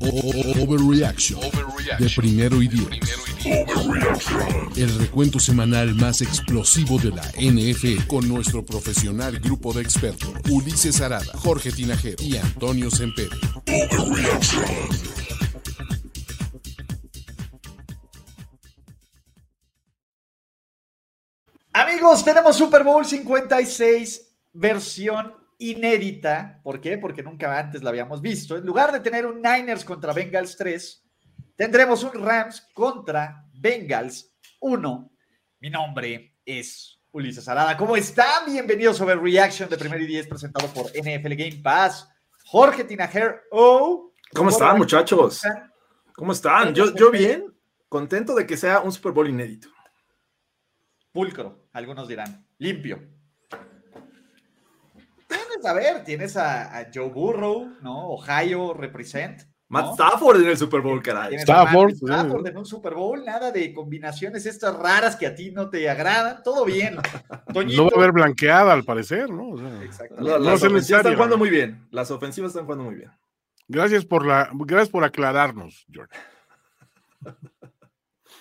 O- 0.00 0.62
Overreaction 0.62 1.40
de 1.98 2.10
primero 2.10 2.62
y 2.62 2.68
diez. 2.68 2.88
El 4.76 4.98
recuento 4.98 5.38
semanal 5.40 5.94
más 5.94 6.20
explosivo 6.20 6.98
de 6.98 7.10
la 7.10 7.22
NFL 7.38 8.06
con 8.06 8.28
nuestro 8.28 8.64
profesional 8.64 9.38
grupo 9.40 9.72
de 9.72 9.82
expertos 9.82 10.30
Ulises 10.50 11.00
Arada, 11.00 11.32
Jorge 11.38 11.72
Tinajero 11.72 12.22
y 12.22 12.36
Antonio 12.36 12.90
Sempere. 12.90 13.36
Amigos, 21.72 22.24
tenemos 22.24 22.56
Super 22.56 22.82
Bowl 22.82 23.04
56 23.04 24.36
versión 24.52 25.34
inédita. 25.58 26.60
¿Por 26.62 26.80
qué? 26.80 26.98
Porque 26.98 27.22
nunca 27.22 27.58
antes 27.58 27.82
la 27.82 27.90
habíamos 27.90 28.22
visto. 28.22 28.56
En 28.56 28.64
lugar 28.64 28.92
de 28.92 29.00
tener 29.00 29.26
un 29.26 29.42
Niners 29.42 29.84
contra 29.84 30.12
Bengals 30.12 30.56
3, 30.56 31.04
tendremos 31.56 32.02
un 32.04 32.12
Rams 32.12 32.66
contra 32.72 33.44
Bengals 33.52 34.32
1. 34.60 35.10
Mi 35.60 35.70
nombre 35.70 36.36
es 36.44 37.00
Ulises 37.10 37.48
Arada. 37.48 37.76
¿Cómo 37.76 37.96
están? 37.96 38.46
Bienvenidos 38.46 39.00
a 39.00 39.14
Reaction 39.14 39.68
de 39.68 39.76
Primer 39.76 40.00
y 40.00 40.06
10 40.06 40.28
presentado 40.28 40.68
por 40.68 40.86
NFL 40.86 41.34
Game 41.34 41.60
Pass. 41.62 42.08
Jorge 42.46 42.84
Tinajer. 42.84 43.42
Oh, 43.50 44.12
¿Cómo 44.32 44.50
están, 44.50 44.78
muchachos? 44.78 45.42
¿Cómo 46.14 46.32
están? 46.32 46.74
Yo, 46.74 46.94
yo 46.94 47.10
bien, 47.10 47.54
contento 47.88 48.34
de 48.34 48.46
que 48.46 48.56
sea 48.56 48.80
un 48.80 48.92
Super 48.92 49.12
Bowl 49.12 49.28
inédito. 49.28 49.68
Pulcro, 51.12 51.68
algunos 51.72 52.06
dirán. 52.06 52.46
Limpio. 52.58 53.17
A 55.64 55.72
ver, 55.72 56.04
tienes 56.04 56.36
a, 56.36 56.78
a 56.78 56.86
Joe 56.92 57.08
Burrow, 57.10 57.72
¿no? 57.82 58.08
Ohio 58.10 58.74
represent. 58.74 59.42
Matt 59.70 59.84
¿no? 59.84 59.92
Stafford 59.94 60.40
en 60.40 60.48
el 60.48 60.56
Super 60.56 60.80
Bowl, 60.80 61.02
caray. 61.02 61.34
Stafford, 61.34 61.92
Stafford 61.92 62.46
en 62.46 62.56
un 62.56 62.64
Super 62.64 62.94
Bowl, 62.94 63.22
nada 63.22 63.50
de 63.52 63.74
combinaciones 63.74 64.46
estas 64.46 64.74
raras 64.74 65.14
que 65.14 65.26
a 65.26 65.34
ti 65.34 65.50
no 65.50 65.68
te 65.68 65.90
agradan, 65.90 66.42
todo 66.42 66.64
bien. 66.64 66.96
Toñito. 67.52 67.82
No 67.84 67.90
va 67.90 67.96
a 67.96 67.98
haber 67.98 68.12
blanqueada 68.12 68.72
al 68.72 68.84
parecer, 68.84 69.28
¿no? 69.28 69.50
O 69.50 69.58
sea, 69.58 69.82
Exactamente. 69.82 70.30
La- 70.30 70.38
no 70.38 70.44
las 70.44 70.54
ofensivas 70.54 70.72
necesario, 70.72 70.98
están 71.00 71.14
jugando 71.16 71.36
muy 71.38 71.50
bien. 71.50 71.86
Las 71.90 72.10
ofensivas 72.10 72.48
están 72.50 72.64
jugando 72.64 72.84
muy 72.84 72.94
bien. 72.94 73.10
gracias 73.68 74.06
por 74.06 74.24
la, 74.26 74.48
gracias 74.54 74.88
por 74.88 75.04
aclararnos, 75.04 75.84
George. 75.92 76.14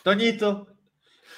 Toñito, 0.04 0.68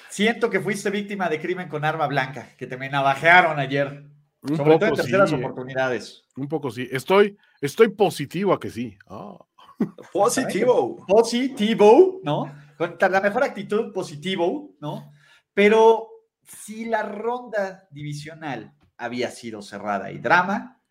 siento 0.08 0.50
que 0.50 0.60
fuiste 0.60 0.90
víctima 0.90 1.28
de 1.28 1.40
crimen 1.40 1.68
con 1.68 1.84
arma 1.84 2.06
blanca, 2.06 2.50
que 2.56 2.66
te 2.68 2.76
me 2.76 2.88
navajearon 2.88 3.58
ayer, 3.58 4.04
Un 4.42 4.56
sobre 4.56 4.74
todo 4.78 4.84
en 4.84 4.90
poco 4.90 5.02
terceras 5.02 5.30
sí, 5.30 5.36
oportunidades. 5.36 6.24
un 6.36 6.48
poco 6.48 6.70
sí. 6.70 6.88
Estoy, 6.90 7.36
estoy 7.60 7.88
positivo 7.88 8.52
a 8.52 8.60
que 8.60 8.70
sí. 8.70 8.96
Ah. 9.06 9.36
Positivo. 10.12 11.04
positivo, 11.06 12.20
¿no? 12.22 12.52
Con 12.76 12.96
la 13.00 13.20
mejor 13.20 13.44
actitud 13.44 13.92
positivo, 13.92 14.74
¿no? 14.80 15.10
Pero 15.54 16.08
si 16.42 16.84
la 16.84 17.02
ronda 17.02 17.88
divisional 17.90 18.74
había 18.98 19.30
sido 19.30 19.62
cerrada 19.62 20.12
y 20.12 20.18
drama, 20.18 20.82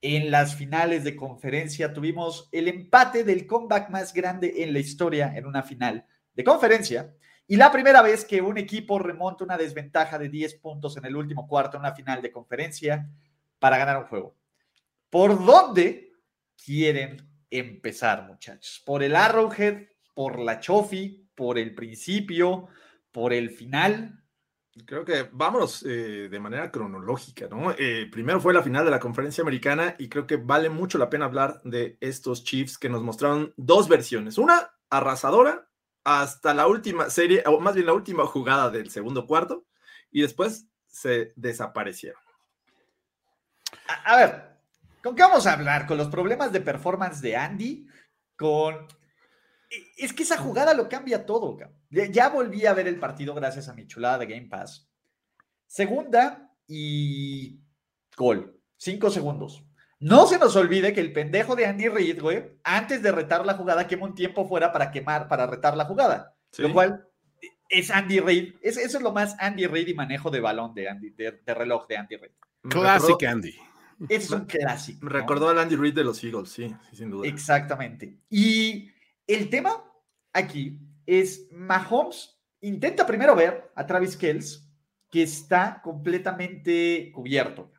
en 0.00 0.30
las 0.30 0.54
finales 0.54 1.04
de 1.04 1.16
conferencia 1.16 1.92
tuvimos 1.92 2.48
el 2.52 2.68
empate 2.68 3.24
del 3.24 3.46
comeback 3.46 3.90
más 3.90 4.12
grande 4.12 4.62
en 4.62 4.72
la 4.72 4.78
historia 4.78 5.32
en 5.34 5.46
una 5.46 5.62
final 5.62 6.06
de 6.34 6.44
conferencia 6.44 7.14
y 7.48 7.56
la 7.56 7.70
primera 7.70 8.02
vez 8.02 8.24
que 8.24 8.40
un 8.40 8.58
equipo 8.58 8.98
remonta 8.98 9.44
una 9.44 9.56
desventaja 9.56 10.18
de 10.18 10.28
10 10.28 10.56
puntos 10.56 10.96
en 10.96 11.04
el 11.04 11.14
último 11.14 11.46
cuarto 11.46 11.76
en 11.76 11.82
una 11.82 11.94
final 11.94 12.20
de 12.20 12.32
conferencia 12.32 13.08
para 13.58 13.78
ganar 13.78 13.98
un 13.98 14.04
juego. 14.04 14.36
¿Por 15.10 15.44
dónde 15.44 16.12
quieren 16.62 17.28
empezar, 17.48 18.26
muchachos? 18.26 18.82
¿Por 18.84 19.02
el 19.02 19.14
Arrowhead? 19.14 19.86
¿Por 20.14 20.40
la 20.40 20.58
Chofi? 20.58 21.28
¿Por 21.34 21.58
el 21.58 21.74
principio? 21.74 22.68
¿Por 23.12 23.32
el 23.32 23.50
final? 23.50 24.24
Creo 24.84 25.04
que 25.04 25.28
vámonos 25.32 25.84
eh, 25.84 26.28
de 26.28 26.40
manera 26.40 26.70
cronológica, 26.70 27.48
¿no? 27.48 27.72
Eh, 27.78 28.08
primero 28.10 28.40
fue 28.40 28.52
la 28.52 28.62
final 28.62 28.84
de 28.84 28.90
la 28.90 29.00
conferencia 29.00 29.42
americana 29.42 29.94
y 29.98 30.08
creo 30.08 30.26
que 30.26 30.36
vale 30.36 30.68
mucho 30.68 30.98
la 30.98 31.08
pena 31.08 31.24
hablar 31.24 31.62
de 31.64 31.96
estos 32.00 32.44
Chiefs 32.44 32.76
que 32.76 32.90
nos 32.90 33.02
mostraron 33.02 33.54
dos 33.56 33.88
versiones. 33.88 34.36
Una 34.36 34.72
arrasadora 34.90 35.66
hasta 36.06 36.54
la 36.54 36.68
última 36.68 37.10
serie, 37.10 37.42
o 37.46 37.58
más 37.58 37.74
bien 37.74 37.86
la 37.86 37.92
última 37.92 38.24
jugada 38.26 38.70
del 38.70 38.90
segundo 38.90 39.26
cuarto, 39.26 39.66
y 40.12 40.22
después 40.22 40.66
se 40.86 41.32
desaparecieron. 41.34 42.22
A, 43.88 44.14
a 44.14 44.16
ver, 44.16 44.56
¿con 45.02 45.16
qué 45.16 45.22
vamos 45.22 45.48
a 45.48 45.54
hablar? 45.54 45.84
¿Con 45.88 45.98
los 45.98 46.06
problemas 46.06 46.52
de 46.52 46.60
performance 46.60 47.20
de 47.20 47.36
Andy? 47.36 47.88
¿Con...? 48.36 48.86
E- 49.68 49.84
Es 49.96 50.12
que 50.12 50.22
esa 50.22 50.38
jugada 50.38 50.74
lo 50.74 50.88
cambia 50.88 51.26
todo. 51.26 51.58
ya 51.90 52.28
volví 52.28 52.66
a 52.66 52.72
ver 52.74 52.86
el 52.86 53.00
partido 53.00 53.34
gracias 53.34 53.68
a 53.68 53.74
mi 53.74 53.88
chulada 53.88 54.18
de 54.18 54.26
Game 54.26 54.46
Pass. 54.46 54.88
Segunda 55.66 56.54
y 56.68 57.58
gol. 58.16 58.62
Cinco 58.76 59.10
segundos. 59.10 59.64
No 59.98 60.26
se 60.26 60.38
nos 60.38 60.54
olvide 60.56 60.92
que 60.92 61.00
el 61.00 61.12
pendejo 61.12 61.56
de 61.56 61.66
Andy 61.66 61.88
Reid, 61.88 62.20
güey, 62.20 62.44
antes 62.64 63.02
de 63.02 63.12
retar 63.12 63.46
la 63.46 63.54
jugada, 63.54 63.86
quema 63.86 64.04
un 64.04 64.14
tiempo 64.14 64.46
fuera 64.46 64.72
para 64.72 64.90
quemar, 64.90 65.28
para 65.28 65.46
retar 65.46 65.76
la 65.76 65.86
jugada. 65.86 66.36
¿sí? 66.50 66.62
Lo 66.62 66.72
cual 66.72 67.08
es 67.68 67.90
Andy 67.90 68.20
Reid. 68.20 68.54
Es, 68.62 68.76
eso 68.76 68.98
es 68.98 69.02
lo 69.02 69.12
más 69.12 69.36
Andy 69.38 69.66
Reid 69.66 69.88
y 69.88 69.94
manejo 69.94 70.30
de 70.30 70.40
balón 70.40 70.74
de 70.74 70.88
Andy, 70.88 71.10
de, 71.10 71.40
de 71.44 71.54
reloj 71.54 71.86
de 71.86 71.96
Andy 71.96 72.16
Reid. 72.16 72.32
Classic 72.68 73.22
Andy. 73.24 73.54
Es 74.08 74.30
un 74.30 74.44
clásico. 74.44 75.06
Me 75.06 75.12
¿no? 75.12 75.18
recordó 75.18 75.48
al 75.48 75.58
Andy 75.58 75.76
Reid 75.76 75.94
de 75.94 76.04
los 76.04 76.22
Eagles, 76.22 76.50
sí, 76.50 76.68
sí, 76.90 76.96
sin 76.96 77.10
duda. 77.10 77.26
Exactamente. 77.26 78.18
Y 78.28 78.90
el 79.26 79.48
tema 79.48 79.82
aquí 80.32 80.78
es 81.06 81.48
Mahomes 81.52 82.36
intenta 82.60 83.06
primero 83.06 83.34
ver 83.34 83.70
a 83.74 83.86
Travis 83.86 84.16
Kells 84.16 84.68
que 85.10 85.22
está 85.22 85.80
completamente 85.82 87.10
cubierto. 87.14 87.72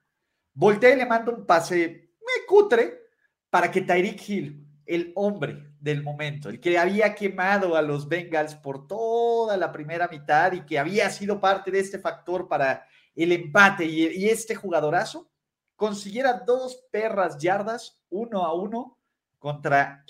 Voltea 0.53 0.93
y 0.93 0.97
le 0.97 1.05
manda 1.05 1.31
un 1.31 1.45
pase 1.45 2.06
cutre 2.45 3.07
para 3.49 3.71
que 3.71 3.81
Tyreek 3.81 4.29
Hill, 4.29 4.67
el 4.85 5.11
hombre 5.15 5.71
del 5.79 6.03
momento, 6.03 6.49
el 6.49 6.59
que 6.59 6.77
había 6.77 7.13
quemado 7.15 7.75
a 7.75 7.81
los 7.81 8.07
Bengals 8.07 8.55
por 8.55 8.87
toda 8.87 9.55
la 9.57 9.71
primera 9.71 10.07
mitad 10.07 10.51
y 10.51 10.65
que 10.65 10.79
había 10.79 11.09
sido 11.09 11.39
parte 11.39 11.71
de 11.71 11.79
este 11.79 11.99
factor 11.99 12.47
para 12.47 12.85
el 13.15 13.31
empate 13.31 13.85
y, 13.85 14.27
este 14.29 14.55
jugadorazo, 14.55 15.29
consiguiera 15.75 16.33
dos 16.33 16.83
perras 16.91 17.37
yardas 17.37 18.01
uno 18.09 18.43
a 18.43 18.53
uno 18.53 18.97
contra 19.39 20.03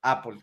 Apple. 0.00 0.40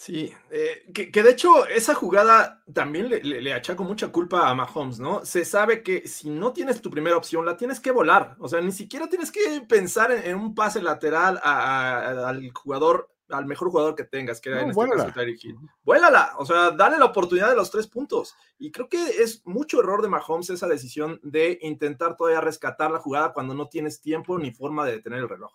Sí, 0.00 0.32
eh, 0.50 0.84
que, 0.94 1.10
que 1.10 1.24
de 1.24 1.30
hecho 1.32 1.66
esa 1.66 1.92
jugada 1.92 2.62
también 2.72 3.08
le, 3.08 3.20
le, 3.20 3.42
le 3.42 3.52
achaco 3.52 3.82
mucha 3.82 4.12
culpa 4.12 4.48
a 4.48 4.54
Mahomes, 4.54 5.00
¿no? 5.00 5.24
Se 5.24 5.44
sabe 5.44 5.82
que 5.82 6.06
si 6.06 6.30
no 6.30 6.52
tienes 6.52 6.80
tu 6.80 6.88
primera 6.88 7.16
opción, 7.16 7.44
la 7.44 7.56
tienes 7.56 7.80
que 7.80 7.90
volar. 7.90 8.36
O 8.38 8.48
sea, 8.48 8.60
ni 8.60 8.70
siquiera 8.70 9.08
tienes 9.08 9.32
que 9.32 9.60
pensar 9.68 10.12
en, 10.12 10.22
en 10.22 10.36
un 10.36 10.54
pase 10.54 10.80
lateral 10.80 11.40
a- 11.42 11.98
a- 12.12 12.28
al 12.28 12.48
jugador, 12.52 13.10
al 13.28 13.46
mejor 13.46 13.70
jugador 13.70 13.96
que 13.96 14.04
tengas, 14.04 14.40
que 14.40 14.50
era 14.50 14.58
No, 14.58 14.64
en 14.66 14.70
este 14.70 14.76
vuélala. 14.78 15.02
caso 15.06 15.14
Tyreek 15.18 15.44
Hill. 15.44 15.56
Vuélala, 15.82 16.32
o 16.38 16.46
sea, 16.46 16.70
dale 16.70 16.96
la 16.96 17.06
oportunidad 17.06 17.50
de 17.50 17.56
los 17.56 17.68
tres 17.72 17.88
puntos. 17.88 18.36
Y 18.56 18.70
creo 18.70 18.88
que 18.88 19.04
es 19.04 19.42
mucho 19.46 19.80
error 19.80 20.00
de 20.00 20.08
Mahomes 20.08 20.48
esa 20.50 20.68
decisión 20.68 21.18
de 21.24 21.58
intentar 21.62 22.14
todavía 22.16 22.40
rescatar 22.40 22.92
la 22.92 23.00
jugada 23.00 23.32
cuando 23.32 23.52
no 23.52 23.68
tienes 23.68 24.00
tiempo 24.00 24.38
ni 24.38 24.52
forma 24.52 24.86
de 24.86 24.92
detener 24.92 25.18
el 25.18 25.28
reloj. 25.28 25.52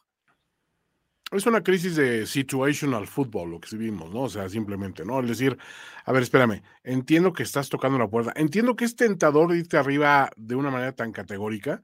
Es 1.36 1.46
una 1.46 1.64
crisis 1.64 1.96
de 1.96 2.26
situational 2.28 3.08
football, 3.08 3.52
lo 3.52 3.60
que 3.60 3.76
vimos, 3.76 4.14
¿no? 4.14 4.22
O 4.24 4.30
sea, 4.30 4.48
simplemente, 4.50 5.04
¿no? 5.04 5.20
Es 5.20 5.28
decir, 5.30 5.58
a 6.06 6.12
ver, 6.12 6.24
espérame, 6.24 6.62
entiendo 6.84 7.34
que 7.34 7.44
estás 7.44 7.70
tocando 7.70 7.98
la 7.98 8.08
puerta, 8.08 8.34
entiendo 8.36 8.76
que 8.76 8.86
es 8.86 8.96
tentador 8.96 9.56
irte 9.56 9.78
arriba 9.78 10.30
de 10.36 10.56
una 10.56 10.70
manera 10.70 10.92
tan 10.92 11.12
categórica, 11.12 11.82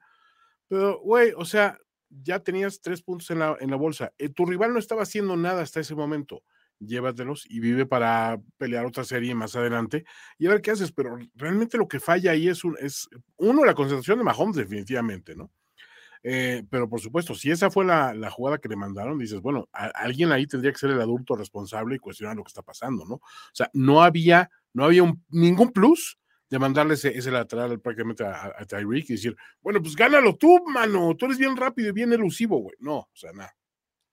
pero, 0.67 0.99
güey, 0.99 1.33
o 1.35 1.45
sea, 1.45 1.77
ya 2.09 2.39
tenías 2.39 2.81
tres 2.81 3.01
puntos 3.01 3.29
en 3.31 3.39
la, 3.39 3.57
en 3.59 3.71
la 3.71 3.75
bolsa. 3.75 4.13
Eh, 4.17 4.29
tu 4.29 4.45
rival 4.45 4.73
no 4.73 4.79
estaba 4.79 5.03
haciendo 5.03 5.35
nada 5.35 5.63
hasta 5.63 5.79
ese 5.79 5.95
momento. 5.95 6.43
Llévatelos 6.79 7.45
y 7.49 7.59
vive 7.59 7.85
para 7.85 8.39
pelear 8.57 8.85
otra 8.85 9.03
serie 9.03 9.35
más 9.35 9.55
adelante 9.55 10.05
y 10.37 10.47
a 10.47 10.51
ver 10.51 10.61
qué 10.61 10.71
haces. 10.71 10.91
Pero 10.91 11.17
realmente 11.35 11.77
lo 11.77 11.87
que 11.87 11.99
falla 11.99 12.31
ahí 12.31 12.47
es, 12.47 12.63
un, 12.63 12.77
es 12.79 13.09
uno, 13.37 13.65
la 13.65 13.73
concentración 13.73 14.19
de 14.19 14.23
Mahomes, 14.23 14.55
definitivamente, 14.55 15.35
¿no? 15.35 15.51
Eh, 16.23 16.63
pero 16.69 16.89
por 16.89 16.99
supuesto, 16.99 17.33
si 17.35 17.49
esa 17.51 17.71
fue 17.71 17.85
la, 17.85 18.13
la 18.13 18.29
jugada 18.29 18.57
que 18.57 18.67
le 18.69 18.75
mandaron, 18.75 19.17
dices, 19.17 19.39
bueno, 19.41 19.69
alguien 19.71 20.31
ahí 20.31 20.45
tendría 20.47 20.71
que 20.71 20.77
ser 20.77 20.89
el 20.91 21.01
adulto 21.01 21.35
responsable 21.35 21.95
y 21.95 21.99
cuestionar 21.99 22.35
lo 22.35 22.43
que 22.43 22.49
está 22.49 22.61
pasando, 22.61 23.05
¿no? 23.05 23.15
O 23.15 23.21
sea, 23.53 23.69
no 23.73 24.03
había, 24.03 24.49
no 24.73 24.83
había 24.85 25.03
un- 25.03 25.23
ningún 25.29 25.71
plus 25.71 26.17
de 26.49 26.59
mandarle 26.59 26.95
ese, 26.95 27.17
ese 27.17 27.31
lateral 27.31 27.79
prácticamente 27.79 28.23
a, 28.25 28.31
a- 28.33 28.53
a 28.57 28.65
Tyreek 28.65 29.09
y 29.09 29.13
decir, 29.13 29.35
bueno, 29.61 29.81
pues 29.81 29.95
gánalo 29.95 30.35
tú, 30.35 30.59
mano, 30.67 31.15
tú 31.15 31.25
eres 31.25 31.37
bien 31.37 31.55
rápido 31.55 31.89
y 31.89 31.93
bien 31.93 32.11
elusivo, 32.11 32.57
güey. 32.59 32.75
No, 32.79 32.97
o 32.97 33.09
sea, 33.13 33.31
nada. 33.33 33.55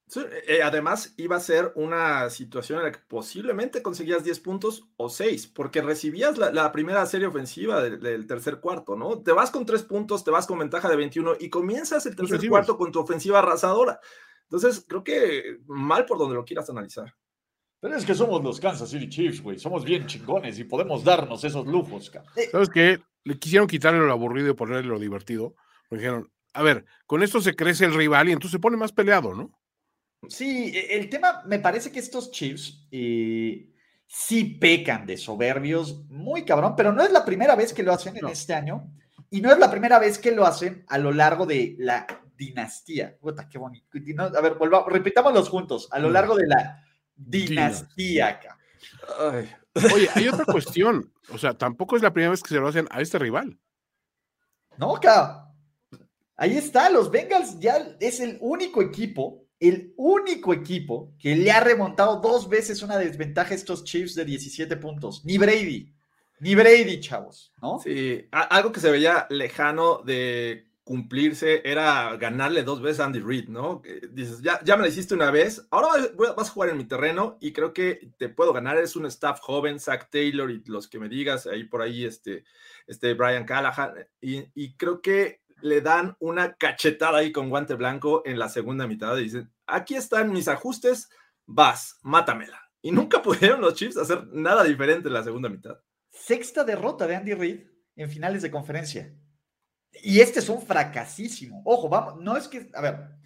Sí, 0.07 0.21
eh, 0.47 0.61
además, 0.63 1.13
iba 1.17 1.35
a 1.35 1.41
ser 1.41 1.73
una 1.75 2.29
situación 2.29 2.79
en 2.79 2.85
la 2.85 2.91
que 2.93 2.99
posiblemente 3.07 3.81
conseguías 3.81 4.23
10 4.23 4.39
puntos 4.39 4.87
o 4.95 5.09
6, 5.09 5.47
porque 5.47 5.81
recibías 5.81 6.37
la, 6.37 6.51
la 6.51 6.71
primera 6.71 7.05
serie 7.05 7.27
ofensiva 7.27 7.81
del, 7.81 7.99
del 7.99 8.25
tercer 8.25 8.61
cuarto, 8.61 8.95
¿no? 8.95 9.21
Te 9.21 9.33
vas 9.33 9.51
con 9.51 9.65
3 9.65 9.83
puntos, 9.83 10.23
te 10.23 10.31
vas 10.31 10.47
con 10.47 10.59
ventaja 10.59 10.89
de 10.89 10.95
21 10.95 11.33
y 11.41 11.49
comienzas 11.49 12.05
el 12.05 12.15
tercer 12.15 12.37
recibes. 12.37 12.51
cuarto 12.51 12.77
con 12.77 12.91
tu 12.91 12.99
ofensiva 12.99 13.39
arrasadora. 13.39 13.99
Entonces, 14.43 14.85
creo 14.87 15.03
que 15.03 15.59
mal 15.67 16.05
por 16.05 16.17
donde 16.17 16.35
lo 16.35 16.45
quieras 16.45 16.69
analizar. 16.69 17.13
Pero 17.81 17.95
es 17.95 18.05
que 18.05 18.15
somos 18.15 18.41
los 18.41 18.61
Kansas 18.61 18.89
City 18.89 19.09
Chiefs, 19.09 19.41
güey. 19.43 19.59
Somos 19.59 19.83
bien 19.83 20.07
chingones 20.07 20.57
y 20.57 20.63
podemos 20.63 21.03
darnos 21.03 21.43
esos 21.43 21.67
lujos, 21.67 22.09
cabrón. 22.09 22.31
Eh, 22.37 22.47
¿Sabes 22.49 22.69
qué? 22.69 22.99
Le 23.25 23.37
quisieron 23.37 23.67
quitarle 23.67 23.99
lo 23.99 24.11
aburrido 24.11 24.49
y 24.49 24.53
ponerle 24.53 24.87
lo 24.87 24.99
divertido. 24.99 25.53
Porque 25.89 26.03
dijeron, 26.03 26.31
a 26.53 26.63
ver, 26.63 26.85
con 27.05 27.23
esto 27.23 27.41
se 27.41 27.55
crece 27.55 27.83
el 27.85 27.93
rival 27.93 28.29
y 28.29 28.31
entonces 28.31 28.53
se 28.53 28.59
pone 28.59 28.77
más 28.77 28.93
peleado, 28.93 29.33
¿no? 29.35 29.51
Sí, 30.29 30.71
e- 30.73 30.95
el 30.97 31.09
tema, 31.09 31.43
me 31.45 31.59
parece 31.59 31.91
que 31.91 31.99
estos 31.99 32.31
Chiefs 32.31 32.87
eh, 32.91 33.71
sí 34.05 34.43
pecan 34.59 35.05
de 35.05 35.17
soberbios, 35.17 36.05
muy 36.09 36.43
cabrón, 36.45 36.73
pero 36.75 36.91
no 36.91 37.03
es 37.03 37.11
la 37.11 37.23
primera 37.25 37.55
vez 37.55 37.73
que 37.73 37.83
lo 37.83 37.93
hacen 37.93 38.15
en 38.17 38.23
No. 38.23 38.29
este 38.29 38.53
año 38.53 38.91
y 39.29 39.41
no 39.41 39.51
es 39.51 39.59
la 39.59 39.69
primera 39.69 39.99
vez 39.99 40.17
que 40.17 40.31
lo 40.31 40.45
hacen 40.45 40.83
a 40.87 40.97
lo 40.97 41.11
largo 41.11 41.45
de 41.45 41.75
la 41.79 42.07
dinastía. 42.35 43.17
Puta, 43.19 43.47
qué 43.49 43.57
bonito. 43.57 43.87
A 44.35 44.41
ver, 44.41 44.55
volvamos, 44.55 44.91
repitámoslos 44.91 45.49
juntos, 45.49 45.87
a 45.91 45.99
lo 45.99 46.09
largo 46.09 46.35
de 46.35 46.47
la 46.47 46.83
dinastía, 47.15 48.39
cabrón. 48.39 48.57
Ay, 49.35 49.49
Oye, 49.93 50.09
hay 50.15 50.27
otra 50.27 50.45
cuestión. 50.45 51.11
O 51.29 51.37
sea, 51.37 51.53
tampoco 51.55 51.95
es 51.95 52.01
la 52.01 52.13
primera 52.13 52.31
vez 52.31 52.41
que 52.41 52.49
se 52.49 52.59
lo 52.59 52.67
hacen 52.67 52.87
a 52.89 53.01
este 53.01 53.19
rival. 53.19 53.59
No, 54.77 54.93
cabrón. 54.95 55.45
Ahí 56.35 56.55
está, 56.55 56.89
los 56.89 57.09
Bengals 57.09 57.59
ya 57.59 57.95
es 57.99 58.19
el 58.19 58.37
único 58.41 58.81
equipo, 58.81 59.46
el 59.59 59.93
único 59.97 60.53
equipo 60.53 61.13
que 61.19 61.35
le 61.35 61.51
ha 61.51 61.59
remontado 61.59 62.19
dos 62.21 62.47
veces 62.47 62.83
una 62.83 62.97
desventaja 62.97 63.51
a 63.51 63.55
estos 63.55 63.83
Chiefs 63.83 64.15
de 64.15 64.25
17 64.25 64.77
puntos. 64.77 65.25
Ni 65.25 65.37
Brady, 65.37 65.91
ni 66.39 66.55
Brady, 66.55 66.99
chavos, 66.99 67.51
¿no? 67.61 67.79
Sí, 67.79 68.27
algo 68.31 68.71
que 68.71 68.79
se 68.79 68.91
veía 68.91 69.25
lejano 69.29 70.03
de 70.03 70.67
cumplirse 70.83 71.61
era 71.65 72.15
ganarle 72.15 72.63
dos 72.63 72.81
veces 72.81 73.01
a 73.01 73.05
Andy 73.05 73.19
Reid, 73.19 73.49
¿no? 73.49 73.81
Dices, 74.11 74.41
ya, 74.41 74.59
ya 74.63 74.77
me 74.77 74.83
lo 74.83 74.87
hiciste 74.87 75.15
una 75.15 75.31
vez, 75.31 75.67
ahora 75.69 75.89
vas 76.37 76.47
a 76.47 76.51
jugar 76.51 76.69
en 76.69 76.77
mi 76.77 76.85
terreno 76.85 77.37
y 77.41 77.51
creo 77.51 77.73
que 77.73 78.11
te 78.17 78.29
puedo 78.29 78.53
ganar. 78.53 78.77
Es 78.77 78.95
un 78.95 79.05
staff 79.07 79.39
joven, 79.41 79.79
Zach 79.79 80.09
Taylor 80.09 80.49
y 80.49 80.63
los 80.65 80.87
que 80.87 80.99
me 80.99 81.09
digas, 81.09 81.45
ahí 81.47 81.65
por 81.65 81.81
ahí 81.81 82.05
este, 82.05 82.45
este 82.85 83.15
Brian 83.15 83.43
Callahan, 83.43 83.95
y, 84.21 84.45
y 84.55 84.75
creo 84.75 85.01
que 85.01 85.41
le 85.61 85.81
dan 85.81 86.15
una 86.19 86.55
cachetada 86.55 87.19
ahí 87.19 87.31
con 87.31 87.49
guante 87.49 87.75
blanco 87.75 88.21
en 88.25 88.39
la 88.39 88.49
segunda 88.49 88.87
mitad 88.87 89.17
y 89.17 89.23
dicen, 89.23 89.51
aquí 89.65 89.95
están 89.95 90.31
mis 90.31 90.47
ajustes, 90.47 91.09
vas, 91.45 91.99
mátamela. 92.01 92.61
Y 92.81 92.91
nunca 92.91 93.21
pudieron 93.23 93.61
los 93.61 93.73
Chiefs 93.73 93.97
hacer 93.97 94.27
nada 94.27 94.63
diferente 94.63 95.07
en 95.07 95.13
la 95.13 95.23
segunda 95.23 95.49
mitad. 95.49 95.77
Sexta 96.11 96.63
derrota 96.63 97.07
de 97.07 97.15
Andy 97.15 97.33
Reid 97.33 97.61
en 97.95 98.09
finales 98.09 98.41
de 98.41 98.51
conferencia. 98.51 99.13
Y 100.03 100.19
este 100.19 100.39
es 100.39 100.49
un 100.49 100.61
fracasísimo. 100.61 101.61
Ojo, 101.65 101.89
vamos, 101.89 102.21
no 102.21 102.37
es 102.37 102.47
que, 102.47 102.69
a 102.73 102.81
ver, 102.81 103.17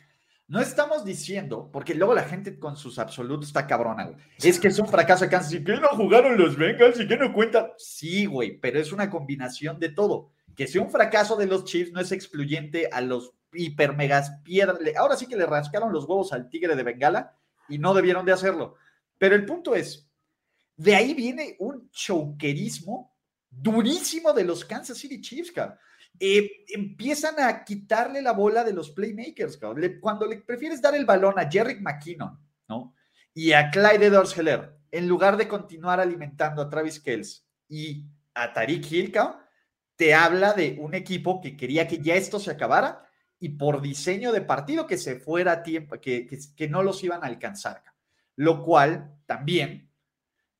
no 0.51 0.59
estamos 0.59 1.05
diciendo, 1.05 1.69
porque 1.71 1.95
luego 1.95 2.13
la 2.13 2.23
gente 2.23 2.59
con 2.59 2.75
sus 2.75 2.99
absolutos 2.99 3.47
está 3.47 3.67
cabrona. 3.67 4.11
Es 4.37 4.59
que 4.59 4.67
es 4.67 4.79
un 4.79 4.87
fracaso 4.87 5.23
de 5.23 5.31
Kansas. 5.31 5.53
¿Qué 5.65 5.77
no 5.77 5.87
jugaron 5.89 6.37
los 6.37 6.57
Bengals 6.57 6.99
y 6.99 7.07
qué 7.07 7.15
no 7.15 7.33
cuenta? 7.33 7.73
Sí, 7.77 8.25
güey, 8.25 8.59
pero 8.59 8.77
es 8.77 8.91
una 8.91 9.09
combinación 9.09 9.79
de 9.79 9.89
todo. 9.89 10.31
Que 10.61 10.67
sea 10.67 10.83
un 10.83 10.91
fracaso 10.91 11.35
de 11.35 11.47
los 11.47 11.65
Chiefs 11.65 11.91
no 11.91 11.99
es 11.99 12.11
excluyente 12.11 12.87
a 12.91 13.01
los 13.01 13.33
hiper 13.51 13.95
megas 13.95 14.29
piedras. 14.43 14.77
Ahora 14.95 15.15
sí 15.15 15.25
que 15.25 15.35
le 15.35 15.47
rascaron 15.47 15.91
los 15.91 16.05
huevos 16.05 16.33
al 16.33 16.49
tigre 16.49 16.75
de 16.75 16.83
Bengala 16.83 17.35
y 17.67 17.79
no 17.79 17.95
debieron 17.95 18.27
de 18.27 18.33
hacerlo. 18.33 18.75
Pero 19.17 19.33
el 19.33 19.43
punto 19.43 19.73
es, 19.73 20.07
de 20.77 20.95
ahí 20.95 21.15
viene 21.15 21.55
un 21.57 21.89
choquerismo 21.89 23.17
durísimo 23.49 24.33
de 24.33 24.43
los 24.43 24.63
Kansas 24.63 24.99
City 24.99 25.19
Chiefs, 25.19 25.51
cabrón. 25.51 25.79
Eh, 26.19 26.63
empiezan 26.67 27.39
a 27.39 27.63
quitarle 27.63 28.21
la 28.21 28.33
bola 28.33 28.63
de 28.63 28.73
los 28.73 28.91
playmakers, 28.91 29.57
cabrón. 29.57 29.97
Cuando 29.99 30.27
le 30.27 30.41
prefieres 30.41 30.79
dar 30.79 30.93
el 30.93 31.05
balón 31.05 31.39
a 31.39 31.49
Jerry 31.49 31.79
McKinnon, 31.79 32.39
¿no? 32.69 32.93
Y 33.33 33.53
a 33.53 33.71
Clyde 33.71 34.05
edwards 34.05 34.37
Heller, 34.37 34.77
en 34.91 35.07
lugar 35.07 35.37
de 35.37 35.47
continuar 35.47 35.99
alimentando 35.99 36.61
a 36.61 36.69
Travis 36.69 36.99
Kells 36.99 37.47
y 37.67 38.05
a 38.35 38.53
Tariq 38.53 38.91
Hill, 38.91 39.11
cabrón, 39.11 39.40
te 40.01 40.15
habla 40.15 40.53
de 40.53 40.77
un 40.79 40.95
equipo 40.95 41.39
que 41.39 41.55
quería 41.55 41.87
que 41.87 41.99
ya 41.99 42.15
esto 42.15 42.39
se 42.39 42.49
acabara 42.49 43.07
y 43.39 43.49
por 43.49 43.83
diseño 43.83 44.31
de 44.31 44.41
partido 44.41 44.87
que 44.87 44.97
se 44.97 45.19
fuera 45.19 45.51
a 45.51 45.61
tiempo, 45.61 46.01
que, 46.01 46.25
que, 46.25 46.39
que 46.55 46.67
no 46.67 46.81
los 46.81 47.03
iban 47.03 47.23
a 47.23 47.27
alcanzar. 47.27 47.83
Lo 48.35 48.63
cual 48.63 49.13
también, 49.27 49.91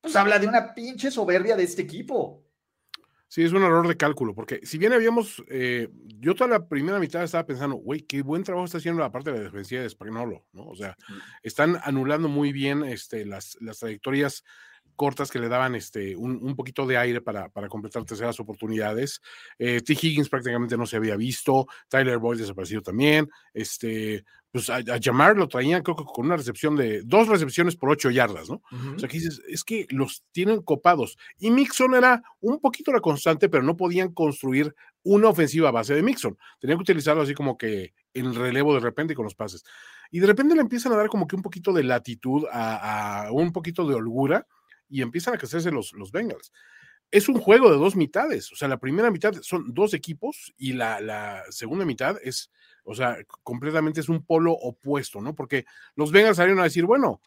pues 0.00 0.14
habla 0.14 0.38
de 0.38 0.46
una 0.46 0.72
pinche 0.72 1.10
soberbia 1.10 1.56
de 1.56 1.64
este 1.64 1.82
equipo. 1.82 2.44
Sí, 3.26 3.42
es 3.42 3.50
un 3.50 3.64
error 3.64 3.88
de 3.88 3.96
cálculo, 3.96 4.32
porque 4.32 4.60
si 4.62 4.78
bien 4.78 4.92
habíamos, 4.92 5.42
eh, 5.48 5.88
yo 6.20 6.36
toda 6.36 6.50
la 6.50 6.68
primera 6.68 7.00
mitad 7.00 7.24
estaba 7.24 7.44
pensando, 7.44 7.74
güey, 7.74 8.02
qué 8.02 8.22
buen 8.22 8.44
trabajo 8.44 8.66
está 8.66 8.78
haciendo 8.78 9.00
la 9.00 9.10
parte 9.10 9.32
de 9.32 9.38
la 9.38 9.44
defensiva 9.44 9.82
de 9.82 9.90
Spagnolo, 9.90 10.46
¿no? 10.52 10.66
O 10.66 10.76
sea, 10.76 10.96
están 11.42 11.80
anulando 11.82 12.28
muy 12.28 12.52
bien 12.52 12.84
este, 12.84 13.26
las, 13.26 13.56
las 13.60 13.80
trayectorias 13.80 14.44
cortas 14.96 15.30
que 15.30 15.38
le 15.38 15.48
daban 15.48 15.74
este, 15.74 16.16
un, 16.16 16.38
un 16.42 16.56
poquito 16.56 16.86
de 16.86 16.96
aire 16.96 17.20
para, 17.20 17.48
para 17.48 17.68
completar 17.68 18.04
terceras 18.04 18.38
oportunidades. 18.40 19.20
Eh, 19.58 19.80
T. 19.80 19.92
Higgins 19.92 20.28
prácticamente 20.28 20.76
no 20.76 20.86
se 20.86 20.96
había 20.96 21.16
visto, 21.16 21.66
Tyler 21.88 22.18
Boyd 22.18 22.38
desaparecido 22.38 22.82
también, 22.82 23.28
este, 23.54 24.24
pues 24.52 24.68
a, 24.68 24.76
a 24.76 25.00
Jamar 25.02 25.36
lo 25.36 25.48
traían 25.48 25.82
creo 25.82 25.96
que 25.96 26.04
con 26.04 26.26
una 26.26 26.36
recepción 26.36 26.76
de, 26.76 27.02
dos 27.02 27.26
recepciones 27.26 27.74
por 27.74 27.90
ocho 27.90 28.10
yardas, 28.10 28.50
¿no? 28.50 28.62
O 28.94 28.98
sea, 28.98 29.08
que 29.08 29.18
dices, 29.18 29.40
es 29.48 29.64
que 29.64 29.86
los 29.90 30.24
tienen 30.30 30.60
copados. 30.60 31.16
Y 31.38 31.50
Mixon 31.50 31.94
era 31.94 32.22
un 32.40 32.60
poquito 32.60 32.92
la 32.92 33.00
constante, 33.00 33.48
pero 33.48 33.62
no 33.62 33.76
podían 33.76 34.12
construir 34.12 34.74
una 35.04 35.28
ofensiva 35.28 35.70
a 35.70 35.72
base 35.72 35.94
de 35.94 36.02
Mixon. 36.02 36.36
Tenían 36.60 36.78
que 36.78 36.82
utilizarlo 36.82 37.22
así 37.22 37.34
como 37.34 37.56
que 37.56 37.94
en 38.12 38.34
relevo 38.34 38.74
de 38.74 38.80
repente 38.80 39.14
con 39.14 39.24
los 39.24 39.34
pases. 39.34 39.64
Y 40.10 40.20
de 40.20 40.26
repente 40.26 40.54
le 40.54 40.60
empiezan 40.60 40.92
a 40.92 40.96
dar 40.96 41.08
como 41.08 41.26
que 41.26 41.34
un 41.34 41.42
poquito 41.42 41.72
de 41.72 41.84
latitud, 41.84 42.44
a, 42.52 43.24
a 43.26 43.32
un 43.32 43.52
poquito 43.52 43.86
de 43.86 43.94
holgura, 43.94 44.46
y 44.92 45.00
empiezan 45.00 45.34
a 45.34 45.38
crecerse 45.38 45.70
los, 45.70 45.92
los 45.94 46.12
Bengals. 46.12 46.52
Es 47.10 47.28
un 47.28 47.38
juego 47.38 47.70
de 47.70 47.78
dos 47.78 47.96
mitades. 47.96 48.52
O 48.52 48.56
sea, 48.56 48.68
la 48.68 48.78
primera 48.78 49.10
mitad 49.10 49.32
son 49.40 49.72
dos 49.72 49.94
equipos 49.94 50.52
y 50.58 50.74
la, 50.74 51.00
la 51.00 51.42
segunda 51.50 51.84
mitad 51.84 52.16
es, 52.22 52.50
o 52.84 52.94
sea, 52.94 53.16
completamente 53.42 54.00
es 54.00 54.08
un 54.08 54.24
polo 54.24 54.52
opuesto, 54.52 55.20
¿no? 55.20 55.34
Porque 55.34 55.64
los 55.94 56.12
Bengals 56.12 56.36
salieron 56.36 56.60
a 56.60 56.64
decir, 56.64 56.84
bueno, 56.84 57.20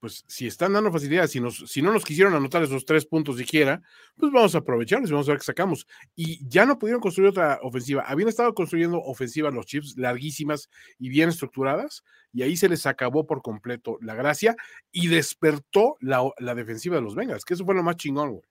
pues 0.00 0.24
si 0.26 0.46
están 0.46 0.72
dando 0.72 0.92
facilidades, 0.92 1.30
si, 1.30 1.40
nos, 1.40 1.58
si 1.66 1.82
no 1.82 1.92
nos 1.92 2.04
quisieron 2.04 2.34
anotar 2.34 2.62
esos 2.62 2.84
tres 2.84 3.06
puntos 3.06 3.36
siquiera, 3.36 3.82
pues 4.16 4.32
vamos 4.32 4.54
a 4.54 4.58
aprovecharlos 4.58 5.10
y 5.10 5.12
vamos 5.12 5.28
a 5.28 5.32
ver 5.32 5.38
qué 5.38 5.44
sacamos. 5.44 5.86
Y 6.14 6.46
ya 6.48 6.66
no 6.66 6.78
pudieron 6.78 7.00
construir 7.00 7.30
otra 7.30 7.58
ofensiva. 7.62 8.02
Habían 8.02 8.28
estado 8.28 8.54
construyendo 8.54 8.98
ofensivas 9.00 9.52
los 9.52 9.66
chips 9.66 9.96
larguísimas 9.96 10.70
y 10.98 11.08
bien 11.08 11.28
estructuradas, 11.28 12.04
y 12.32 12.42
ahí 12.42 12.56
se 12.56 12.68
les 12.68 12.86
acabó 12.86 13.26
por 13.26 13.42
completo 13.42 13.98
la 14.00 14.14
gracia 14.14 14.56
y 14.92 15.08
despertó 15.08 15.96
la, 16.00 16.22
la 16.38 16.54
defensiva 16.54 16.96
de 16.96 17.02
los 17.02 17.14
Bengals, 17.14 17.44
que 17.44 17.54
eso 17.54 17.64
fue 17.64 17.74
lo 17.74 17.82
más 17.82 17.96
chingón, 17.96 18.30
güey. 18.30 18.42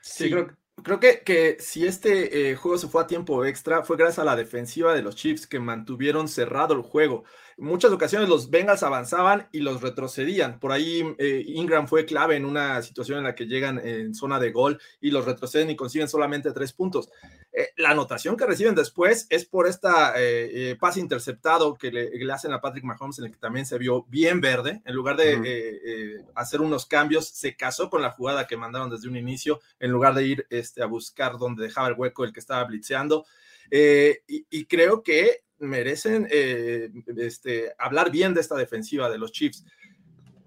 Sí, 0.00 0.30
creo, 0.30 0.54
creo 0.82 1.00
que, 1.00 1.22
que 1.24 1.56
si 1.60 1.86
este 1.86 2.50
eh, 2.50 2.56
juego 2.56 2.76
se 2.76 2.88
fue 2.88 3.02
a 3.02 3.06
tiempo 3.06 3.44
extra, 3.44 3.84
fue 3.84 3.96
gracias 3.96 4.18
a 4.18 4.24
la 4.24 4.36
defensiva 4.36 4.94
de 4.94 5.02
los 5.02 5.16
Chiefs 5.16 5.46
que 5.46 5.58
mantuvieron 5.58 6.28
cerrado 6.28 6.74
el 6.74 6.82
juego. 6.82 7.24
Muchas 7.56 7.92
ocasiones 7.92 8.28
los 8.28 8.50
Bengals 8.50 8.82
avanzaban 8.82 9.48
y 9.52 9.60
los 9.60 9.80
retrocedían. 9.80 10.58
Por 10.58 10.72
ahí 10.72 11.04
eh, 11.18 11.42
Ingram 11.46 11.86
fue 11.86 12.04
clave 12.04 12.36
en 12.36 12.44
una 12.44 12.82
situación 12.82 13.18
en 13.18 13.24
la 13.24 13.34
que 13.34 13.46
llegan 13.46 13.80
en 13.84 14.14
zona 14.14 14.38
de 14.38 14.52
gol 14.52 14.80
y 15.00 15.10
los 15.10 15.24
retroceden 15.24 15.70
y 15.70 15.76
consiguen 15.76 16.08
solamente 16.08 16.52
tres 16.52 16.72
puntos. 16.72 17.10
Eh, 17.52 17.68
la 17.76 17.90
anotación 17.90 18.36
que 18.36 18.46
reciben 18.46 18.74
después 18.74 19.28
es 19.30 19.44
por 19.44 19.68
esta 19.68 20.20
eh, 20.20 20.70
eh, 20.70 20.76
pase 20.76 20.98
interceptado 20.98 21.74
que 21.74 21.92
le, 21.92 22.10
le, 22.10 22.32
hacen 22.32 22.52
a 22.52 22.60
Patrick 22.60 22.82
Mahomes, 22.82 23.20
en 23.20 23.26
el 23.26 23.30
que 23.30 23.38
también 23.38 23.64
se 23.64 23.78
vio 23.78 24.04
bien 24.08 24.40
verde. 24.40 24.82
En 24.84 24.94
lugar 24.94 25.16
de 25.16 25.36
uh 25.36 25.40
-huh. 25.40 26.32
hacer 26.34 26.60
unos 26.60 26.86
cambios, 26.86 27.28
se 27.28 27.56
casó 27.56 27.88
con 27.88 28.02
la 28.02 28.10
jugada 28.10 28.48
que 28.48 28.56
mandaron 28.56 28.90
desde 28.90 29.08
un 29.08 29.16
inicio, 29.16 29.60
en 29.78 29.92
lugar 29.92 30.14
de 30.14 30.26
ir 30.26 30.46
este, 30.50 30.82
a 30.82 30.86
buscar 30.86 31.38
donde 31.38 31.62
dejaba 31.62 31.86
el 31.88 31.94
hueco 31.94 32.24
el 32.24 32.32
que 32.32 32.40
estaba 32.40 32.64
blitzeando. 32.64 33.24
Eh, 33.70 34.22
y, 34.26 34.46
y, 34.50 34.66
creo 34.66 35.02
que 35.02 35.44
merecen 35.64 36.28
eh, 36.30 36.90
este, 37.16 37.72
hablar 37.78 38.10
bien 38.10 38.34
de 38.34 38.40
esta 38.40 38.56
defensiva 38.56 39.10
de 39.10 39.18
los 39.18 39.32
Chiefs. 39.32 39.64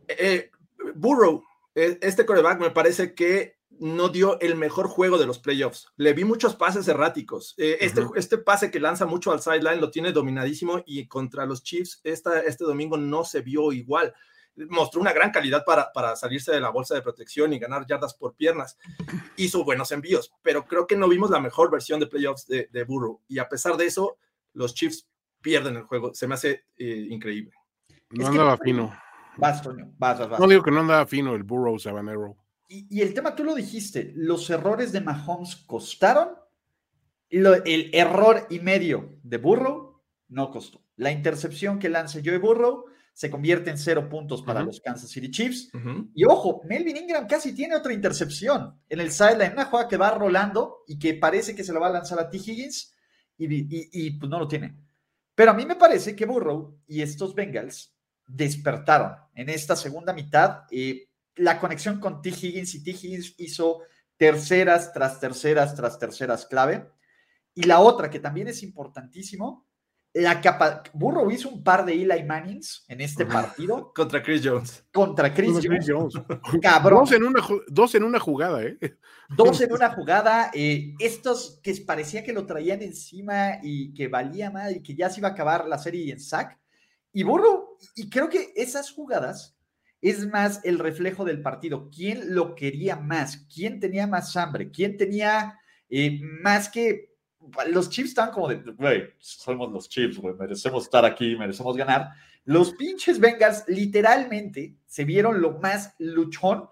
Eh, 0.08 0.52
Burrow, 0.96 1.44
este 1.76 2.26
coreback 2.26 2.60
me 2.60 2.72
parece 2.72 3.14
que 3.14 3.58
no 3.80 4.10
dio 4.10 4.40
el 4.40 4.56
mejor 4.56 4.88
juego 4.88 5.18
de 5.18 5.26
los 5.26 5.40
playoffs. 5.40 5.88
Le 5.98 6.14
vi 6.14 6.24
muchos 6.24 6.56
pases 6.56 6.88
erráticos. 6.88 7.54
Eh, 7.58 7.78
este, 7.82 8.06
este 8.16 8.38
pase 8.38 8.72
que 8.72 8.80
lanza 8.80 9.06
mucho 9.06 9.32
al 9.32 9.42
sideline 9.42 9.82
lo 9.82 9.92
tiene 9.92 10.12
dominadísimo 10.12 10.84
y 10.86 11.08
contra 11.08 11.46
los 11.46 11.64
Chiefs 11.64 12.02
esta, 12.04 12.42
este 12.42 12.64
domingo 12.64 12.98
no 12.98 13.24
se 13.24 13.42
vio 13.42 13.72
igual. 13.72 14.14
Mostró 14.70 15.02
una 15.02 15.14
gran 15.14 15.30
calidad 15.30 15.64
para, 15.66 15.92
para 15.94 16.16
salirse 16.16 16.52
de 16.52 16.62
la 16.62 16.72
bolsa 16.72 16.96
de 16.96 17.04
protección 17.04 17.54
y 17.54 17.60
ganar 17.60 17.86
yardas 17.86 18.16
por 18.16 18.36
piernas. 18.36 18.78
Hizo 19.36 19.64
buenos 19.64 19.92
envíos, 19.92 20.34
pero 20.42 20.66
creo 20.66 20.88
que 20.88 20.96
no 20.96 21.08
vimos 21.08 21.30
la 21.30 21.40
mejor 21.40 21.70
versión 21.70 22.00
de 22.00 22.08
playoffs 22.08 22.48
de, 22.48 22.68
de 22.72 22.84
Burrow. 22.84 23.22
Y 23.28 23.38
a 23.38 23.48
pesar 23.48 23.78
de 23.78 23.86
eso, 23.86 24.18
los 24.58 24.74
Chiefs 24.74 25.08
pierden 25.42 25.76
el 25.78 25.84
juego. 25.84 26.14
Se 26.14 26.28
me 26.28 26.34
hace 26.34 26.66
eh, 26.78 27.08
increíble. 27.10 27.52
No 28.10 28.24
Es 28.24 28.30
que- 28.30 28.38
andaba 28.38 28.58
fino. 28.58 28.94
Vas, 29.38 29.62
Toño, 29.62 29.94
vas, 29.98 30.20
vas, 30.20 30.30
vas. 30.30 30.40
No 30.40 30.48
digo 30.48 30.64
que 30.64 30.72
no 30.72 30.80
andaba 30.80 31.06
fino 31.06 31.36
el 31.36 31.44
Burrow 31.44 31.78
Sabanero. 31.78 32.36
Y, 32.68 32.88
y 32.90 33.02
el 33.02 33.14
tema, 33.14 33.36
tú 33.36 33.44
lo 33.44 33.54
dijiste, 33.56 34.12
los 34.16 34.50
errores 34.50 34.92
de 34.92 35.00
Mahomes 35.02 35.56
costaron, 35.68 36.30
lo- 37.30 37.64
el 37.66 37.90
error 37.94 38.48
y 38.50 38.60
medio 38.60 39.20
de 39.24 39.38
Burrow 39.38 40.02
no 40.30 40.50
costó. 40.52 40.82
La 40.96 41.12
intercepción 41.12 41.78
que 41.78 41.90
lanza 41.90 42.20
Joe 42.26 42.40
Burrow 42.40 42.86
se 43.14 43.30
convierte 43.32 43.70
en 43.70 43.78
cero 43.78 44.10
puntos 44.10 44.42
para 44.44 44.62
los 44.64 44.80
Kansas 44.82 45.10
City 45.10 45.30
Chiefs. 45.32 45.72
Y 46.14 46.26
ojo, 46.26 46.62
Melvin 46.66 46.98
Ingram 46.98 47.28
casi 47.28 47.54
tiene 47.54 47.76
otra 47.76 47.94
intercepción 47.94 48.80
en 48.90 49.00
el 49.00 49.12
sideline, 49.12 49.54
una 49.54 49.66
jugada 49.66 49.88
que 49.88 49.98
va 49.98 50.12
rolando 50.12 50.84
y 50.88 51.00
que 51.00 51.14
parece 51.16 51.56
que 51.56 51.64
se 51.64 51.74
la 51.74 51.80
va 51.80 51.88
a 51.88 51.92
lanzar 51.92 52.20
a 52.20 52.30
T. 52.30 52.38
Higgins 52.38 52.96
y, 53.38 54.12
pues 54.12 54.30
no 54.30 54.40
lo 54.40 54.48
tiene. 54.48 54.76
Pero 55.36 55.52
a 55.52 55.54
mí 55.54 55.66
me 55.66 55.76
parece 55.76 56.16
que 56.16 56.26
Burrow 56.26 56.80
y 56.88 57.02
estos 57.02 57.36
Bengals 57.36 57.96
despertaron 58.26 59.16
en 59.36 59.50
esta 59.50 59.76
segunda 59.76 60.14
mitad. 60.14 60.64
eh, 60.72 61.08
la 61.36 61.60
conexión 61.60 62.00
con 62.00 62.22
T. 62.22 62.30
Higgins 62.30 62.74
y 62.76 62.84
T. 62.84 62.92
Higgins 62.92 63.36
hizo 63.38 63.82
terceras 64.18 64.92
tras 64.92 65.20
terceras 65.20 65.76
tras 65.76 66.00
terceras 66.00 66.46
clave. 66.46 66.90
Y 67.54 67.64
la 67.64 67.80
otra 67.80 68.10
que 68.10 68.20
también 68.20 68.48
es 68.48 68.64
importantísimo, 68.64 69.67
la 70.22 70.40
capa 70.42 70.84
Burrow 70.94 71.30
hizo 71.32 71.50
un 71.50 71.64
par 71.64 71.86
de 71.86 71.94
Eli 71.94 72.24
Mannings 72.24 72.86
en 72.88 73.02
este 73.02 73.26
partido 73.26 73.92
Contra 73.96 74.22
Chris 74.24 74.42
Jones. 74.44 74.86
contra 74.92 75.34
Chris 75.34 75.58
Chris 75.60 75.86
Jones. 75.88 76.14
Jones. 76.16 76.40
Cabrón. 76.62 77.00
Dos 77.02 77.12
en 77.12 77.24
una, 77.24 77.42
ju- 77.42 77.64
dos 77.68 77.96
en 77.96 78.04
una 78.04 78.20
jugada, 78.20 78.64
¿eh? 78.64 78.78
Dos 79.36 79.60
en 79.62 79.72
una 79.74 79.90
jugada, 79.92 80.52
eh, 80.54 80.94
estos 81.00 81.60
que 81.62 81.74
parecía 81.86 82.24
que 82.24 82.34
lo 82.34 82.46
traían 82.46 82.82
encima 82.82 83.60
y 83.62 83.94
que 83.94 84.08
valía 84.08 84.50
más 84.52 84.72
y 84.74 84.82
que 84.84 84.96
ya 84.96 85.10
se 85.10 85.20
iba 85.20 85.30
a 85.30 85.32
acabar 85.32 85.68
la 85.68 85.78
serie 85.78 86.12
en 86.12 86.20
sack. 86.20 86.58
Y 87.14 87.24
Burrow, 87.24 87.78
y 87.96 88.10
creo 88.10 88.30
que 88.30 88.54
esas 88.56 88.92
jugadas 88.92 89.58
es 90.02 90.28
más 90.28 90.62
el 90.64 90.78
reflejo 90.78 91.26
del 91.26 91.42
partido. 91.42 91.90
¿Quién 91.90 92.36
lo 92.36 92.54
quería 92.54 92.96
más? 92.98 93.48
¿Quién 93.54 93.80
tenía 93.80 94.06
más 94.06 94.38
hambre? 94.38 94.70
¿Quién 94.72 94.96
tenía 94.98 95.60
eh, 95.90 96.20
más 96.22 96.70
que... 96.70 97.17
Los 97.68 97.90
Chiefs 97.90 98.10
estaban 98.10 98.32
como 98.32 98.48
de, 98.48 98.56
güey, 98.58 99.14
somos 99.20 99.72
los 99.72 99.90
Chiefs, 99.90 100.18
güey, 100.18 100.36
merecemos 100.36 100.84
estar 100.84 101.06
aquí, 101.06 101.36
merecemos 101.36 101.76
ganar. 101.76 102.12
Los 102.46 102.74
pinches 102.74 103.20
Bengals 103.20 103.64
literalmente 103.68 104.78
se 104.86 105.04
vieron 105.04 105.42
lo 105.42 105.60
más 105.60 105.94
luchón 106.00 106.68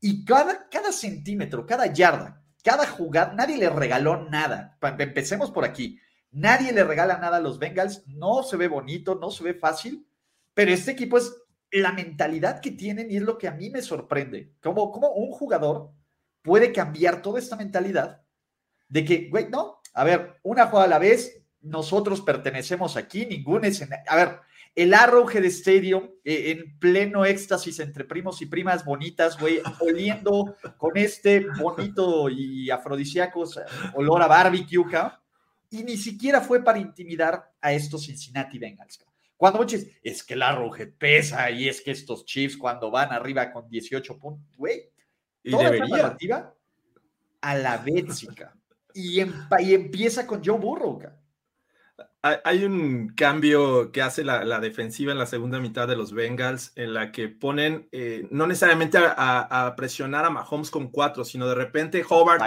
y 0.00 0.24
cada, 0.24 0.68
cada 0.68 0.92
centímetro, 0.92 1.66
cada 1.66 1.92
yarda, 1.92 2.42
cada 2.62 2.86
jugada, 2.86 3.34
nadie 3.34 3.58
le 3.58 3.70
regaló 3.70 4.28
nada. 4.28 4.78
Empecemos 4.98 5.50
por 5.50 5.64
aquí. 5.64 5.98
Nadie 6.30 6.72
le 6.72 6.84
regala 6.84 7.18
nada 7.18 7.38
a 7.38 7.40
los 7.40 7.58
Bengals. 7.58 8.06
No 8.06 8.42
se 8.42 8.56
ve 8.56 8.68
bonito, 8.68 9.14
no 9.14 9.30
se 9.30 9.44
ve 9.44 9.54
fácil, 9.54 10.06
pero 10.54 10.72
este 10.72 10.92
equipo 10.92 11.18
es 11.18 11.34
la 11.70 11.92
mentalidad 11.92 12.60
que 12.60 12.70
tienen 12.70 13.10
y 13.10 13.16
es 13.16 13.22
lo 13.22 13.38
que 13.38 13.48
a 13.48 13.52
mí 13.52 13.70
me 13.70 13.82
sorprende. 13.82 14.54
Cómo, 14.62 14.90
cómo 14.90 15.10
un 15.12 15.30
jugador 15.30 15.92
puede 16.42 16.72
cambiar 16.72 17.22
toda 17.22 17.38
esta 17.38 17.56
mentalidad 17.56 18.22
de 18.88 19.04
que, 19.04 19.28
güey, 19.30 19.48
no, 19.48 19.80
a 19.94 20.04
ver, 20.04 20.38
una 20.42 20.66
jugada 20.66 20.86
a 20.86 20.90
la 20.90 20.98
vez, 20.98 21.42
nosotros 21.60 22.20
pertenecemos 22.20 22.96
aquí, 22.96 23.26
ningún 23.26 23.64
escenario. 23.64 24.04
A 24.08 24.16
ver, 24.16 24.40
el 24.74 24.94
Arrowhead 24.94 25.44
Stadium 25.46 26.08
eh, 26.24 26.52
en 26.52 26.78
pleno 26.78 27.24
éxtasis 27.24 27.80
entre 27.80 28.04
primos 28.04 28.40
y 28.42 28.46
primas 28.46 28.84
bonitas, 28.84 29.38
güey, 29.38 29.60
oliendo 29.80 30.56
con 30.76 30.96
este 30.96 31.46
bonito 31.58 32.28
y 32.28 32.70
afrodisíaco 32.70 33.44
olor 33.94 34.22
a 34.22 34.28
barbecue, 34.28 34.84
y 35.70 35.82
ni 35.82 35.96
siquiera 35.96 36.40
fue 36.40 36.62
para 36.62 36.78
intimidar 36.78 37.52
a 37.60 37.72
estos 37.72 38.06
Cincinnati 38.06 38.58
Bengals. 38.58 39.04
Cuando 39.36 39.58
muchos, 39.58 39.82
es 40.02 40.24
que 40.24 40.34
el 40.34 40.42
Arrowhead 40.42 40.90
pesa 40.98 41.50
y 41.50 41.68
es 41.68 41.80
que 41.80 41.90
estos 41.90 42.24
Chiefs 42.24 42.56
cuando 42.56 42.90
van 42.90 43.12
arriba 43.12 43.52
con 43.52 43.68
18 43.68 44.18
puntos, 44.18 44.56
güey, 44.56 44.90
Y 45.42 45.50
toda 45.50 45.64
esa 45.64 45.72
debería. 45.72 45.96
narrativa 45.96 46.54
a 47.40 47.54
la 47.56 47.76
Bétsica. 47.78 48.54
Y, 48.94 49.20
empieza 49.20 50.26
con 50.26 50.44
Joe 50.44 50.58
Burrow. 50.58 51.00
Hay, 52.20 52.64
un 52.64 53.14
cambio 53.14 53.92
que 53.92 54.02
hace 54.02 54.24
la, 54.24 54.44
la 54.44 54.60
defensiva 54.60 55.12
en 55.12 55.18
la 55.18 55.26
segunda 55.26 55.60
mitad 55.60 55.86
de 55.86 55.96
los 55.96 56.12
Bengals, 56.12 56.72
en 56.74 56.92
la 56.92 57.12
que 57.12 57.28
ponen 57.28 57.88
eh, 57.92 58.26
no 58.30 58.46
necesariamente 58.46 58.98
a, 58.98 59.14
a- 59.16 59.66
a 59.66 59.76
presionar 59.76 60.24
a 60.24 60.30
Mahomes 60.30 60.70
con 60.70 60.90
cuatro, 60.90 61.24
sino 61.24 61.48
de 61.48 61.54
repente 61.54 62.04
Hobart 62.08 62.42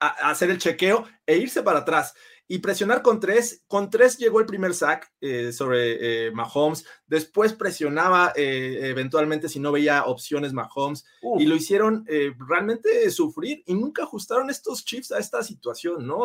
a 0.00 0.30
hacer 0.30 0.50
el 0.50 0.58
chequeo 0.58 1.06
e 1.26 1.36
irse 1.36 1.62
para 1.62 1.80
atrás 1.80 2.14
y 2.52 2.58
presionar 2.58 3.00
con 3.00 3.20
tres. 3.20 3.62
Con 3.68 3.90
tres 3.90 4.18
llegó 4.18 4.40
el 4.40 4.46
primer 4.46 4.74
sack 4.74 5.08
eh, 5.20 5.52
sobre 5.52 6.26
eh, 6.26 6.30
Mahomes. 6.32 6.84
Después 7.06 7.52
presionaba 7.52 8.32
eh, 8.34 8.80
eventualmente 8.82 9.48
si 9.48 9.60
no 9.60 9.70
veía 9.70 10.04
opciones 10.06 10.52
Mahomes 10.52 11.04
y 11.38 11.46
lo 11.46 11.54
hicieron 11.54 12.04
realmente 12.48 13.08
sufrir 13.12 13.62
y 13.66 13.74
nunca 13.74 14.02
ajustaron 14.02 14.50
estos 14.50 14.84
Chiefs 14.84 15.12
a 15.12 15.18
esta 15.20 15.44
situación, 15.44 16.04
¿no? 16.06 16.24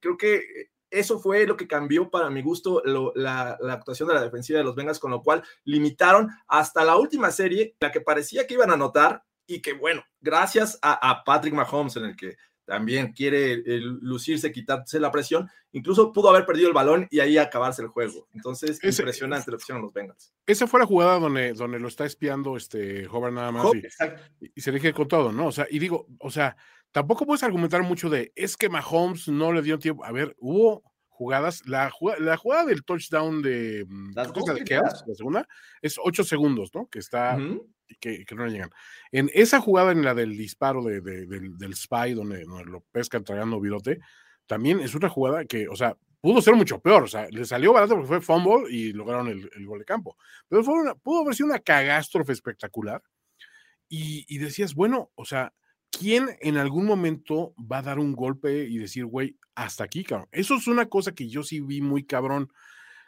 Creo 0.00 0.16
que 0.18 0.42
eso 0.90 1.20
fue 1.20 1.46
lo 1.46 1.56
que 1.56 1.68
cambió 1.68 2.10
para 2.10 2.28
mi 2.28 2.42
gusto 2.42 2.82
lo- 2.84 3.12
la, 3.14 3.56
la 3.60 3.74
actuación 3.74 4.08
de 4.08 4.14
la 4.16 4.22
defensiva 4.22 4.58
de 4.58 4.64
los 4.64 4.74
Bengals, 4.74 4.98
con 4.98 5.12
lo 5.12 5.22
cual 5.22 5.44
limitaron 5.64 6.28
hasta 6.48 6.84
la 6.84 6.96
última 6.96 7.30
serie, 7.30 7.76
la 7.80 7.92
que 7.92 8.00
parecía 8.00 8.46
que 8.48 8.54
iban 8.54 8.70
a 8.70 8.74
anotar 8.74 9.22
y 9.46 9.62
que, 9.62 9.74
bueno, 9.74 10.02
gracias 10.20 10.78
a, 10.82 11.08
a 11.10 11.22
Patrick 11.24 11.54
Mahomes, 11.54 11.96
en 11.96 12.04
el 12.06 12.16
que 12.16 12.36
también 12.64 13.12
quiere 13.12 13.62
lucirse, 13.80 14.52
quitarse 14.52 15.00
la 15.00 15.10
presión, 15.10 15.48
incluso 15.72 16.12
pudo 16.12 16.30
haber 16.30 16.46
perdido 16.46 16.68
el 16.68 16.74
balón 16.74 17.06
y 17.10 17.20
ahí 17.20 17.38
acabarse 17.38 17.82
el 17.82 17.88
juego. 17.88 18.28
Entonces, 18.34 18.78
Ese- 18.82 19.02
impresionante 19.02 19.50
lo 19.50 19.56
que 19.58 19.62
hicieron 19.62 19.82
los 19.82 19.92
Bengals. 19.92 20.32
Esa 20.46 20.66
fue 20.66 20.80
la 20.80 20.86
jugada 20.86 21.18
donde, 21.18 21.52
donde 21.54 21.78
lo 21.78 21.88
está 21.88 22.04
espiando 22.04 22.56
este 22.56 23.06
Hobart 23.08 23.34
nada 23.34 23.50
más 23.52 23.64
y, 24.40 24.52
y 24.54 24.60
se 24.60 24.70
elige 24.70 24.92
con 24.92 25.08
todo, 25.08 25.32
¿no? 25.32 25.46
O 25.46 25.52
sea, 25.52 25.66
y 25.70 25.78
digo, 25.78 26.06
o 26.18 26.30
sea, 26.30 26.56
tampoco 26.92 27.26
puedes 27.26 27.42
argumentar 27.42 27.82
mucho 27.82 28.08
de 28.10 28.32
es 28.36 28.56
que 28.56 28.68
Mahomes 28.68 29.28
no 29.28 29.52
le 29.52 29.62
dio 29.62 29.78
tiempo. 29.78 30.04
A 30.04 30.12
ver, 30.12 30.36
hubo 30.38 30.82
jugadas, 31.08 31.62
la, 31.66 31.90
jugada- 31.90 32.20
la 32.20 32.36
jugada 32.36 32.64
del 32.66 32.84
touchdown 32.84 33.42
de, 33.42 33.84
mm, 33.88 34.12
Las 34.14 34.32
dos 34.32 34.44
de 34.44 34.64
la 35.06 35.14
segunda, 35.14 35.48
es 35.80 35.96
ocho 36.02 36.24
segundos, 36.24 36.70
¿no? 36.74 36.88
Que 36.88 36.98
está. 36.98 37.36
Que, 38.00 38.24
que 38.24 38.34
no 38.34 38.44
le 38.46 38.52
llegan. 38.52 38.70
En 39.10 39.30
esa 39.34 39.60
jugada, 39.60 39.92
en 39.92 40.04
la 40.04 40.14
del 40.14 40.36
disparo 40.36 40.82
de, 40.82 41.00
de- 41.00 41.26
del, 41.26 41.56
del 41.58 41.74
spy, 41.74 42.14
donde, 42.14 42.44
donde 42.44 42.64
lo 42.64 42.80
pescan 42.92 43.24
tragando 43.24 43.60
virote, 43.60 44.00
también 44.46 44.80
es 44.80 44.94
una 44.94 45.08
jugada 45.08 45.44
que, 45.44 45.68
o 45.68 45.76
sea, 45.76 45.96
pudo 46.20 46.40
ser 46.42 46.54
mucho 46.54 46.80
peor. 46.80 47.02
O 47.04 47.08
sea, 47.08 47.28
le 47.30 47.44
salió 47.44 47.72
barato 47.72 47.94
porque 47.94 48.08
fue 48.08 48.20
fumble 48.20 48.70
y 48.70 48.92
lograron 48.92 49.28
el, 49.28 49.48
el 49.56 49.66
gol 49.66 49.78
de 49.80 49.84
campo. 49.84 50.16
Pero 50.48 50.62
fue 50.64 50.74
una- 50.74 50.94
pudo 50.94 51.22
haber 51.22 51.34
sido 51.34 51.48
una 51.48 51.58
cagástrofe 51.58 52.32
espectacular. 52.32 53.02
Y, 53.88 54.24
y 54.28 54.38
decías, 54.38 54.74
bueno, 54.74 55.10
o 55.14 55.24
sea, 55.24 55.52
¿quién 55.90 56.30
en 56.40 56.56
algún 56.56 56.86
momento 56.86 57.54
va 57.58 57.78
a 57.78 57.82
dar 57.82 57.98
un 57.98 58.14
golpe 58.14 58.64
y 58.64 58.78
decir, 58.78 59.04
güey, 59.04 59.36
hasta 59.54 59.84
aquí, 59.84 60.02
cabrón? 60.02 60.28
Eso 60.32 60.54
es 60.56 60.66
una 60.66 60.86
cosa 60.88 61.12
que 61.12 61.28
yo 61.28 61.42
sí 61.42 61.60
vi 61.60 61.82
muy 61.82 62.04
cabrón. 62.04 62.50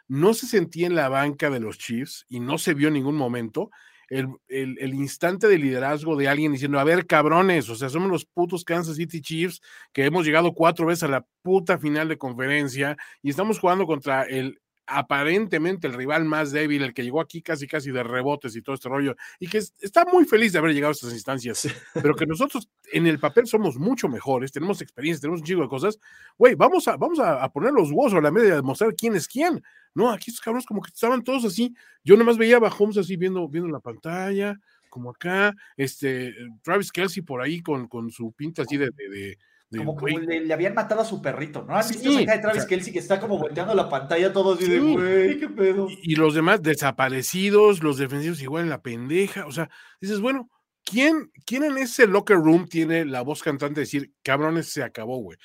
No 0.07 0.35
se 0.35 0.45
sentía 0.45 0.85
en 0.85 0.93
la 0.93 1.09
banca 1.09 1.49
de 1.49 1.59
los 1.59 1.79
Chiefs 1.79 2.25
y 2.29 2.39
no 2.39 2.59
se 2.59 2.75
vio 2.75 2.89
en 2.89 2.93
ningún 2.93 3.15
momento 3.15 3.71
el, 4.09 4.27
el- 4.47 4.77
el 4.79 4.93
instante 4.93 5.47
de 5.47 5.57
liderazgo 5.57 6.15
de 6.15 6.27
alguien 6.27 6.51
diciendo, 6.51 6.79
a 6.79 6.83
ver, 6.83 7.05
cabrones, 7.07 7.69
o 7.69 7.75
sea, 7.75 7.89
somos 7.89 8.09
los 8.09 8.25
putos 8.25 8.63
Kansas 8.63 8.95
City 8.97 9.21
Chiefs 9.21 9.61
que 9.93 10.05
hemos 10.05 10.25
llegado 10.25 10.53
cuatro 10.53 10.85
veces 10.85 11.03
a 11.03 11.07
la 11.07 11.25
puta 11.41 11.77
final 11.77 12.07
de 12.09 12.17
conferencia 12.17 12.97
y 13.21 13.29
estamos 13.29 13.59
jugando 13.59 13.85
contra 13.85 14.23
el 14.23 14.59
aparentemente 14.87 15.87
el 15.87 15.93
rival 15.93 16.25
más 16.25 16.51
débil, 16.51 16.83
el 16.83 16.93
que 16.93 17.03
llegó 17.03 17.19
aquí 17.19 17.41
casi 17.41 17.65
casi 17.67 17.89
de 17.91 18.03
rebotes 18.03 18.55
y 18.55 18.61
todo 18.61 18.75
este 18.75 18.87
rollo, 18.87 19.15
y 19.39 19.47
que 19.47 19.57
es- 19.57 19.73
está 19.79 20.05
muy 20.05 20.25
feliz 20.25 20.53
de 20.53 20.59
haber 20.59 20.73
llegado 20.73 20.89
a 20.89 20.91
estas 20.93 21.11
instancias, 21.13 21.67
pero 21.93 22.15
que 22.15 22.27
nosotros 22.27 22.69
en 22.91 23.07
el 23.07 23.17
papel 23.19 23.47
somos 23.47 23.77
mucho 23.77 24.07
mejores, 24.07 24.51
tenemos 24.51 24.81
experiencia, 24.81 25.21
tenemos 25.21 25.41
un 25.41 25.45
chico 25.47 25.61
de 25.61 25.67
cosas, 25.69 25.97
güey, 26.37 26.53
vamos 26.55 26.87
a, 26.87 26.97
vamos 26.97 27.19
a, 27.19 27.43
a 27.43 27.49
poner 27.51 27.71
los 27.71 27.89
huevos 27.89 28.13
a 28.13 28.21
la 28.21 28.29
media 28.31 28.49
de 28.51 28.55
demostrar 28.57 28.93
quién 28.95 29.15
es 29.15 29.27
quién. 29.27 29.63
No, 29.95 30.11
aquí 30.11 30.29
estos 30.29 30.41
cabrones 30.43 30.65
como 30.67 30.81
que 30.81 30.91
estaban 30.93 31.23
todos 31.23 31.45
así. 31.45 31.73
Yo 32.03 32.15
nomás 32.17 32.37
veía 32.37 32.57
a 32.57 32.59
Mahomes 32.59 32.97
así 32.97 33.15
viendo, 33.15 33.47
viendo 33.47 33.69
la 33.71 33.79
pantalla, 33.79 34.55
como 34.89 35.09
acá, 35.09 35.55
este, 35.75 36.35
Travis 36.61 36.91
Kelsey 36.91 37.23
por 37.23 37.41
ahí 37.41 37.61
con, 37.61 37.87
con 37.87 38.11
su 38.11 38.31
pinta 38.33 38.61
así 38.61 38.77
de, 38.77 38.91
de, 38.91 39.37
Como, 39.77 39.93
güey, 39.93 40.17
le, 40.17 40.45
le 40.45 40.53
habían 40.53 40.73
matado 40.73 41.01
a 41.01 41.05
su 41.05 41.21
perrito, 41.21 41.63
¿no? 41.67 41.75
¿Has 41.75 41.89
visto 41.89 42.09
Sí, 42.11 42.25
cara 42.25 42.35
de 42.37 42.41
Travis 42.43 42.57
o 42.57 42.61
sea- 42.61 42.69
Kelsey 42.69 42.93
que 42.93 42.99
está 42.99 43.19
como 43.19 43.37
volteando 43.39 43.73
la 43.73 43.89
pantalla 43.89 44.31
todo 44.31 44.53
así 44.53 44.69
de, 44.69 44.79
güey, 44.79 45.39
qué 45.39 45.49
pedo? 45.49 45.87
y, 45.89 46.13
y 46.13 46.15
los 46.15 46.33
demás 46.35 46.61
desaparecidos, 46.61 47.83
los 47.83 47.97
defensivos 47.97 48.41
igual 48.41 48.63
en 48.63 48.69
la 48.69 48.81
pendeja, 48.81 49.45
o 49.47 49.51
sea, 49.51 49.69
dices, 49.99 50.19
bueno, 50.21 50.49
¿quién, 50.83 51.31
¿quién 51.45 51.63
en 51.63 51.77
ese 51.77 52.07
locker 52.07 52.37
room 52.37 52.67
tiene 52.67 53.05
la 53.05 53.21
voz 53.21 53.41
cantante 53.43 53.75
de 53.79 53.85
decir, 53.85 54.11
cabrones, 54.23 54.69
se 54.69 54.83
acabó, 54.83 55.17
güey? 55.19 55.37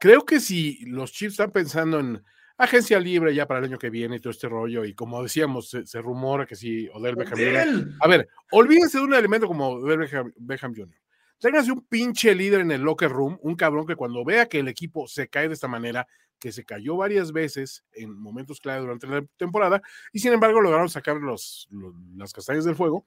Creo 0.00 0.24
que 0.24 0.40
si 0.40 0.78
los 0.86 1.12
Chiefs 1.12 1.32
están 1.34 1.50
pensando 1.52 2.00
en 2.00 2.22
agencia 2.58 2.98
libre 2.98 3.34
ya 3.34 3.46
para 3.46 3.60
el 3.60 3.66
año 3.66 3.78
que 3.78 3.90
viene 3.90 4.16
y 4.16 4.20
todo 4.20 4.30
este 4.30 4.48
rollo, 4.48 4.84
y 4.84 4.94
como 4.94 5.22
decíamos, 5.22 5.68
se, 5.68 6.00
rumora 6.00 6.46
que 6.46 6.56
si 6.56 6.88
Odell 6.88 7.16
Beckham 7.16 7.38
Jr. 7.38 7.88
A 8.00 8.08
ver, 8.08 8.28
olvídense 8.50 8.98
de 8.98 9.04
un 9.04 9.14
elemento 9.14 9.46
como 9.46 9.68
Odell 9.68 9.98
Beckham, 9.98 10.32
Beckham 10.36 10.74
Jr. 10.74 10.96
Ténganse 11.38 11.70
un 11.70 11.84
pinche 11.86 12.34
líder 12.34 12.60
en 12.60 12.70
el 12.70 12.80
locker 12.80 13.10
room, 13.10 13.38
un 13.42 13.56
cabrón 13.56 13.86
que 13.86 13.94
cuando 13.94 14.24
vea 14.24 14.46
que 14.46 14.60
el 14.60 14.68
equipo 14.68 15.06
se 15.06 15.28
cae 15.28 15.48
de 15.48 15.54
esta 15.54 15.68
manera, 15.68 16.06
que 16.38 16.50
se 16.50 16.64
cayó 16.64 16.96
varias 16.96 17.32
veces 17.32 17.84
en 17.92 18.18
momentos 18.18 18.60
clave 18.60 18.80
durante 18.80 19.06
la 19.06 19.22
temporada, 19.36 19.82
y 20.12 20.20
sin 20.20 20.32
embargo 20.32 20.60
lograron 20.60 20.88
sacar 20.88 21.16
los, 21.16 21.68
las 22.16 22.32
castañas 22.32 22.64
del 22.64 22.74
fuego. 22.74 23.04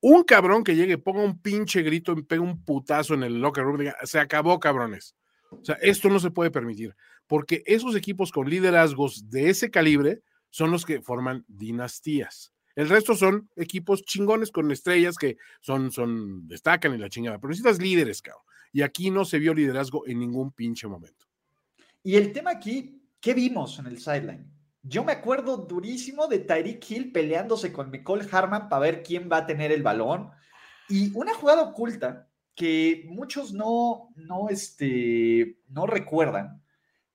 Un 0.00 0.22
cabrón 0.24 0.64
que 0.64 0.76
llegue, 0.76 0.98
ponga 0.98 1.22
un 1.22 1.40
pinche 1.40 1.82
grito 1.82 2.12
y 2.12 2.22
pegue 2.22 2.40
un 2.40 2.64
putazo 2.64 3.14
en 3.14 3.24
el 3.24 3.40
locker 3.40 3.64
room, 3.64 3.78
diga, 3.78 3.96
se 4.04 4.20
acabó, 4.20 4.58
cabrones. 4.60 5.16
O 5.50 5.64
sea, 5.64 5.76
esto 5.80 6.08
no 6.08 6.18
se 6.18 6.30
puede 6.30 6.50
permitir, 6.50 6.94
porque 7.32 7.62
esos 7.64 7.96
equipos 7.96 8.30
con 8.30 8.50
liderazgos 8.50 9.30
de 9.30 9.48
ese 9.48 9.70
calibre 9.70 10.20
son 10.50 10.70
los 10.70 10.84
que 10.84 11.00
forman 11.00 11.46
dinastías. 11.48 12.52
El 12.76 12.90
resto 12.90 13.16
son 13.16 13.48
equipos 13.56 14.02
chingones 14.02 14.50
con 14.50 14.70
estrellas 14.70 15.16
que 15.16 15.38
son, 15.62 15.90
son, 15.90 16.46
destacan 16.46 16.92
en 16.92 17.00
la 17.00 17.08
chingada, 17.08 17.38
pero 17.38 17.48
necesitas 17.48 17.80
líderes, 17.80 18.20
cabrón. 18.20 18.44
Y 18.70 18.82
aquí 18.82 19.10
no 19.10 19.24
se 19.24 19.38
vio 19.38 19.54
liderazgo 19.54 20.06
en 20.06 20.18
ningún 20.18 20.52
pinche 20.52 20.86
momento. 20.86 21.24
Y 22.04 22.16
el 22.16 22.34
tema 22.34 22.50
aquí, 22.50 23.02
¿qué 23.18 23.32
vimos 23.32 23.78
en 23.78 23.86
el 23.86 23.98
sideline? 23.98 24.52
Yo 24.82 25.02
me 25.02 25.12
acuerdo 25.12 25.56
durísimo 25.56 26.28
de 26.28 26.40
Tyreek 26.40 26.90
Hill 26.90 27.12
peleándose 27.12 27.72
con 27.72 27.90
Nicole 27.90 28.26
Harman 28.30 28.68
para 28.68 28.82
ver 28.82 29.02
quién 29.02 29.30
va 29.32 29.38
a 29.38 29.46
tener 29.46 29.72
el 29.72 29.82
balón. 29.82 30.28
Y 30.86 31.10
una 31.16 31.32
jugada 31.32 31.62
oculta 31.62 32.28
que 32.54 33.06
muchos 33.08 33.54
no, 33.54 34.10
no, 34.16 34.50
este, 34.50 35.56
no 35.70 35.86
recuerdan, 35.86 36.60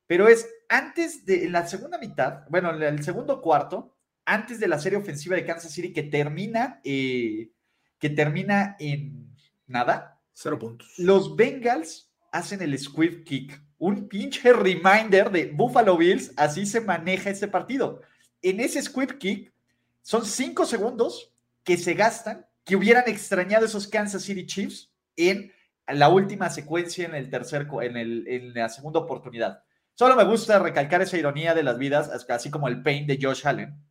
pero 0.08 0.28
es 0.28 0.50
antes 0.70 1.26
de 1.26 1.50
la 1.50 1.68
segunda 1.68 1.98
mitad, 1.98 2.44
bueno, 2.50 2.74
en 2.74 2.82
el 2.82 3.04
segundo 3.04 3.42
cuarto, 3.42 3.96
antes 4.26 4.60
de 4.60 4.68
la 4.68 4.80
serie 4.80 4.98
ofensiva 4.98 5.36
de 5.36 5.46
Kansas 5.46 5.72
City 5.72 5.94
que 5.94 6.04
termina, 6.04 6.82
eh, 6.84 7.52
que 8.00 8.10
termina 8.10 8.76
en 8.80 9.36
nada. 9.68 10.20
Cero 10.34 10.60
puntos. 10.60 10.94
Los 10.98 11.36
Bengals 11.36 12.12
hacen 12.32 12.62
el 12.62 12.78
squib 12.78 13.24
kick. 13.24 13.62
Un 13.80 14.08
pinche 14.08 14.54
reminder 14.54 15.32
de 15.32 15.52
Buffalo 15.52 15.98
Bills, 15.98 16.34
así 16.36 16.66
se 16.66 16.82
maneja 16.82 17.30
ese 17.30 17.48
partido. 17.48 18.02
En 18.42 18.60
ese 18.60 18.82
squib 18.82 19.18
kick 19.18 19.54
son 20.02 20.26
cinco 20.26 20.66
segundos 20.66 21.34
que 21.64 21.78
se 21.78 21.94
gastan, 21.94 22.46
que 22.64 22.76
hubieran 22.76 23.04
extrañado 23.08 23.66
esos 23.66 23.88
Kansas 23.88 24.24
City 24.24 24.46
Chiefs 24.46 24.92
en 25.16 25.52
la 25.88 26.10
última 26.10 26.50
secuencia 26.50 27.06
en 27.06 27.16
el 27.16 27.30
tercer, 27.30 27.68
en, 27.82 27.98
el, 27.98 28.28
en 28.28 28.54
la 28.54 28.70
segunda 28.70 29.00
oportunidad. 29.00 29.64
Solo 29.98 30.16
me 30.16 30.26
gusta 30.26 30.60
recalcar 30.60 31.02
esa 31.02 31.18
ironía 31.18 31.56
de 31.56 31.64
las 31.64 31.80
vidas, 31.80 32.12
así 32.30 32.52
como 32.52 32.68
el 32.68 32.84
pain 32.84 33.08
de 33.08 33.18
Josh 33.20 33.48
Allen. 33.48 33.84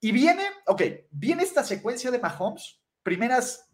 Y 0.00 0.10
viene, 0.10 0.42
ok, 0.66 0.82
viene 1.12 1.44
esta 1.44 1.62
secuencia 1.62 2.10
de 2.10 2.18
Mahomes, 2.18 2.80
primeras 3.04 3.70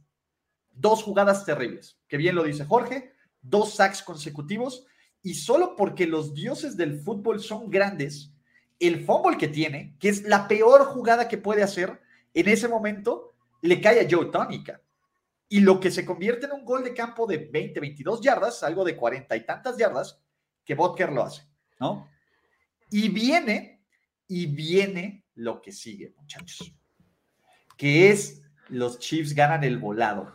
dos 0.70 1.02
jugadas 1.02 1.46
terribles, 1.46 1.98
que 2.06 2.18
bien 2.18 2.34
lo 2.34 2.42
dice 2.42 2.66
Jorge, 2.66 3.14
dos 3.40 3.76
sacks 3.76 4.02
consecutivos, 4.02 4.84
y 5.22 5.32
solo 5.32 5.74
porque 5.74 6.06
los 6.06 6.34
dioses 6.34 6.76
del 6.76 7.00
fútbol 7.00 7.40
son 7.40 7.70
grandes, 7.70 8.34
el 8.78 9.02
fútbol 9.02 9.38
que 9.38 9.48
tiene, 9.48 9.96
que 9.98 10.10
es 10.10 10.24
la 10.24 10.46
peor 10.46 10.84
jugada 10.84 11.28
que 11.28 11.38
puede 11.38 11.62
hacer, 11.62 11.98
en 12.34 12.46
ese 12.46 12.68
momento 12.68 13.36
le 13.62 13.80
cae 13.80 14.00
a 14.00 14.08
Joe 14.10 14.26
Tónica 14.26 14.82
y 15.48 15.60
lo 15.60 15.80
que 15.80 15.90
se 15.90 16.04
convierte 16.04 16.44
en 16.44 16.52
un 16.52 16.66
gol 16.66 16.84
de 16.84 16.92
campo 16.92 17.26
de 17.26 17.38
20, 17.38 17.80
22 17.80 18.20
yardas, 18.20 18.62
algo 18.62 18.84
de 18.84 18.98
40 18.98 19.34
y 19.34 19.46
tantas 19.46 19.78
yardas, 19.78 20.20
que 20.62 20.74
Botker 20.74 21.10
lo 21.10 21.22
hace, 21.22 21.53
¿no? 21.80 22.10
Y 22.90 23.08
viene, 23.08 23.84
y 24.28 24.46
viene 24.46 25.24
lo 25.34 25.60
que 25.60 25.72
sigue, 25.72 26.14
muchachos, 26.16 26.72
que 27.76 28.10
es 28.10 28.42
los 28.68 28.98
Chiefs 28.98 29.34
ganan 29.34 29.64
el 29.64 29.78
volado. 29.78 30.32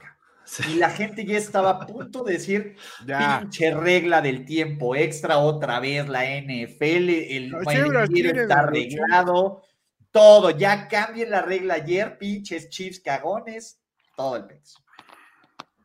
Y 0.68 0.76
la 0.76 0.90
gente 0.90 1.26
ya 1.26 1.38
estaba 1.38 1.72
a 1.72 1.86
punto 1.86 2.24
de 2.24 2.34
decir, 2.34 2.76
pinche 3.42 3.72
regla 3.74 4.22
del 4.22 4.46
tiempo 4.46 4.96
extra, 4.96 5.38
otra 5.38 5.80
vez 5.80 6.08
la 6.08 6.24
NFL, 6.24 7.10
el 7.10 7.52
no, 7.52 7.62
está 7.62 8.60
arreglado, 8.60 9.64
todo, 10.12 10.50
ya 10.50 10.88
cambien 10.88 11.30
la 11.30 11.42
regla 11.42 11.76
ayer, 11.76 12.18
pinches 12.18 12.70
Chiefs 12.70 13.00
cagones, 13.00 13.80
todo 14.16 14.38
el 14.38 14.46
peso. 14.46 14.80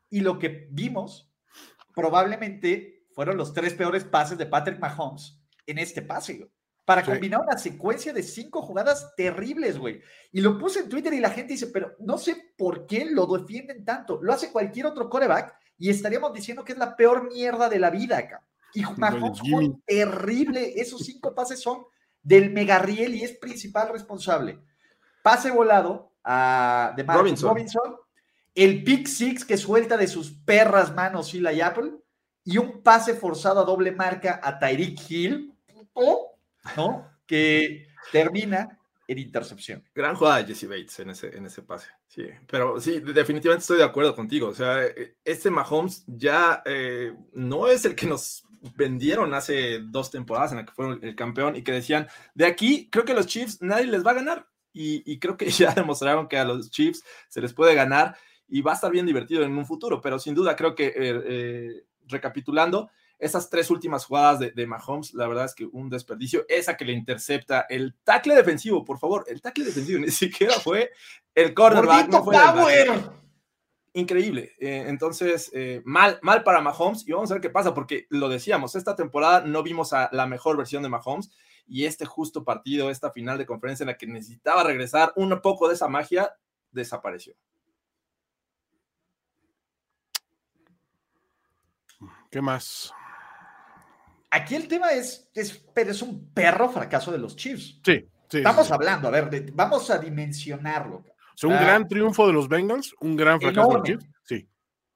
Y 0.09 0.21
lo 0.21 0.39
que 0.39 0.67
vimos 0.71 1.31
probablemente 1.95 3.07
fueron 3.13 3.37
los 3.37 3.53
tres 3.53 3.75
peores 3.75 4.05
pases 4.05 4.39
de 4.39 4.47
Patrick 4.47 4.79
Mahomes 4.79 5.44
en 5.67 5.79
este 5.79 6.03
pase, 6.03 6.51
Para 6.85 7.05
combinar 7.05 7.41
una 7.41 7.57
secuencia 7.57 8.13
de 8.13 8.23
cinco 8.23 8.63
jugadas 8.63 9.15
terribles, 9.17 9.79
güey. 9.79 10.01
Y 10.33 10.41
lo 10.41 10.59
puse 10.59 10.81
en 10.81 10.89
Twitter 10.89 11.13
y 11.15 11.21
la 11.21 11.31
gente 11.31 11.55
dice, 11.55 11.69
pero 11.69 11.97
no 12.01 12.19
sé 12.19 12.53
por 12.57 12.87
qué 12.87 13.07
lo 13.07 13.27
defienden 13.27 13.85
tanto. 13.85 14.21
Lo 14.23 14.33
hace 14.33 14.53
cualquier 14.53 14.87
otro 14.87 15.09
coreback 15.09 15.55
y 15.79 15.91
estaríamos 15.91 16.33
diciendo 16.33 16.65
que 16.65 16.73
es 16.73 16.79
la 16.79 16.97
peor 16.97 17.33
mierda 17.33 17.69
de 17.69 17.79
la 17.79 17.91
vida 17.91 18.19
acá. 18.19 18.47
Y 18.75 18.83
Mahomes 18.83 19.39
fue 19.39 19.71
terrible. 19.87 20.75
Esos 20.77 21.03
cinco 21.03 21.35
pases 21.35 21.61
son 21.61 21.85
del 22.23 22.51
Megarriel 22.51 23.15
y 23.15 23.23
es 23.23 23.33
principal 23.39 23.89
responsable. 23.91 24.59
Pase 25.23 25.51
volado 25.51 26.13
a, 26.23 26.93
de 26.97 27.03
Robinson 27.03 27.57
el 28.55 28.85
pick 28.85 29.07
six 29.07 29.45
que 29.45 29.57
suelta 29.57 29.97
de 29.97 30.07
sus 30.07 30.31
perras 30.31 30.95
manos 30.95 31.35
y 31.35 31.61
Apple 31.61 31.93
y 32.45 32.59
un 32.59 32.83
pase 32.83 33.15
forzado 33.15 33.61
a 33.61 33.65
doble 33.65 33.91
marca 33.91 34.41
a 34.43 34.59
Tyreek 34.59 35.11
Hill, 35.11 35.54
¿no? 36.77 37.11
Que 37.27 37.87
termina 38.13 38.79
en 39.07 39.19
intercepción. 39.19 39.83
Gran 39.95 40.17
jugada 40.17 40.39
de 40.43 40.47
Jesse 40.47 40.69
Bates 40.69 40.99
en 41.01 41.11
ese, 41.11 41.37
en 41.37 41.47
ese 41.47 41.63
pase. 41.63 41.89
Sí, 42.07 42.27
pero 42.47 42.81
sí, 42.81 43.01
definitivamente 43.01 43.63
estoy 43.63 43.79
de 43.79 43.85
acuerdo 43.85 44.15
contigo. 44.15 44.49
O 44.49 44.55
sea, 44.55 44.81
este 45.25 45.51
Mahomes 45.51 46.05
ya 46.07 46.63
eh, 46.65 47.13
no 47.33 47.69
es 47.69 47.85
el 47.85 47.95
que 47.95 48.07
nos 48.07 48.45
vendieron 48.77 49.35
hace 49.35 49.81
dos 49.81 50.11
temporadas 50.11 50.53
en 50.53 50.59
la 50.59 50.65
que 50.65 50.73
fueron 50.73 50.99
el 51.03 51.15
campeón 51.15 51.55
y 51.57 51.63
que 51.63 51.73
decían, 51.73 52.09
de 52.35 52.47
aquí 52.47 52.89
creo 52.91 53.05
que 53.05 53.15
los 53.15 53.27
Chiefs 53.27 53.61
nadie 53.61 53.87
les 53.87 54.05
va 54.05 54.13
a 54.13 54.15
ganar. 54.15 54.49
Y, 54.73 55.03
y 55.11 55.19
creo 55.19 55.37
que 55.37 55.51
ya 55.51 55.73
demostraron 55.73 56.29
que 56.29 56.39
a 56.39 56.45
los 56.45 56.71
Chiefs 56.71 57.05
se 57.29 57.41
les 57.41 57.53
puede 57.53 57.75
ganar 57.75 58.17
y 58.49 58.63
va 58.63 58.73
a 58.73 58.75
estar 58.75 58.91
bien 58.91 59.07
divertido 59.07 59.43
en 59.43 59.57
un 59.57 59.67
futuro, 59.67 60.01
pero 60.01 60.19
sin 60.19 60.35
duda 60.35 60.57
creo 60.57 60.75
que 60.75 60.87
eh, 60.87 60.95
eh, 60.97 61.85
recapitulando, 62.07 62.91
esas 63.19 63.49
tres 63.49 63.71
últimas 63.71 64.05
jugadas 64.05 64.41
de, 64.41 64.67
Mahomes, 64.67 65.15
la 65.15 65.27
verdad 65.27 65.45
es 65.45 65.55
que 65.55 65.67
un 65.67 65.89
desperdicio, 65.89 66.45
esa 66.49 66.77
que 66.77 66.85
le 66.85 66.93
intercepta, 66.93 67.67
el 67.69 67.95
tackle 68.05 68.35
defensivo, 68.35 68.85
por 68.85 68.99
favor, 68.99 69.25
el 69.29 69.41
tackle 69.41 69.65
defensivo 69.65 69.99
ni 70.05 70.11
siquiera 70.11 70.55
fue 70.55 70.91
el 71.35 71.55
cornerback, 71.55 72.09
no 72.09 72.25
fue 72.25 72.37
Increíble. 73.97 74.53
Eh, 74.59 74.87
entonces, 74.89 75.53
mal, 75.85 76.19
mal 76.21 76.43
para 76.43 76.61
Mahomes 76.61 77.07
y 77.07 77.13
vamos 77.13 77.31
a 77.31 77.35
ver 77.35 77.41
qué 77.41 77.51
pasa, 77.51 77.73
porque 77.73 78.07
lo 78.11 78.29
decíamos, 78.29 78.75
esta 78.75 78.97
temporada 78.97 79.43
no 79.43 79.63
vimos 79.63 79.93
a 79.93 80.09
la 80.13 80.27
mejor 80.27 80.57
versión 80.57 80.83
de 80.83 80.89
Mahomes 80.89 81.31
y 81.67 81.85
este 81.85 82.05
justo 82.05 82.45
partido, 82.45 82.91
esta 82.91 83.11
final 83.11 83.39
de 83.39 83.47
conferencia 83.47 83.85
en 83.85 83.89
la 83.89 83.97
que 83.97 84.07
necesitaba 84.07 84.65
regresar 84.65 85.13
un 85.17 85.41
poco 85.41 85.69
de 85.69 85.75
esa 85.75 85.89
magia, 85.89 86.35
desapareció. 86.73 87.35
¿Qué 92.31 92.43
más? 92.43 92.93
Aquí 94.35 94.57
el 94.57 94.67
tema 94.67 94.91
es, 94.91 95.31
es, 95.33 95.65
pero 95.73 95.93
es 95.93 96.03
un 96.03 96.33
perro 96.35 96.69
fracaso 96.69 97.13
de 97.13 97.19
los 97.19 97.37
Chiefs. 97.37 97.81
Sí, 97.85 98.05
sí. 98.29 98.39
Estamos 98.39 98.69
hablando, 98.73 99.07
a 99.07 99.13
ver, 99.13 99.53
vamos 99.53 99.91
a 99.91 99.99
dimensionarlo. 99.99 101.05
un 101.45 101.53
ah, 101.53 101.63
gran 101.63 101.87
triunfo 101.87 102.27
de 102.27 102.33
los 102.33 102.49
Bengals, 102.49 102.97
un 102.99 103.15
gran 103.15 103.41
fracaso 103.41 103.69
de 103.69 103.75
los 103.75 103.83
Chiefs. 103.85 104.07
Sí. 104.25 104.49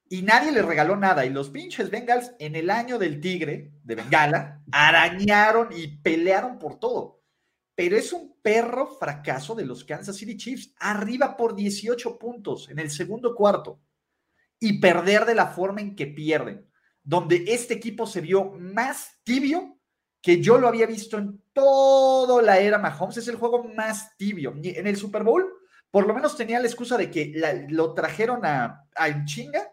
Y 0.08 0.22
nadie 0.22 0.50
le 0.50 0.62
regaló 0.62 0.96
nada. 0.96 1.24
Y 1.24 1.30
los 1.30 1.50
pinches 1.50 1.88
Bengals 1.88 2.32
en 2.40 2.56
el 2.56 2.68
año 2.68 2.98
del 2.98 3.20
Tigre, 3.20 3.70
de 3.84 3.94
Bengala, 3.94 4.60
arañaron 4.72 5.68
y 5.70 5.86
pelearon 5.98 6.58
por 6.58 6.80
todo. 6.80 7.22
Pero 7.76 7.96
es 7.96 8.12
un 8.12 8.36
perro 8.42 8.88
fracaso 8.88 9.54
de 9.54 9.66
los 9.66 9.84
Kansas 9.84 10.16
City 10.16 10.36
Chiefs, 10.36 10.74
arriba 10.80 11.36
por 11.36 11.54
18 11.54 12.18
puntos 12.18 12.68
en 12.70 12.80
el 12.80 12.90
segundo 12.90 13.36
cuarto. 13.36 13.78
Y 14.58 14.80
perder 14.80 15.26
de 15.26 15.36
la 15.36 15.46
forma 15.46 15.80
en 15.80 15.94
que 15.94 16.08
pierden 16.08 16.67
donde 17.08 17.42
este 17.48 17.72
equipo 17.72 18.06
se 18.06 18.20
vio 18.20 18.50
más 18.50 19.18
tibio 19.24 19.78
que 20.20 20.42
yo 20.42 20.58
lo 20.58 20.68
había 20.68 20.84
visto 20.84 21.16
en 21.16 21.42
toda 21.54 22.42
la 22.42 22.58
era 22.58 22.76
Mahomes. 22.76 23.16
Es 23.16 23.28
el 23.28 23.36
juego 23.36 23.64
más 23.64 24.14
tibio. 24.18 24.54
En 24.62 24.86
el 24.86 24.96
Super 24.96 25.22
Bowl, 25.22 25.42
por 25.90 26.06
lo 26.06 26.12
menos 26.12 26.36
tenía 26.36 26.60
la 26.60 26.66
excusa 26.66 26.98
de 26.98 27.10
que 27.10 27.32
lo 27.70 27.94
trajeron 27.94 28.44
a, 28.44 28.86
a 28.94 29.24
chinga 29.24 29.70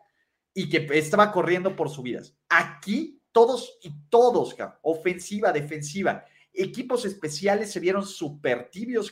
y 0.53 0.69
que 0.69 0.87
estaba 0.97 1.29
corriendo 1.33 1.75
por 1.75 1.89
subidas. 1.89 2.33
Aquí 2.47 3.21
todos 3.33 3.79
y 3.81 3.91
todos, 4.07 4.55
ofensiva, 4.83 5.51
defensiva, 5.51 6.23
equipos 6.53 7.03
especiales 7.03 7.69
se 7.69 7.81
vieron 7.81 8.05
súper 8.05 8.69
tibios, 8.69 9.11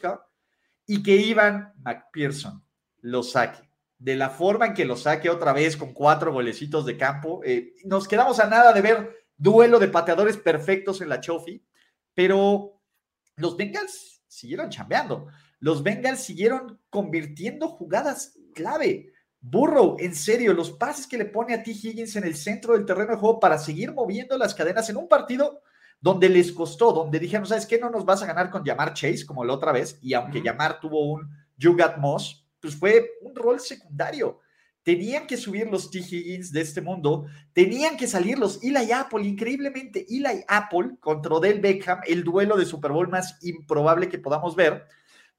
y 0.87 1.03
que 1.03 1.17
iban 1.17 1.73
McPherson, 1.83 2.63
lo 3.01 3.21
saque, 3.21 3.69
de 4.03 4.17
la 4.17 4.29
forma 4.29 4.65
en 4.65 4.73
que 4.73 4.83
lo 4.83 4.97
saque 4.97 5.29
otra 5.29 5.53
vez 5.53 5.77
con 5.77 5.93
cuatro 5.93 6.33
golecitos 6.33 6.85
de 6.85 6.97
campo. 6.97 7.39
Eh, 7.45 7.73
nos 7.85 8.05
quedamos 8.05 8.37
a 8.41 8.47
nada 8.47 8.73
de 8.73 8.81
ver 8.81 9.15
duelo 9.37 9.79
de 9.79 9.87
pateadores 9.87 10.35
perfectos 10.35 10.99
en 10.99 11.07
la 11.07 11.21
Chofi, 11.21 11.65
pero 12.13 12.81
los 13.37 13.55
Bengals 13.55 14.21
siguieron 14.27 14.69
chambeando. 14.69 15.27
Los 15.59 15.83
Bengals 15.83 16.19
siguieron 16.19 16.81
convirtiendo 16.89 17.69
jugadas 17.69 18.37
clave. 18.53 19.13
Burrow, 19.39 19.95
en 19.97 20.13
serio, 20.13 20.53
los 20.53 20.71
pases 20.71 21.07
que 21.07 21.17
le 21.17 21.25
pone 21.25 21.53
a 21.53 21.63
T. 21.63 21.71
Higgins 21.71 22.17
en 22.17 22.25
el 22.25 22.35
centro 22.35 22.73
del 22.73 22.85
terreno 22.85 23.11
de 23.11 23.17
juego 23.17 23.39
para 23.39 23.57
seguir 23.57 23.93
moviendo 23.93 24.37
las 24.37 24.53
cadenas 24.53 24.89
en 24.89 24.97
un 24.97 25.07
partido 25.07 25.61
donde 26.01 26.27
les 26.27 26.51
costó, 26.51 26.91
donde 26.91 27.19
dijeron, 27.19 27.45
¿sabes 27.45 27.65
qué? 27.65 27.79
No 27.79 27.89
nos 27.89 28.03
vas 28.03 28.21
a 28.21 28.25
ganar 28.25 28.49
con 28.49 28.65
llamar 28.65 28.93
Chase 28.93 29.25
como 29.25 29.45
la 29.45 29.53
otra 29.53 29.71
vez, 29.71 29.97
y 30.01 30.13
aunque 30.13 30.41
llamar 30.41 30.81
tuvo 30.81 31.09
un 31.09 31.29
You 31.55 31.77
Got 31.77 31.99
Moss, 31.99 32.42
pues 32.63 32.77
fue 32.77 33.11
un 33.21 33.35
rol 33.35 33.59
secundario. 33.59 34.39
Tenían 34.83 35.27
que 35.27 35.35
subir 35.35 35.67
los 35.67 35.91
T. 35.91 35.99
Higgins 35.99 36.51
de 36.51 36.61
este 36.61 36.81
mundo, 36.81 37.25
tenían 37.51 37.97
que 37.97 38.07
salir 38.07 38.39
los 38.39 38.63
Eli 38.63 38.91
Apple, 38.91 39.25
increíblemente 39.25 40.05
Eli 40.09 40.43
Apple 40.47 40.95
contra 40.99 41.35
Odell 41.35 41.59
Beckham, 41.59 41.99
el 42.07 42.23
duelo 42.23 42.57
de 42.57 42.65
Super 42.65 42.91
Bowl 42.91 43.09
más 43.09 43.37
improbable 43.43 44.07
que 44.07 44.17
podamos 44.17 44.55
ver, 44.55 44.85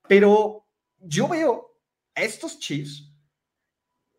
pero 0.07 0.67
yo 0.99 1.29
veo 1.29 1.79
a 2.15 2.23
estos 2.23 2.59
Chiefs 2.59 3.11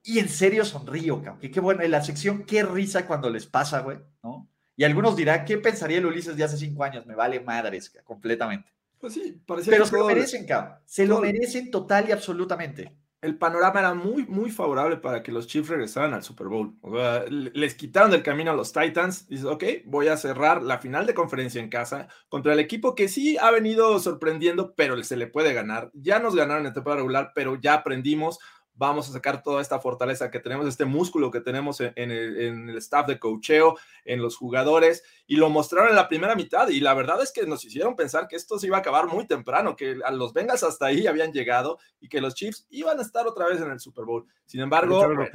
y 0.03 0.17
en 0.17 0.29
serio 0.29 0.65
sonrío. 0.65 1.23
Que 1.39 1.51
qué 1.51 1.59
bueno, 1.59 1.83
en 1.83 1.91
la 1.91 2.03
sección, 2.03 2.43
qué 2.43 2.63
risa 2.63 3.05
cuando 3.05 3.29
les 3.29 3.45
pasa, 3.45 3.81
güey, 3.81 3.99
¿no? 4.23 4.49
Y 4.75 4.83
algunos 4.83 5.15
dirán, 5.15 5.45
¿qué 5.45 5.57
pensaría 5.59 5.99
el 5.99 6.05
Ulises 6.07 6.35
de 6.35 6.43
hace 6.43 6.57
cinco 6.57 6.83
años? 6.83 7.05
Me 7.05 7.15
vale 7.15 7.39
madres, 7.39 7.95
completamente. 8.03 8.74
Pues 8.99 9.13
sí, 9.13 9.41
parecía 9.45 9.71
Pero 9.71 9.83
que 9.85 9.89
se 9.89 9.97
lo 9.97 10.05
merecen, 10.05 10.45
cabrón. 10.45 10.79
Se 10.85 11.05
lo 11.05 11.19
merecen 11.19 11.71
total 11.71 12.09
y 12.09 12.11
absolutamente. 12.11 12.97
el 13.21 13.39
panorama 13.39 13.79
era 13.79 13.93
muy, 13.95 14.23
muy 14.27 14.51
favorable 14.51 14.97
para 14.97 15.23
que 15.23 15.31
los 15.31 15.47
Chiefs 15.47 15.69
regresaran 15.69 16.13
al 16.13 16.21
Super 16.21 16.45
Bowl. 16.47 16.77
O 16.81 16.95
sea, 16.95 17.23
le- 17.27 17.49
les 17.55 17.73
quitaron 17.73 18.11
del 18.11 18.21
camino 18.21 18.51
a 18.51 18.55
los 18.55 18.71
Titans. 18.71 19.27
Dices, 19.27 19.45
ok, 19.45 19.63
voy 19.85 20.09
a 20.09 20.17
cerrar 20.17 20.61
la 20.61 20.77
final 20.77 21.07
de 21.07 21.15
conferencia 21.15 21.59
en 21.59 21.69
casa 21.69 22.07
contra 22.29 22.53
el 22.53 22.59
equipo 22.59 22.93
que 22.93 23.07
sí 23.07 23.35
ha 23.37 23.49
venido 23.49 23.97
sorprendiendo, 23.99 24.75
pero 24.75 25.01
se 25.03 25.17
le 25.17 25.25
puede 25.25 25.53
ganar. 25.53 25.89
Ya 25.93 26.19
nos 26.19 26.35
ganaron 26.35 26.67
en 26.67 26.73
temporada 26.73 26.97
regular, 26.97 27.31
pero 27.33 27.55
ya 27.59 27.73
aprendimos. 27.73 28.37
Vamos 28.75 29.09
a 29.09 29.13
sacar 29.13 29.41
toda 29.41 29.61
esta 29.61 29.79
fortaleza 29.79 30.29
que 30.29 30.39
tenemos, 30.39 30.67
este 30.67 30.85
músculo 30.85 31.31
que 31.31 31.41
tenemos 31.41 31.79
en, 31.81 31.93
en 31.95 32.11
el, 32.11 32.41
en 32.41 32.69
el 32.69 32.77
staff 32.77 33.07
de 33.07 33.19
cocheo, 33.19 33.77
en 34.03 34.21
los 34.21 34.35
jugadores, 34.37 35.03
y 35.27 35.37
lo 35.37 35.49
mostraron 35.49 35.89
en 35.89 35.95
la 35.95 36.07
primera 36.07 36.35
mitad. 36.35 36.67
Y 36.67 36.79
la 36.79 36.93
verdad 36.93 37.21
es 37.21 37.31
que 37.31 37.45
nos 37.45 37.63
hicieron 37.63 37.95
pensar 37.95 38.27
que 38.27 38.35
esto 38.35 38.59
se 38.59 38.67
iba 38.67 38.77
a 38.77 38.81
acabar 38.81 39.07
muy 39.07 39.27
temprano, 39.27 39.75
que 39.75 39.99
a 40.03 40.11
los 40.11 40.33
Bengals 40.33 40.63
hasta 40.63 40.87
ahí 40.87 41.07
habían 41.07 41.31
llegado 41.31 41.79
y 41.99 42.09
que 42.09 42.21
los 42.21 42.35
Chiefs 42.35 42.67
iban 42.69 42.99
a 42.99 43.01
estar 43.01 43.25
otra 43.27 43.47
vez 43.47 43.61
en 43.61 43.71
el 43.71 43.79
Super 43.79 44.05
Bowl. 44.05 44.25
Sin 44.45 44.59
embargo, 44.59 44.99
bueno, 45.05 45.25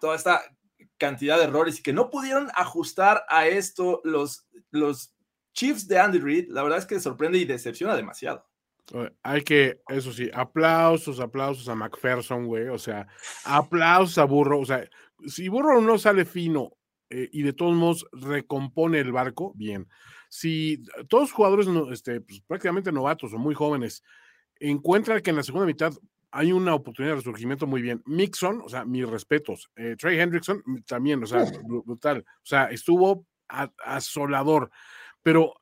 toda 0.00 0.16
esta 0.16 0.42
cantidad 0.98 1.38
de 1.38 1.44
errores 1.44 1.78
y 1.78 1.82
que 1.82 1.92
no 1.92 2.10
pudieron 2.10 2.48
ajustar 2.54 3.24
a 3.28 3.46
esto 3.46 4.00
los, 4.04 4.46
los 4.70 5.14
Chiefs 5.52 5.86
de 5.86 5.98
Andy 5.98 6.18
Reid, 6.18 6.48
la 6.48 6.62
verdad 6.62 6.78
es 6.78 6.86
que 6.86 7.00
sorprende 7.00 7.38
y 7.38 7.44
decepciona 7.44 7.94
demasiado. 7.94 8.46
Hay 9.22 9.42
que, 9.42 9.80
eso 9.88 10.12
sí, 10.12 10.28
aplausos, 10.34 11.20
aplausos 11.20 11.68
a 11.68 11.74
McPherson, 11.74 12.46
güey. 12.46 12.68
O 12.68 12.78
sea, 12.78 13.06
aplausos 13.44 14.18
a 14.18 14.24
Burro. 14.24 14.60
O 14.60 14.64
sea, 14.64 14.88
si 15.26 15.48
Burro 15.48 15.80
no 15.80 15.98
sale 15.98 16.24
fino 16.24 16.72
eh, 17.08 17.28
y 17.32 17.42
de 17.42 17.52
todos 17.52 17.74
modos 17.74 18.06
recompone 18.12 18.98
el 18.98 19.12
barco, 19.12 19.52
bien. 19.54 19.88
Si 20.28 20.82
todos 21.08 21.24
los 21.24 21.32
jugadores 21.32 21.68
este, 21.92 22.20
pues, 22.20 22.40
prácticamente 22.40 22.90
novatos 22.90 23.32
o 23.32 23.38
muy 23.38 23.54
jóvenes 23.54 24.02
encuentran 24.58 25.20
que 25.20 25.30
en 25.30 25.36
la 25.36 25.42
segunda 25.42 25.66
mitad 25.66 25.92
hay 26.30 26.50
una 26.52 26.74
oportunidad 26.74 27.12
de 27.12 27.18
resurgimiento 27.18 27.66
muy 27.66 27.82
bien. 27.82 28.02
Mixon, 28.06 28.62
o 28.64 28.68
sea, 28.68 28.84
mis 28.86 29.06
respetos. 29.08 29.70
Eh, 29.76 29.96
Trey 29.98 30.18
Hendrickson 30.18 30.62
también, 30.86 31.22
o 31.22 31.26
sea, 31.26 31.44
bru- 31.44 31.84
brutal. 31.84 32.24
O 32.26 32.44
sea, 32.46 32.64
estuvo 32.66 33.26
asolador. 33.84 34.70
Pero 35.22 35.54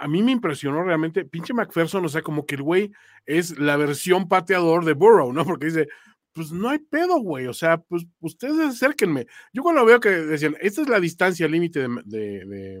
a 0.00 0.08
mí 0.08 0.22
me 0.22 0.32
impresionó 0.32 0.82
realmente, 0.82 1.24
pinche 1.26 1.52
McPherson, 1.52 2.04
o 2.04 2.08
sea, 2.08 2.22
como 2.22 2.46
que 2.46 2.54
el 2.54 2.62
güey 2.62 2.92
es 3.26 3.58
la 3.58 3.76
versión 3.76 4.28
pateador 4.28 4.84
de 4.84 4.94
Burrow, 4.94 5.32
¿no? 5.32 5.44
Porque 5.44 5.66
dice, 5.66 5.88
pues 6.32 6.52
no 6.52 6.70
hay 6.70 6.78
pedo, 6.78 7.20
güey, 7.20 7.46
o 7.46 7.52
sea, 7.52 7.78
pues 7.78 8.06
ustedes 8.20 8.58
acérquenme. 8.58 9.26
Yo 9.52 9.62
cuando 9.62 9.84
veo 9.84 10.00
que 10.00 10.08
decían, 10.08 10.56
esta 10.60 10.80
es 10.82 10.88
la 10.88 11.00
distancia 11.00 11.46
límite 11.46 11.80
de, 11.80 11.88
de, 12.04 12.44
de, 12.46 12.80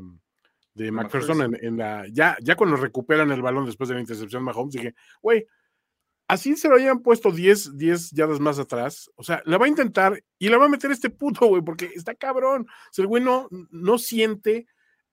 de 0.74 0.92
McPherson 0.92 1.42
en, 1.42 1.64
en 1.64 1.76
la, 1.76 2.06
ya, 2.10 2.38
ya 2.40 2.56
cuando 2.56 2.76
recuperan 2.76 3.30
el 3.30 3.42
balón 3.42 3.66
después 3.66 3.88
de 3.88 3.96
la 3.96 4.00
intercepción 4.00 4.42
de 4.42 4.46
Mahomes, 4.46 4.72
dije, 4.72 4.94
güey, 5.20 5.46
así 6.26 6.56
se 6.56 6.68
lo 6.68 6.76
hayan 6.76 7.00
puesto 7.00 7.32
10, 7.32 7.76
10 7.76 8.12
yardas 8.12 8.40
más 8.40 8.58
atrás, 8.58 9.10
o 9.16 9.22
sea, 9.22 9.42
la 9.44 9.58
va 9.58 9.66
a 9.66 9.68
intentar 9.68 10.22
y 10.38 10.48
la 10.48 10.56
va 10.56 10.64
a 10.64 10.70
meter 10.70 10.90
este 10.90 11.10
puto, 11.10 11.46
güey, 11.46 11.60
porque 11.60 11.90
está 11.94 12.14
cabrón. 12.14 12.62
O 12.62 12.92
sea, 12.92 13.02
el 13.02 13.08
güey 13.08 13.22
no, 13.22 13.48
no 13.50 13.98
siente 13.98 14.66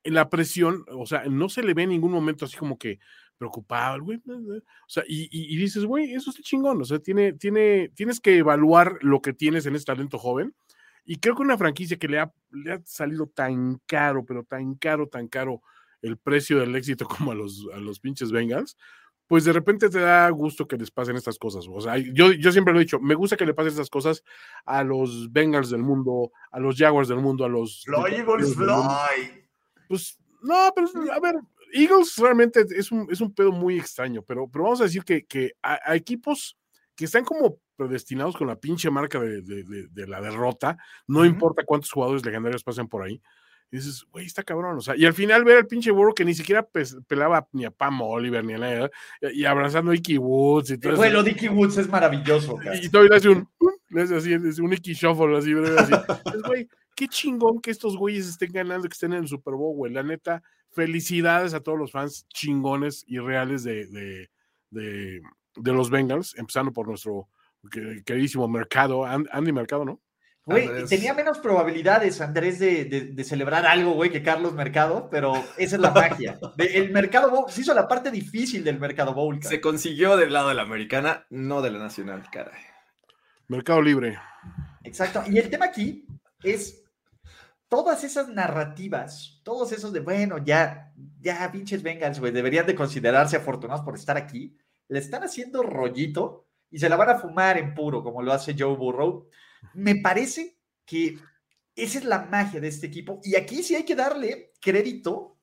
la 0.09 0.29
presión, 0.29 0.85
o 0.91 1.05
sea, 1.05 1.23
no 1.25 1.49
se 1.49 1.63
le 1.63 1.73
ve 1.73 1.83
en 1.83 1.89
ningún 1.89 2.11
momento 2.11 2.45
así 2.45 2.57
como 2.57 2.77
que 2.77 2.99
preocupado, 3.37 4.01
güey. 4.03 4.19
O 4.27 4.61
sea, 4.89 5.03
y, 5.07 5.23
y- 5.25 5.53
y 5.53 5.57
dices, 5.57 5.85
güey, 5.85 6.13
eso 6.13 6.29
está 6.31 6.41
chingón. 6.41 6.81
O 6.81 6.85
sea, 6.85 6.99
tiene, 6.99 7.33
tiene, 7.33 7.89
tienes 7.95 8.19
que 8.19 8.37
evaluar 8.37 8.97
lo 9.01 9.21
que 9.21 9.33
tienes 9.33 9.65
en 9.67 9.75
este 9.75 9.91
talento 9.93 10.17
joven. 10.17 10.55
Y 11.05 11.17
creo 11.17 11.35
que 11.35 11.43
una 11.43 11.57
franquicia 11.57 11.97
que 11.97 12.07
le 12.07 12.19
ha, 12.19 12.33
le 12.51 12.73
ha 12.73 12.81
salido 12.83 13.27
tan 13.27 13.79
caro, 13.85 14.25
pero 14.25 14.43
tan 14.43 14.73
caro, 14.75 15.07
tan 15.07 15.27
caro 15.27 15.61
el 16.01 16.17
precio 16.17 16.59
del 16.59 16.75
éxito 16.75 17.07
como 17.07 17.31
a 17.31 17.35
los, 17.35 17.67
a 17.73 17.77
los 17.77 17.99
pinches 17.99 18.31
Bengals, 18.31 18.75
pues 19.27 19.43
de 19.43 19.51
repente 19.53 19.89
te 19.89 19.99
da 19.99 20.29
gusto 20.29 20.67
que 20.67 20.77
les 20.77 20.89
pasen 20.89 21.15
estas 21.17 21.37
cosas. 21.37 21.65
O 21.69 21.81
sea, 21.81 21.97
yo, 21.97 22.31
yo 22.31 22.51
siempre 22.51 22.73
lo 22.73 22.79
he 22.79 22.83
dicho, 22.83 22.99
me 22.99 23.13
gusta 23.13 23.35
que 23.37 23.45
le 23.45 23.53
pasen 23.53 23.71
estas 23.71 23.89
cosas 23.89 24.23
a 24.65 24.83
los 24.83 25.31
Bengals 25.31 25.69
del 25.69 25.83
mundo, 25.83 26.31
a 26.49 26.59
los 26.59 26.75
Jaguars 26.77 27.07
del 27.09 27.19
mundo, 27.19 27.43
a 27.45 27.49
los... 27.49 27.83
del 28.47 28.57
mundo. 28.57 28.83
Pues 29.87 30.17
no, 30.41 30.71
pero 30.75 30.87
a 31.11 31.19
ver, 31.19 31.35
Eagles 31.73 32.15
realmente 32.17 32.65
es 32.75 32.91
un, 32.91 33.07
es 33.11 33.19
un 33.21 33.33
pedo 33.33 33.51
muy 33.51 33.77
extraño, 33.79 34.21
pero, 34.21 34.47
pero 34.47 34.65
vamos 34.65 34.81
a 34.81 34.85
decir 34.85 35.03
que, 35.03 35.25
que 35.25 35.53
a, 35.61 35.79
a 35.83 35.95
equipos 35.95 36.57
que 36.95 37.05
están 37.05 37.23
como 37.25 37.57
predestinados 37.75 38.35
con 38.35 38.47
la 38.47 38.55
pinche 38.55 38.89
marca 38.89 39.19
de, 39.19 39.41
de- 39.41 39.63
de- 39.63 39.87
de 39.87 40.07
la 40.07 40.19
derrota, 40.21 40.77
no 41.07 41.19
Ujú. 41.19 41.27
importa 41.27 41.63
cuántos 41.65 41.91
jugadores 41.91 42.25
legendarios 42.25 42.63
pasen 42.63 42.87
por 42.87 43.03
ahí. 43.03 43.21
y 43.69 43.75
dices, 43.77 44.05
güey, 44.11 44.25
está 44.25 44.41
cabrón. 44.43 44.77
O 44.77 44.81
sea, 44.81 44.95
y 44.95 45.05
al 45.05 45.13
final 45.13 45.43
ver 45.43 45.57
al 45.57 45.67
pinche 45.67 45.91
burro 45.91 46.13
que 46.13 46.23
ni 46.25 46.33
siquiera 46.33 46.63
pes- 46.65 46.97
pelaba 47.07 47.47
ni 47.51 47.65
a 47.65 47.71
Pam 47.71 48.01
Oliver 48.01 48.43
ni 48.43 48.53
a 48.53 48.57
nada, 48.57 48.89
y, 49.21 49.41
y 49.41 49.45
abrazando 49.45 49.91
a 49.91 49.95
Icky 49.95 50.17
Woods 50.17 50.71
y 50.71 50.77
todo 50.79 50.93
eso. 50.93 51.01
Bueno, 51.01 51.21
Dicky 51.21 51.49
Woods 51.49 51.77
es 51.77 51.89
maravilloso. 51.89 52.55
cara. 52.55 52.77
Y 52.77 52.89
todavía 52.89 53.09
le 53.11 53.17
hace 53.17 53.29
un, 53.29 53.47
le 53.89 54.01
hace 54.03 54.15
así, 54.15 54.61
un 54.61 54.73
Icky 54.73 54.93
Shuffle, 54.93 55.37
así, 55.37 55.53
así. 55.77 55.93
Pues, 56.23 56.41
güey, 56.43 56.69
qué 56.97 57.07
chingón 57.07 57.61
que 57.61 57.69
estos 57.71 57.95
güeyes 57.95 58.27
estén 58.27 58.51
ganando, 58.51 58.89
que 58.89 58.93
estén 58.93 59.13
en 59.13 59.19
el 59.21 59.27
Super 59.27 59.53
Bowl, 59.53 59.75
güey. 59.75 59.93
La 59.93 60.01
neta, 60.03 60.41
felicidades 60.71 61.53
a 61.53 61.59
todos 61.61 61.77
los 61.77 61.91
fans 61.91 62.25
chingones 62.33 63.03
y 63.07 63.19
reales 63.19 63.63
de, 63.63 63.85
de, 63.87 64.29
de, 64.71 65.21
de 65.55 65.71
los 65.73 65.89
Bengals, 65.91 66.35
empezando 66.37 66.73
por 66.73 66.87
nuestro 66.87 67.29
que- 67.71 68.01
queridísimo 68.03 68.47
Mercado, 68.47 69.05
And- 69.05 69.29
Andy 69.31 69.51
Mercado, 69.51 69.85
¿no? 69.85 70.01
Güey, 70.45 70.65
Andrés. 70.65 70.89
tenía 70.89 71.13
menos 71.13 71.39
probabilidades, 71.39 72.19
Andrés, 72.21 72.57
de, 72.57 72.85
de- 72.85 73.01
de 73.13 73.23
celebrar 73.25 73.65
algo, 73.65 73.91
güey, 73.91 74.09
que 74.09 74.23
Carlos 74.23 74.53
Mercado, 74.53 75.09
pero 75.11 75.33
esa 75.57 75.75
es 75.75 75.81
la 75.81 75.91
magia. 75.91 76.39
De- 76.55 76.77
el 76.77 76.91
Mercado 76.91 77.29
Bowl 77.29 77.51
se 77.51 77.61
hizo 77.61 77.73
la 77.73 77.87
parte 77.87 78.09
difícil 78.11 78.63
del 78.63 78.79
Mercado 78.79 79.13
Bowl. 79.13 79.37
cara. 79.37 79.49
Se 79.49 79.61
consiguió 79.61 80.15
del 80.17 80.31
lado 80.33 80.49
de 80.49 80.55
la 80.55 80.61
americana, 80.63 81.27
no 81.29 81.61
de 81.61 81.69
la 81.71 81.79
nacional, 81.79 82.23
caray. 82.31 82.61
Mercado 83.49 83.81
Libre. 83.81 84.17
Exacto. 84.83 85.21
Y 85.29 85.37
el 85.37 85.49
tema 85.49 85.65
aquí 85.65 86.05
es 86.43 86.83
todas 87.69 88.03
esas 88.03 88.29
narrativas, 88.29 89.41
todos 89.43 89.71
esos 89.71 89.91
de, 89.93 89.99
bueno, 89.99 90.37
ya, 90.43 90.93
ya, 91.19 91.51
pinches 91.51 91.83
Bengals, 91.83 92.19
güey, 92.19 92.31
deberían 92.31 92.65
de 92.65 92.75
considerarse 92.75 93.37
afortunados 93.37 93.83
por 93.83 93.95
estar 93.95 94.17
aquí. 94.17 94.57
Le 94.87 94.99
están 94.99 95.23
haciendo 95.23 95.63
rollito 95.63 96.47
y 96.69 96.79
se 96.79 96.89
la 96.89 96.95
van 96.95 97.09
a 97.09 97.19
fumar 97.19 97.57
en 97.57 97.73
puro, 97.73 98.03
como 98.03 98.21
lo 98.21 98.31
hace 98.31 98.55
Joe 98.57 98.75
Burrow. 98.75 99.27
Me 99.73 99.95
parece 99.95 100.57
que 100.85 101.17
esa 101.75 101.99
es 101.99 102.05
la 102.05 102.19
magia 102.25 102.59
de 102.61 102.69
este 102.69 102.87
equipo. 102.87 103.19
Y 103.23 103.35
aquí 103.35 103.63
sí 103.63 103.75
hay 103.75 103.83
que 103.83 103.95
darle 103.95 104.53
crédito 104.61 105.37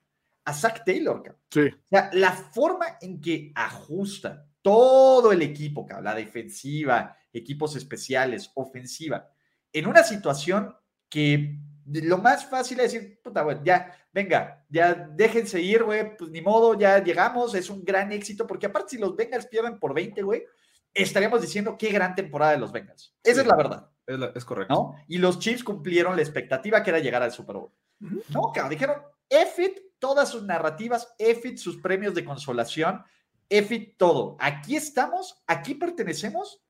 a 0.44 0.52
Zach 0.52 0.82
Taylor, 0.84 1.22
cabrón. 1.22 1.42
Sí. 1.50 1.60
O 1.60 1.88
sea, 1.90 2.10
la 2.12 2.32
forma 2.32 2.98
en 3.00 3.20
que 3.20 3.52
ajusta 3.54 4.46
todo 4.62 5.30
el 5.32 5.42
equipo, 5.42 5.86
cabrón, 5.86 6.04
la 6.04 6.14
defensiva, 6.14 7.16
equipos 7.32 7.76
especiales, 7.76 8.50
ofensiva, 8.54 9.28
en 9.72 9.86
una 9.86 10.02
situación 10.02 10.74
que 11.08 11.58
lo 11.86 12.18
más 12.18 12.46
fácil 12.46 12.80
es 12.80 12.92
decir, 12.92 13.20
puta, 13.22 13.42
güey, 13.42 13.58
ya, 13.64 13.94
venga, 14.12 14.64
ya 14.68 14.94
déjense 14.94 15.60
ir, 15.60 15.82
güey, 15.84 16.16
pues 16.16 16.30
ni 16.30 16.40
modo, 16.40 16.78
ya 16.78 17.02
llegamos, 17.02 17.54
es 17.54 17.68
un 17.70 17.84
gran 17.84 18.10
éxito, 18.12 18.46
porque 18.46 18.66
aparte 18.66 18.90
si 18.90 18.98
los 18.98 19.14
Bengals 19.16 19.46
pierden 19.46 19.78
por 19.78 19.92
20, 19.94 20.22
güey, 20.22 20.44
estaríamos 20.92 21.40
diciendo 21.42 21.76
qué 21.78 21.90
gran 21.90 22.14
temporada 22.14 22.52
de 22.52 22.58
los 22.58 22.72
Bengals. 22.72 23.14
Esa 23.22 23.34
Sí. 23.34 23.40
es 23.40 23.46
la 23.46 23.56
verdad, 23.56 23.90
Es, 24.06 24.18
la- 24.18 24.32
es 24.34 24.44
correcto. 24.44 24.74
¿no? 24.74 24.94
Y 25.08 25.18
los 25.18 25.38
Chiefs 25.38 25.64
cumplieron 25.64 26.14
la 26.16 26.22
expectativa 26.22 26.82
que 26.82 26.90
era 26.90 26.98
llegar 27.00 27.22
al 27.22 27.32
Super 27.32 27.56
Bowl. 27.56 27.70
No, 28.28 28.52
cabrón, 28.52 28.70
dijeron, 28.70 28.96
EFIT, 29.28 29.78
todas 29.98 30.28
sus 30.30 30.42
narrativas, 30.44 31.14
EFIT, 31.18 31.56
sus 31.58 31.78
premios 31.78 32.14
de 32.14 32.24
consolación, 32.24 33.02
EFIT, 33.48 33.96
todo. 33.96 34.36
Aquí 34.40 34.76
estamos, 34.76 35.42
aquí 35.46 35.74
pertenecemos 35.74 36.60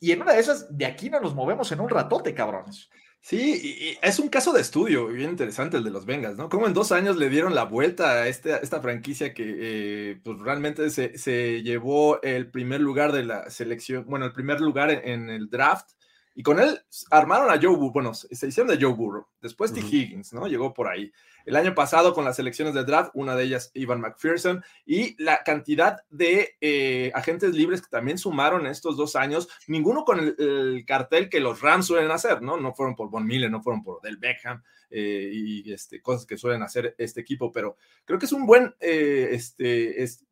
Y 0.00 0.12
en 0.12 0.20
una 0.20 0.32
de 0.34 0.40
esas, 0.40 0.76
de 0.76 0.84
aquí 0.84 1.08
no 1.08 1.18
nos 1.18 1.34
movemos 1.34 1.72
en 1.72 1.80
un 1.80 1.88
ratote, 1.88 2.34
cabrones. 2.34 2.90
Sí, 3.26 3.96
y, 4.02 4.06
es 4.06 4.18
un 4.18 4.28
caso 4.28 4.52
de 4.52 4.60
estudio 4.60 5.06
bien 5.06 5.30
interesante 5.30 5.78
el 5.78 5.84
de 5.84 5.90
los 5.90 6.04
Bengals, 6.04 6.36
¿no? 6.36 6.50
Como 6.50 6.66
en 6.66 6.74
dos 6.74 6.92
años 6.92 7.16
le 7.16 7.30
dieron 7.30 7.54
la 7.54 7.64
vuelta 7.64 8.10
a 8.10 8.28
este, 8.28 8.62
esta 8.62 8.82
franquicia 8.82 9.32
que 9.32 10.10
eh, 10.12 10.20
pues 10.22 10.38
realmente 10.40 10.90
se, 10.90 11.16
se 11.16 11.62
llevó 11.62 12.20
el 12.22 12.50
primer 12.50 12.82
lugar 12.82 13.12
de 13.12 13.24
la 13.24 13.48
selección, 13.48 14.04
bueno, 14.06 14.26
el 14.26 14.34
primer 14.34 14.60
lugar 14.60 14.90
en 14.90 15.30
el 15.30 15.48
draft 15.48 15.92
y 16.34 16.42
con 16.42 16.58
él 16.58 16.80
armaron 17.10 17.48
a 17.50 17.60
Joe 17.60 17.76
Burrow, 17.76 17.92
bueno, 17.92 18.12
se 18.14 18.46
hicieron 18.46 18.68
de 18.68 18.82
Joe 18.82 18.94
Burrow. 18.94 19.26
Después 19.40 19.72
T. 19.72 19.80
Ujú. 19.80 19.88
Higgins, 19.88 20.32
¿no? 20.32 20.48
Llegó 20.48 20.74
por 20.74 20.88
ahí. 20.88 21.12
El 21.46 21.56
año 21.56 21.74
pasado 21.74 22.12
con 22.12 22.24
las 22.24 22.36
selecciones 22.36 22.74
de 22.74 22.84
draft, 22.84 23.10
una 23.14 23.36
de 23.36 23.44
ellas 23.44 23.70
Ivan 23.74 24.00
McPherson, 24.00 24.64
y 24.84 25.22
la 25.22 25.42
cantidad 25.44 25.98
de 26.10 26.56
eh, 26.60 27.12
agentes 27.14 27.54
libres 27.54 27.82
que 27.82 27.88
también 27.88 28.18
sumaron 28.18 28.62
en 28.62 28.72
estos 28.72 28.96
dos 28.96 29.14
años, 29.14 29.48
ninguno 29.68 30.04
con 30.04 30.18
el, 30.18 30.34
el 30.38 30.84
cartel 30.86 31.28
que 31.28 31.40
los 31.40 31.60
Rams 31.60 31.86
suelen 31.86 32.10
hacer, 32.10 32.42
¿no? 32.42 32.56
No 32.56 32.74
fueron 32.74 32.96
por 32.96 33.10
Von 33.10 33.26
Miller, 33.26 33.50
no 33.50 33.62
fueron 33.62 33.82
por 33.82 34.00
Del 34.00 34.16
Beckham 34.16 34.62
eh, 34.90 35.30
y 35.32 35.72
este, 35.72 36.00
cosas 36.00 36.26
que 36.26 36.38
suelen 36.38 36.62
hacer 36.62 36.94
este 36.98 37.20
equipo, 37.20 37.52
pero 37.52 37.76
creo 38.04 38.18
que 38.18 38.26
es 38.26 38.32
un 38.32 38.46
buen, 38.46 38.74
eh, 38.80 39.28
este, 39.32 40.02
es, 40.02 40.24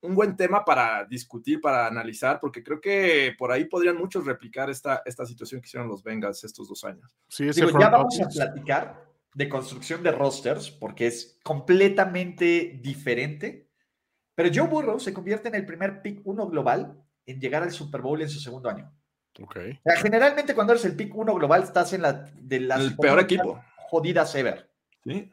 un 0.00 0.14
buen 0.14 0.36
tema 0.36 0.64
para 0.64 1.04
discutir, 1.04 1.60
para 1.60 1.86
analizar, 1.86 2.38
porque 2.40 2.62
creo 2.62 2.80
que 2.80 3.34
por 3.36 3.50
ahí 3.50 3.64
podrían 3.64 3.96
muchos 3.96 4.24
replicar 4.24 4.70
esta, 4.70 5.02
esta 5.04 5.26
situación 5.26 5.60
que 5.60 5.66
hicieron 5.66 5.88
los 5.88 6.02
Bengals 6.02 6.44
estos 6.44 6.68
dos 6.68 6.84
años. 6.84 7.16
Sí, 7.28 7.48
ese 7.48 7.64
Digo, 7.64 7.78
ya 7.78 7.88
vamos 7.88 8.20
a 8.20 8.28
platicar 8.28 9.08
de 9.34 9.48
construcción 9.48 10.02
de 10.02 10.12
rosters 10.12 10.70
porque 10.70 11.06
es 11.06 11.38
completamente 11.42 12.78
diferente. 12.80 13.68
Pero 14.34 14.50
Joe 14.54 14.68
Burrow 14.68 15.00
se 15.00 15.12
convierte 15.12 15.48
en 15.48 15.56
el 15.56 15.66
primer 15.66 16.00
pick 16.00 16.20
uno 16.24 16.48
global 16.48 17.02
en 17.26 17.40
llegar 17.40 17.62
al 17.62 17.72
Super 17.72 18.00
Bowl 18.00 18.22
en 18.22 18.28
su 18.28 18.40
segundo 18.40 18.68
año. 18.68 18.92
Ok. 19.40 19.56
O 19.56 19.90
sea, 19.90 19.96
generalmente 20.00 20.54
cuando 20.54 20.72
eres 20.72 20.84
el 20.84 20.96
pick 20.96 21.14
uno 21.14 21.34
global 21.34 21.62
estás 21.64 21.92
en 21.92 22.02
la 22.02 22.12
de 22.12 22.60
las 22.60 22.80
El 22.80 22.96
peor 22.96 23.20
equipo. 23.20 23.60
jodidas 23.76 24.34
ever. 24.34 24.70
¿sí? 25.04 25.30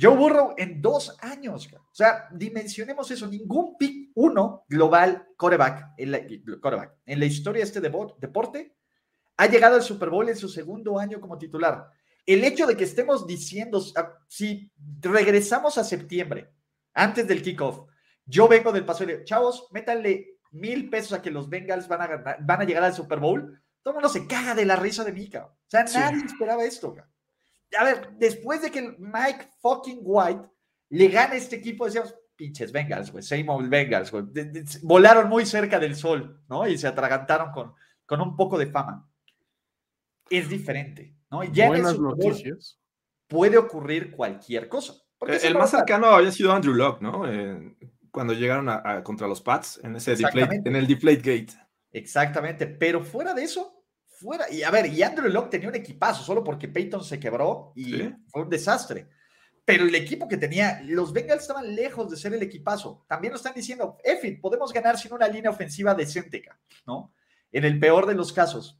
Joe 0.00 0.16
Burrow 0.16 0.54
en 0.56 0.80
dos 0.80 1.16
años. 1.20 1.68
O 1.74 1.94
sea, 1.94 2.28
dimensionemos 2.32 3.10
eso. 3.10 3.26
Ningún 3.26 3.76
pick 3.76 4.10
uno 4.14 4.64
global 4.68 5.26
coreback 5.36 5.92
en 5.98 6.12
la, 6.12 6.20
quarterback, 6.60 6.96
en 7.06 7.18
la 7.20 7.26
historia 7.26 7.60
de 7.60 7.66
este 7.66 7.80
deporte 7.80 8.76
ha 9.36 9.46
llegado 9.46 9.76
al 9.76 9.82
Super 9.82 10.10
Bowl 10.10 10.28
en 10.28 10.36
su 10.36 10.48
segundo 10.48 10.98
año 10.98 11.20
como 11.20 11.38
titular. 11.38 11.88
El 12.24 12.44
hecho 12.44 12.66
de 12.66 12.76
que 12.76 12.84
estemos 12.84 13.26
diciendo, 13.26 13.82
si 14.28 14.70
regresamos 15.00 15.76
a 15.78 15.84
septiembre, 15.84 16.50
antes 16.94 17.26
del 17.26 17.42
kickoff, 17.42 17.88
yo 18.24 18.46
vengo 18.48 18.70
del 18.72 18.84
paso 18.84 19.02
y 19.04 19.08
digo, 19.08 19.24
chavos, 19.24 19.66
métanle 19.72 20.38
mil 20.52 20.88
pesos 20.88 21.14
a 21.14 21.22
que 21.22 21.30
los 21.30 21.48
Bengals 21.48 21.88
van 21.88 22.02
a, 22.02 22.06
ganar- 22.06 22.38
van 22.42 22.60
a 22.60 22.64
llegar 22.64 22.84
al 22.84 22.94
Super 22.94 23.18
Bowl. 23.18 23.60
Todo 23.82 23.92
el 23.92 23.96
mundo 23.96 24.08
se 24.08 24.26
caga 24.28 24.54
de 24.54 24.64
la 24.64 24.76
risa 24.76 25.02
de 25.02 25.12
mí, 25.12 25.28
cabrón. 25.28 25.52
O 25.52 25.58
sea, 25.66 25.86
Sí. 25.86 25.98
nadie 25.98 26.24
esperaba 26.24 26.64
esto, 26.64 26.94
cabrón. 26.94 27.12
A 27.78 27.84
ver, 27.84 28.10
después 28.18 28.60
de 28.62 28.70
que 28.70 28.96
Mike 28.98 29.50
fucking 29.60 30.00
White 30.02 30.42
le 30.90 31.08
gane 31.08 31.36
este 31.36 31.56
equipo, 31.56 31.86
decíamos, 31.86 32.14
pinches 32.36 32.72
Bengals, 32.72 33.10
güey, 33.12 33.22
same 33.22 33.46
old 33.48 33.68
Bengals, 33.68 34.10
güey. 34.10 34.24
De- 34.28 34.44
de- 34.46 34.64
Volaron 34.82 35.28
muy 35.28 35.46
cerca 35.46 35.78
del 35.78 35.94
sol, 35.96 36.42
¿no? 36.48 36.66
Y 36.66 36.76
se 36.76 36.86
atragantaron 36.88 37.52
con, 37.52 37.74
con 38.06 38.20
un 38.20 38.36
poco 38.36 38.58
de 38.58 38.66
fama. 38.66 39.08
Es 40.28 40.48
diferente, 40.48 41.14
¿no? 41.30 41.44
Y 41.44 41.50
ya 41.52 41.66
en 41.66 41.74
el 41.74 41.82
Buenas 41.82 41.98
Bowl 41.98 42.16
noticias. 42.18 42.80
puede 43.28 43.58
ocurrir 43.58 44.10
cualquier 44.10 44.68
cosa. 44.68 44.94
Porque 45.18 45.36
El, 45.36 45.44
el 45.46 45.54
más 45.58 45.70
cercano 45.70 46.06
había 46.08 46.32
sido 46.32 46.52
Andrew 46.52 46.74
Locke, 46.74 47.00
¿no? 47.02 47.30
Eh, 47.30 47.76
cuando 48.10 48.32
llegaron 48.32 48.68
a, 48.68 48.82
a- 48.84 49.02
contra 49.04 49.26
los 49.28 49.40
Pats 49.40 49.80
en 49.82 49.96
ese 49.96 50.16
deflate, 50.16 50.62
en 50.64 50.76
el 50.76 50.86
deflate 50.86 51.16
gate. 51.18 51.52
Exactamente, 51.92 52.66
pero 52.66 53.02
fuera 53.02 53.34
de 53.34 53.44
eso, 53.44 53.71
fuera. 54.22 54.50
Y 54.50 54.62
a 54.62 54.70
ver, 54.70 54.86
y 54.86 55.02
Andrew 55.02 55.28
Locke 55.28 55.50
tenía 55.50 55.68
un 55.68 55.74
equipazo, 55.74 56.22
solo 56.24 56.42
porque 56.44 56.68
Peyton 56.68 57.04
se 57.04 57.18
quebró 57.20 57.72
y 57.74 57.84
Sí. 57.96 58.14
fue 58.28 58.42
un 58.42 58.48
desastre. 58.48 59.08
Pero 59.64 59.84
el 59.84 59.94
equipo 59.94 60.26
que 60.26 60.36
tenía, 60.36 60.80
los 60.84 61.12
Bengals 61.12 61.42
estaban 61.42 61.74
lejos 61.74 62.10
de 62.10 62.16
ser 62.16 62.34
el 62.34 62.42
equipazo. 62.42 63.04
También 63.08 63.32
lo 63.32 63.36
están 63.36 63.54
diciendo, 63.54 63.96
Effie, 64.02 64.38
podemos 64.40 64.72
ganar 64.72 64.98
sin 64.98 65.12
una 65.12 65.28
línea 65.28 65.50
ofensiva 65.50 65.94
decente, 65.94 66.42
ca", 66.42 66.58
¿no? 66.86 67.14
En 67.52 67.64
el 67.64 67.78
peor 67.78 68.06
de 68.06 68.14
los 68.14 68.32
casos. 68.32 68.78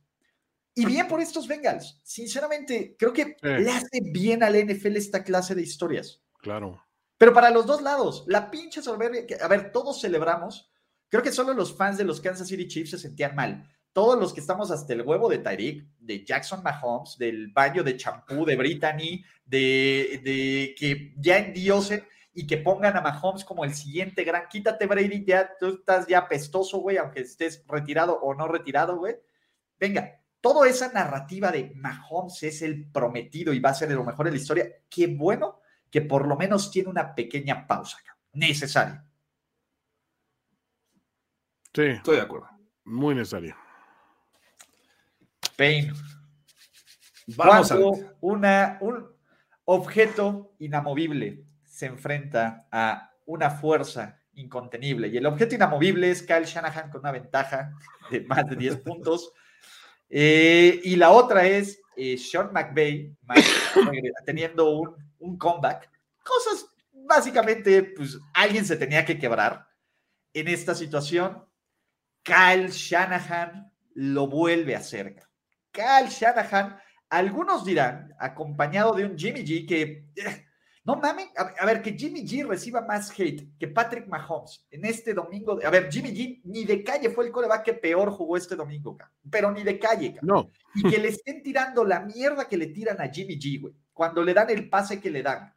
Y 0.74 0.86
bien 0.86 1.06
por 1.06 1.20
estos 1.20 1.46
Bengals. 1.46 2.00
Sinceramente, 2.02 2.96
creo 2.98 3.12
que 3.12 3.24
Sí. 3.24 3.36
le 3.42 3.70
hace 3.70 4.00
bien 4.12 4.42
al 4.42 4.56
NFL 4.56 4.96
esta 4.96 5.22
clase 5.22 5.54
de 5.54 5.62
historias. 5.62 6.22
Claro. 6.38 6.82
Pero 7.18 7.32
para 7.32 7.50
los 7.50 7.66
dos 7.66 7.82
lados, 7.82 8.24
la 8.26 8.50
pinche 8.50 8.82
soberbia, 8.82 9.24
a 9.40 9.48
ver, 9.48 9.70
todos 9.70 10.00
celebramos. 10.00 10.72
Creo 11.08 11.22
que 11.22 11.30
solo 11.30 11.52
los 11.54 11.76
fans 11.76 11.98
de 11.98 12.04
los 12.04 12.20
Kansas 12.20 12.48
City 12.48 12.66
Chiefs 12.66 12.90
se 12.90 12.98
sentían 12.98 13.36
mal. 13.36 13.68
Todos 13.92 14.18
los 14.18 14.32
que 14.32 14.40
estamos 14.40 14.70
hasta 14.70 14.92
el 14.94 15.02
huevo 15.02 15.28
de 15.28 15.38
Tyreek, 15.38 15.84
de 15.98 16.24
Jackson 16.24 16.62
Mahomes, 16.62 17.18
del 17.18 17.48
baño 17.48 17.82
de 17.82 17.96
champú 17.96 18.44
de 18.46 18.56
Brittany, 18.56 19.22
de, 19.44 20.20
de 20.24 20.74
que 20.78 21.12
ya 21.18 21.38
endiosen 21.38 22.02
y 22.32 22.46
que 22.46 22.56
pongan 22.56 22.96
a 22.96 23.02
Mahomes 23.02 23.44
como 23.44 23.64
el 23.64 23.74
siguiente 23.74 24.24
gran. 24.24 24.48
Quítate, 24.48 24.86
Brady, 24.86 25.24
ya 25.26 25.50
tú 25.60 25.74
estás 25.74 26.06
ya 26.06 26.26
pestoso, 26.26 26.78
güey, 26.78 26.96
aunque 26.96 27.20
estés 27.20 27.62
retirado 27.68 28.18
o 28.18 28.34
no 28.34 28.48
retirado, 28.48 28.96
güey. 28.96 29.16
Venga, 29.78 30.22
toda 30.40 30.66
esa 30.66 30.90
narrativa 30.90 31.52
de 31.52 31.72
Mahomes 31.74 32.42
es 32.44 32.62
el 32.62 32.90
prometido 32.90 33.52
y 33.52 33.60
va 33.60 33.70
a 33.70 33.74
ser 33.74 33.90
lo 33.90 34.04
mejor 34.04 34.24
de 34.24 34.32
la 34.32 34.38
historia. 34.38 34.66
Qué 34.88 35.06
bueno 35.08 35.60
que 35.90 36.00
por 36.00 36.26
lo 36.26 36.36
menos 36.36 36.70
tiene 36.70 36.88
una 36.88 37.14
pequeña 37.14 37.66
pausa 37.66 37.98
necesaria. 38.32 39.04
Sí, 41.74 41.82
Estoy 41.82 42.16
de 42.16 42.22
acuerdo. 42.22 42.48
muy 42.84 43.14
necesario. 43.14 43.54
Vamos 47.36 47.70
a 47.70 47.76
Cuando 47.76 48.16
una, 48.20 48.78
un 48.80 49.06
objeto 49.64 50.54
inamovible 50.58 51.44
se 51.64 51.86
enfrenta 51.86 52.66
a 52.70 53.10
una 53.26 53.50
fuerza 53.50 54.20
incontenible 54.34 55.08
y 55.08 55.16
el 55.16 55.26
objeto 55.26 55.54
inamovible 55.54 56.10
es 56.10 56.22
Kyle 56.22 56.44
Shanahan 56.44 56.90
con 56.90 57.00
una 57.00 57.12
ventaja 57.12 57.72
de 58.10 58.22
más 58.22 58.48
de 58.48 58.56
10 58.56 58.76
puntos. 58.84 59.32
Eh, 60.08 60.80
y 60.84 60.96
la 60.96 61.10
otra 61.10 61.46
es 61.46 61.80
eh, 61.96 62.18
Sean 62.18 62.52
McVay 62.52 63.16
teniendo 64.26 64.70
un, 64.70 64.96
un 65.18 65.38
comeback. 65.38 65.90
Cosas, 66.22 66.66
básicamente, 66.92 67.82
pues 67.82 68.18
alguien 68.34 68.64
se 68.64 68.76
tenía 68.76 69.04
que 69.04 69.18
quebrar 69.18 69.66
en 70.34 70.48
esta 70.48 70.74
situación. 70.74 71.44
Kyle 72.22 72.68
Shanahan 72.68 73.72
lo 73.94 74.26
vuelve 74.26 74.74
a 74.74 74.78
hacer. 74.78 75.16
Kyle 75.72 76.08
Shanahan, 76.08 76.78
algunos 77.08 77.64
dirán, 77.64 78.14
acompañado 78.18 78.92
de 78.92 79.04
un 79.06 79.18
Jimmy 79.18 79.40
G 79.40 79.66
que, 79.66 79.82
eh, 80.16 80.46
no 80.84 80.96
mames, 80.96 81.28
a, 81.36 81.54
a, 81.60 81.66
ver, 81.66 81.80
que 81.80 81.92
Jimmy 81.92 82.26
G 82.26 82.46
reciba 82.46 82.82
más 82.82 83.10
hate 83.18 83.56
que 83.58 83.68
Patrick 83.68 84.08
Mahomes 84.08 84.66
en 84.70 84.84
este 84.84 85.14
domingo. 85.14 85.58
A 85.64 85.70
ver, 85.70 85.90
Jimmy 85.90 86.10
G 86.10 86.40
ni 86.44 86.64
de 86.64 86.82
calle 86.82 87.10
fue 87.10 87.26
el 87.26 87.32
coreback 87.32 87.64
que 87.64 87.74
peor 87.74 88.10
jugó 88.10 88.36
este 88.36 88.56
domingo, 88.56 88.98
pero 89.30 89.52
ni 89.52 89.62
de 89.62 89.78
calle. 89.78 90.16
No. 90.22 90.50
Y 90.74 90.88
que 90.88 90.98
le 90.98 91.08
estén 91.08 91.42
tirando 91.42 91.84
la 91.84 92.00
mierda 92.00 92.48
que 92.48 92.56
le 92.56 92.66
tiran 92.66 93.00
a 93.00 93.08
Jimmy 93.08 93.38
G, 93.38 93.60
güey, 93.60 93.74
cuando 93.92 94.22
le 94.22 94.34
dan 94.34 94.50
el 94.50 94.68
pase 94.68 95.00
que 95.00 95.10
le 95.10 95.22
dan 95.22 95.54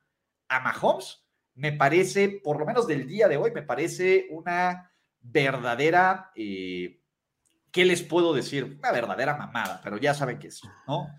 a 0.47 0.59
Mahomes, 0.59 1.25
me 1.55 1.71
parece, 1.71 2.41
por 2.43 2.59
lo 2.59 2.65
menos 2.65 2.85
del 2.85 3.07
día 3.07 3.27
de 3.27 3.37
hoy, 3.37 3.51
me 3.51 3.63
parece 3.63 4.27
una 4.29 4.91
verdadera, 5.21 6.31
eh, 6.35 7.01
¿qué 7.75 7.83
les 7.83 8.01
puedo 8.01 8.33
decir? 8.33 8.77
Una 8.79 8.93
verdadera 8.93 9.35
mamada, 9.35 9.81
pero 9.83 9.97
ya 9.97 10.13
saben 10.13 10.39
qué 10.39 10.47
es, 10.47 10.61
¿no? 10.87 11.09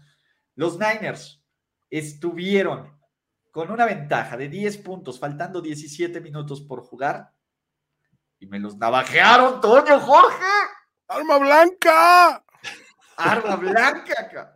Los 0.55 0.79
Niners 0.79 1.45
estuvieron 1.91 2.99
con 3.53 3.71
una 3.71 3.85
ventaja 3.85 4.39
de 4.39 4.49
10 4.49 4.79
puntos, 4.79 5.21
faltando 5.21 5.61
17 5.61 6.19
minutos 6.23 6.63
por 6.63 6.81
jugar, 6.81 7.31
y 8.39 8.47
me 8.47 8.59
los 8.59 8.75
navajearon, 8.79 9.61
Toño 9.61 10.01
Jorge. 10.01 10.45
¡Arma 11.09 11.37
blanca! 11.37 12.43
Arma 13.19 13.57
blanca, 13.57 14.29
cabrón. 14.33 14.55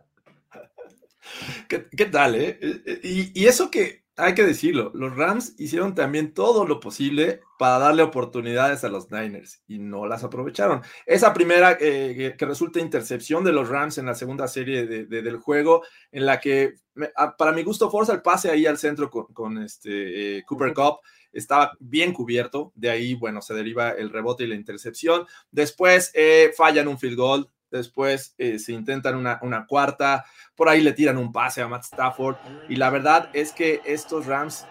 ¿Qué, 1.69 1.87
¿Qué, 1.87 2.05
tal, 2.07 2.33
eh? 2.33 2.59
Y, 3.03 3.43
y, 3.43 3.47
eso 3.47 3.69
que 3.69 4.00
hay 4.21 4.35
que 4.35 4.45
decirlo, 4.45 4.91
los 4.93 5.15
Rams 5.15 5.55
hicieron 5.57 5.95
también 5.95 6.33
todo 6.33 6.65
lo 6.65 6.79
posible 6.79 7.41
para 7.57 7.79
darle 7.79 8.03
oportunidades 8.03 8.83
a 8.83 8.89
los 8.89 9.11
Niners 9.11 9.63
y 9.67 9.79
no 9.79 10.05
las 10.05 10.23
aprovecharon. 10.23 10.81
Esa 11.05 11.33
primera 11.33 11.77
eh, 11.79 12.35
que, 12.37 12.45
resulta 12.45 12.79
intercepción 12.79 13.43
de 13.43 13.51
los 13.51 13.67
Rams 13.67 13.97
en 13.97 14.05
la 14.05 14.15
segunda 14.15 14.47
serie 14.47 14.85
de, 14.85 15.05
de, 15.05 15.21
del 15.21 15.37
juego, 15.37 15.83
en 16.11 16.25
la 16.25 16.39
que 16.39 16.75
me, 16.93 17.09
a, 17.15 17.35
para 17.35 17.51
mi 17.51 17.63
gusto 17.63 17.89
forza 17.89 18.13
el 18.13 18.21
pase 18.21 18.51
ahí 18.51 18.65
al 18.65 18.77
centro 18.77 19.09
con, 19.09 19.25
con 19.33 19.57
este 19.57 20.37
eh, 20.37 20.43
Cooper 20.45 20.73
Cup, 20.73 20.99
estaba 21.33 21.71
bien 21.79 22.13
cubierto, 22.13 22.71
de 22.75 22.89
ahí, 22.89 23.15
bueno, 23.15 23.41
se 23.41 23.53
deriva 23.53 23.91
el 23.91 24.09
rebote 24.09 24.43
y 24.43 24.47
la 24.47 24.55
intercepción. 24.55 25.25
Después 25.49 26.11
eh, 26.13 26.51
fallan 26.55 26.87
un 26.87 26.99
field 26.99 27.17
goal, 27.17 27.49
después 27.71 28.35
eh, 28.37 28.59
se 28.59 28.73
intentan 28.73 29.15
una, 29.15 29.39
una, 29.41 29.65
cuarta, 29.65 30.25
por 30.55 30.69
ahí 30.69 30.81
le 30.81 30.93
tiran 30.93 31.17
un 31.17 31.31
pase 31.31 31.61
a 31.61 31.67
Matt 31.67 31.85
Stafford, 31.85 32.35
y 32.69 32.75
la 32.75 32.89
verdad 32.89 33.29
es 33.33 33.51
que 33.51 33.81
estos 33.85 34.25
Rams 34.25 34.65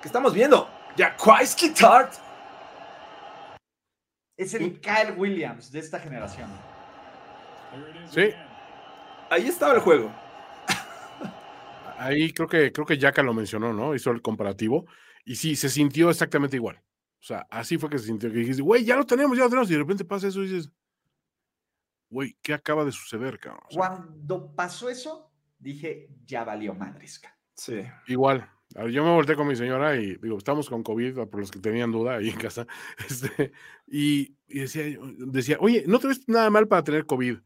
que 0.00 0.08
estamos 0.08 0.32
viendo, 0.32 0.68
Jaquiski 0.96 1.70
Tart. 1.70 2.14
Es 4.36 4.54
el 4.54 4.80
Kyle 4.80 5.14
Williams 5.16 5.70
de 5.70 5.78
esta 5.78 6.00
generación. 6.00 6.48
Sí, 8.10 8.32
Ahí 9.32 9.48
estaba 9.48 9.72
el 9.72 9.80
juego. 9.80 10.12
ahí 11.96 12.34
creo 12.34 12.46
que 12.46 12.70
creo 12.70 12.84
que 12.84 12.98
Yaka 12.98 13.22
lo 13.22 13.32
mencionó, 13.32 13.72
¿no? 13.72 13.94
Hizo 13.94 14.10
el 14.10 14.20
comparativo 14.20 14.84
y 15.24 15.36
sí, 15.36 15.56
se 15.56 15.70
sintió 15.70 16.10
exactamente 16.10 16.56
igual. 16.56 16.82
O 17.18 17.24
sea, 17.24 17.46
así 17.48 17.78
fue 17.78 17.88
que 17.88 17.98
se 17.98 18.08
sintió. 18.08 18.30
Que 18.30 18.40
dijiste, 18.40 18.60
güey, 18.60 18.84
ya 18.84 18.94
lo 18.94 19.06
tenemos, 19.06 19.38
ya 19.38 19.44
lo 19.44 19.48
tenemos. 19.48 19.70
Y 19.70 19.72
de 19.72 19.78
repente 19.78 20.04
pasa 20.04 20.28
eso 20.28 20.42
y 20.42 20.48
dices, 20.48 20.70
güey, 22.12 22.36
¿qué 22.42 22.52
acaba 22.52 22.84
de 22.84 22.92
suceder, 22.92 23.38
cabrón? 23.38 23.62
O 23.68 23.72
sea, 23.72 23.78
Cuando 23.88 24.54
pasó 24.54 24.90
eso, 24.90 25.32
dije, 25.58 26.10
ya 26.26 26.44
valió 26.44 26.74
madres. 26.74 27.18
cabrón. 27.18 27.38
Sí. 27.56 27.82
Igual. 28.06 28.48
A 28.74 28.84
ver, 28.84 28.92
yo 28.92 29.02
me 29.04 29.10
volteé 29.10 29.34
con 29.34 29.48
mi 29.48 29.56
señora 29.56 29.96
y 29.96 30.16
digo, 30.16 30.36
estamos 30.38 30.68
con 30.68 30.82
COVID, 30.82 31.26
por 31.28 31.40
los 31.40 31.50
que 31.50 31.58
tenían 31.58 31.90
duda 31.90 32.16
ahí 32.16 32.28
en 32.28 32.36
casa. 32.38 32.66
Este, 33.08 33.52
y, 33.86 34.36
y 34.46 34.60
decía, 34.60 34.84
decía, 35.26 35.56
oye, 35.60 35.84
no 35.86 35.98
te 35.98 36.08
ves 36.08 36.28
nada 36.28 36.50
mal 36.50 36.68
para 36.68 36.84
tener 36.84 37.06
COVID. 37.06 37.38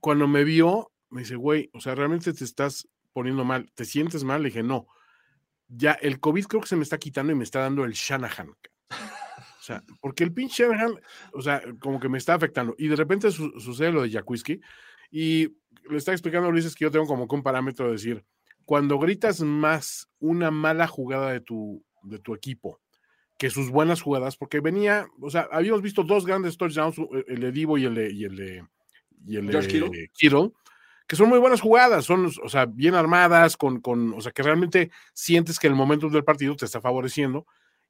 Cuando 0.00 0.26
me 0.26 0.42
vio, 0.44 0.92
me 1.10 1.20
dice, 1.22 1.36
güey, 1.36 1.70
o 1.72 1.80
sea, 1.80 1.94
realmente 1.94 2.32
te 2.32 2.44
estás 2.44 2.88
poniendo 3.12 3.44
mal, 3.44 3.70
¿te 3.74 3.84
sientes 3.84 4.24
mal? 4.24 4.42
Le 4.42 4.48
dije, 4.48 4.62
no. 4.64 4.88
Ya 5.68 5.92
el 5.92 6.18
COVID 6.18 6.44
creo 6.46 6.60
que 6.62 6.68
se 6.68 6.76
me 6.76 6.82
está 6.82 6.98
quitando 6.98 7.32
y 7.32 7.36
me 7.36 7.44
está 7.44 7.60
dando 7.60 7.84
el 7.84 7.92
Shanahan. 7.92 8.52
O 9.64 9.66
sea, 9.66 9.82
porque 10.02 10.24
el 10.24 10.32
pinche 10.34 10.62
Shanahan, 10.62 11.00
o 11.32 11.40
sea, 11.40 11.62
como 11.78 11.98
que 11.98 12.10
me 12.10 12.18
está 12.18 12.34
afectando. 12.34 12.74
Y 12.76 12.88
de 12.88 12.96
repente 12.96 13.30
su- 13.30 13.58
sucede 13.58 13.92
lo 13.92 14.02
de 14.02 14.10
Jaquiski 14.10 14.60
y 15.10 15.56
le 15.88 15.96
está 15.96 16.12
explicando 16.12 16.48
a 16.48 16.50
Luis 16.50 16.74
que 16.74 16.84
yo 16.84 16.90
tengo 16.90 17.06
como 17.06 17.26
que 17.26 17.34
un 17.34 17.42
parámetro 17.42 17.86
de 17.86 17.92
decir, 17.92 18.22
cuando 18.66 18.98
gritas 18.98 19.40
más 19.40 20.06
una 20.18 20.50
mala 20.50 20.86
jugada 20.86 21.32
de 21.32 21.40
tu, 21.40 21.82
de 22.02 22.18
tu 22.18 22.34
equipo 22.34 22.78
que 23.38 23.48
sus 23.48 23.70
buenas 23.70 24.02
jugadas, 24.02 24.36
porque 24.36 24.60
venía, 24.60 25.06
o 25.18 25.30
sea, 25.30 25.48
habíamos 25.50 25.80
visto 25.80 26.02
dos 26.02 26.26
grandes 26.26 26.58
touchdowns, 26.58 26.96
el 27.26 27.40
de 27.40 27.50
Divo 27.50 27.78
y 27.78 27.86
el 27.86 27.94
de, 27.94 28.12
y 28.12 28.24
el 28.24 28.36
de, 28.36 28.66
y 29.26 29.36
el 29.36 29.46
de 29.46 29.52
Kittle. 29.66 30.10
Kittle, 30.12 30.50
que 31.08 31.16
son 31.16 31.30
muy 31.30 31.38
buenas 31.38 31.62
jugadas, 31.62 32.04
son, 32.04 32.26
o 32.26 32.48
sea, 32.50 32.66
bien 32.66 32.94
armadas, 32.94 33.56
con, 33.56 33.80
con, 33.80 34.12
o 34.12 34.20
sea, 34.20 34.30
que 34.30 34.42
realmente 34.42 34.90
sientes 35.14 35.58
que 35.58 35.68
el 35.68 35.74
momento 35.74 36.10
del 36.10 36.22
partido 36.22 36.54
te 36.54 36.66
está 36.66 36.82
favoreciendo. 36.82 37.46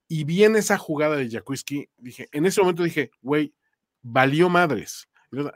Y 0.08 0.24
viene 0.24 0.58
esa 0.58 0.76
jugada 0.78 1.16
de 1.16 1.30
Jaquiski, 1.30 1.88
dije, 1.96 2.28
en 2.32 2.46
ese 2.46 2.60
momento 2.60 2.82
dije, 2.82 3.10
güey, 3.22 3.54
valió 4.02 4.48
madres. 4.48 5.08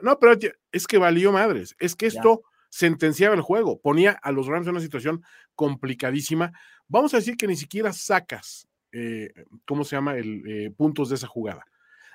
No, 0.03 0.19
pero 0.19 0.37
es 0.73 0.87
que 0.87 0.99
valió 0.99 1.31
madres, 1.33 1.77
es 1.79 1.95
que 1.95 2.09
Ya. 2.11 2.19
esto 2.19 2.43
sentenciaba 2.71 3.35
el 3.35 3.41
juego, 3.43 3.81
ponía 3.81 4.13
a 4.23 4.33
los 4.33 4.47
Rams 4.47 4.67
en 4.67 4.73
una 4.73 4.81
situación 4.81 5.23
complicadísima. 5.55 6.53
Vamos 6.89 7.15
a 7.15 7.19
decir 7.19 7.37
que 7.37 7.47
ni 7.47 7.57
siquiera 7.57 7.93
sacas, 7.93 8.67
eh, 8.93 9.31
¿cómo 9.67 9.85
se 9.85 9.97
llama? 9.97 10.17
El, 10.17 10.43
eh, 10.47 10.71
puntos 10.77 11.09
de 11.11 11.15
esa 11.17 11.27
jugada. 11.27 11.65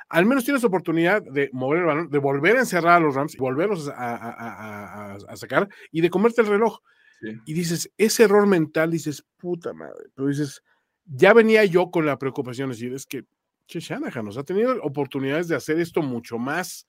Al 0.09 0.25
menos 0.25 0.43
tienes 0.43 0.63
oportunidad 0.63 1.21
de 1.23 1.49
mover 1.53 1.79
el 1.79 1.85
balón, 1.85 2.09
de 2.09 2.17
volver 2.19 2.57
a 2.57 2.61
encerrar 2.61 2.97
a 2.97 2.99
los 2.99 3.15
Rams 3.15 3.37
volverlos 3.37 3.87
a, 3.87 3.93
a- 3.93 4.15
a- 4.15 5.13
a- 5.13 5.17
a 5.27 5.37
sacar 5.37 5.69
y 5.91 6.01
de 6.01 6.09
comerte 6.09 6.41
el 6.41 6.47
reloj. 6.47 6.79
Sí. 7.21 7.29
Y 7.45 7.53
dices, 7.53 7.89
ese 7.97 8.23
error 8.23 8.45
mental, 8.45 8.91
dices, 8.91 9.23
puta 9.37 9.73
madre, 9.73 10.09
pero 10.13 10.27
dices, 10.27 10.61
ya 11.05 11.33
venía 11.33 11.65
yo 11.65 11.91
con 11.91 12.05
la 12.05 12.17
preocupación, 12.17 12.71
es 12.71 12.77
decir, 12.79 12.93
es 12.93 13.05
que, 13.05 13.25
che, 13.67 13.79
Shanahan 13.79 14.25
nos 14.25 14.37
ha 14.37 14.43
tenido 14.43 14.81
oportunidades 14.83 15.47
de 15.47 15.55
hacer 15.55 15.79
esto 15.79 16.01
mucho 16.01 16.37
más, 16.37 16.87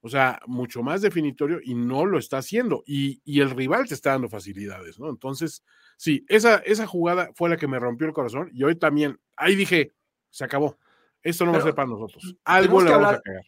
o 0.00 0.08
sea, 0.08 0.40
mucho 0.46 0.82
más 0.82 1.00
definitorio 1.00 1.60
y 1.62 1.74
no 1.74 2.04
lo 2.06 2.18
está 2.18 2.38
haciendo. 2.38 2.82
Y, 2.86 3.20
y 3.24 3.40
el 3.40 3.50
rival 3.50 3.86
te 3.86 3.94
está 3.94 4.10
dando 4.10 4.28
facilidades, 4.28 4.98
¿no? 4.98 5.08
Entonces, 5.08 5.62
sí, 5.96 6.24
esa, 6.28 6.56
esa 6.58 6.86
jugada 6.86 7.30
fue 7.34 7.48
la 7.50 7.56
que 7.56 7.68
me 7.68 7.78
rompió 7.78 8.06
el 8.06 8.12
corazón 8.12 8.50
y 8.52 8.64
hoy 8.64 8.74
también, 8.76 9.20
ahí 9.36 9.54
dije, 9.54 9.92
se 10.30 10.44
acabó. 10.44 10.76
Esto 11.22 11.44
no 11.44 11.52
va 11.52 11.58
a 11.58 11.60
Pero 11.60 11.68
ser 11.68 11.74
para 11.76 11.88
nosotros. 11.88 12.34
Algo 12.44 12.78
tenemos 12.78 12.82
le 12.84 12.88
que 12.88 12.92
vamos 12.94 13.06
hablar- 13.06 13.20
a 13.20 13.22
cagar. 13.22 13.42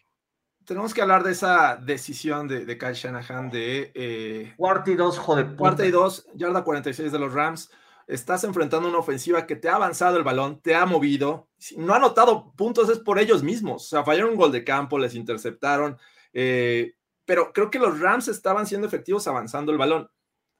Tenemos 0.64 0.94
que 0.94 1.02
hablar 1.02 1.22
de 1.24 1.32
esa 1.32 1.76
decisión 1.76 2.48
de, 2.48 2.64
de 2.64 2.78
Kyle 2.78 2.94
Shanahan 2.94 3.50
de 3.50 3.90
eh, 3.94 4.54
Cuarta 4.56 4.90
y 4.90 4.94
dos, 4.94 5.18
joder. 5.18 5.56
cuarta 5.56 5.84
y 5.84 5.90
dos, 5.90 6.26
yarda 6.34 6.64
46 6.64 7.12
de 7.12 7.18
los 7.18 7.34
Rams. 7.34 7.70
Estás 8.06 8.44
enfrentando 8.44 8.88
una 8.88 8.98
ofensiva 8.98 9.46
que 9.46 9.56
te 9.56 9.68
ha 9.68 9.76
avanzado 9.76 10.16
el 10.16 10.24
balón, 10.24 10.60
te 10.60 10.74
ha 10.74 10.86
movido. 10.86 11.48
No 11.76 11.94
ha 11.94 11.96
anotado 11.96 12.52
puntos, 12.56 12.88
es 12.90 12.98
por 12.98 13.18
ellos 13.18 13.42
mismos. 13.42 13.86
O 13.86 13.88
sea, 13.88 14.04
fallaron 14.04 14.30
un 14.30 14.36
gol 14.36 14.52
de 14.52 14.64
campo, 14.64 14.98
les 14.98 15.14
interceptaron. 15.14 15.98
eh, 16.32 16.94
pero 17.26 17.52
creo 17.52 17.70
que 17.70 17.78
los 17.78 18.00
Rams 18.00 18.28
estaban 18.28 18.66
siendo 18.66 18.86
efectivos 18.86 19.26
avanzando 19.26 19.72
el 19.72 19.78
balón. 19.78 20.10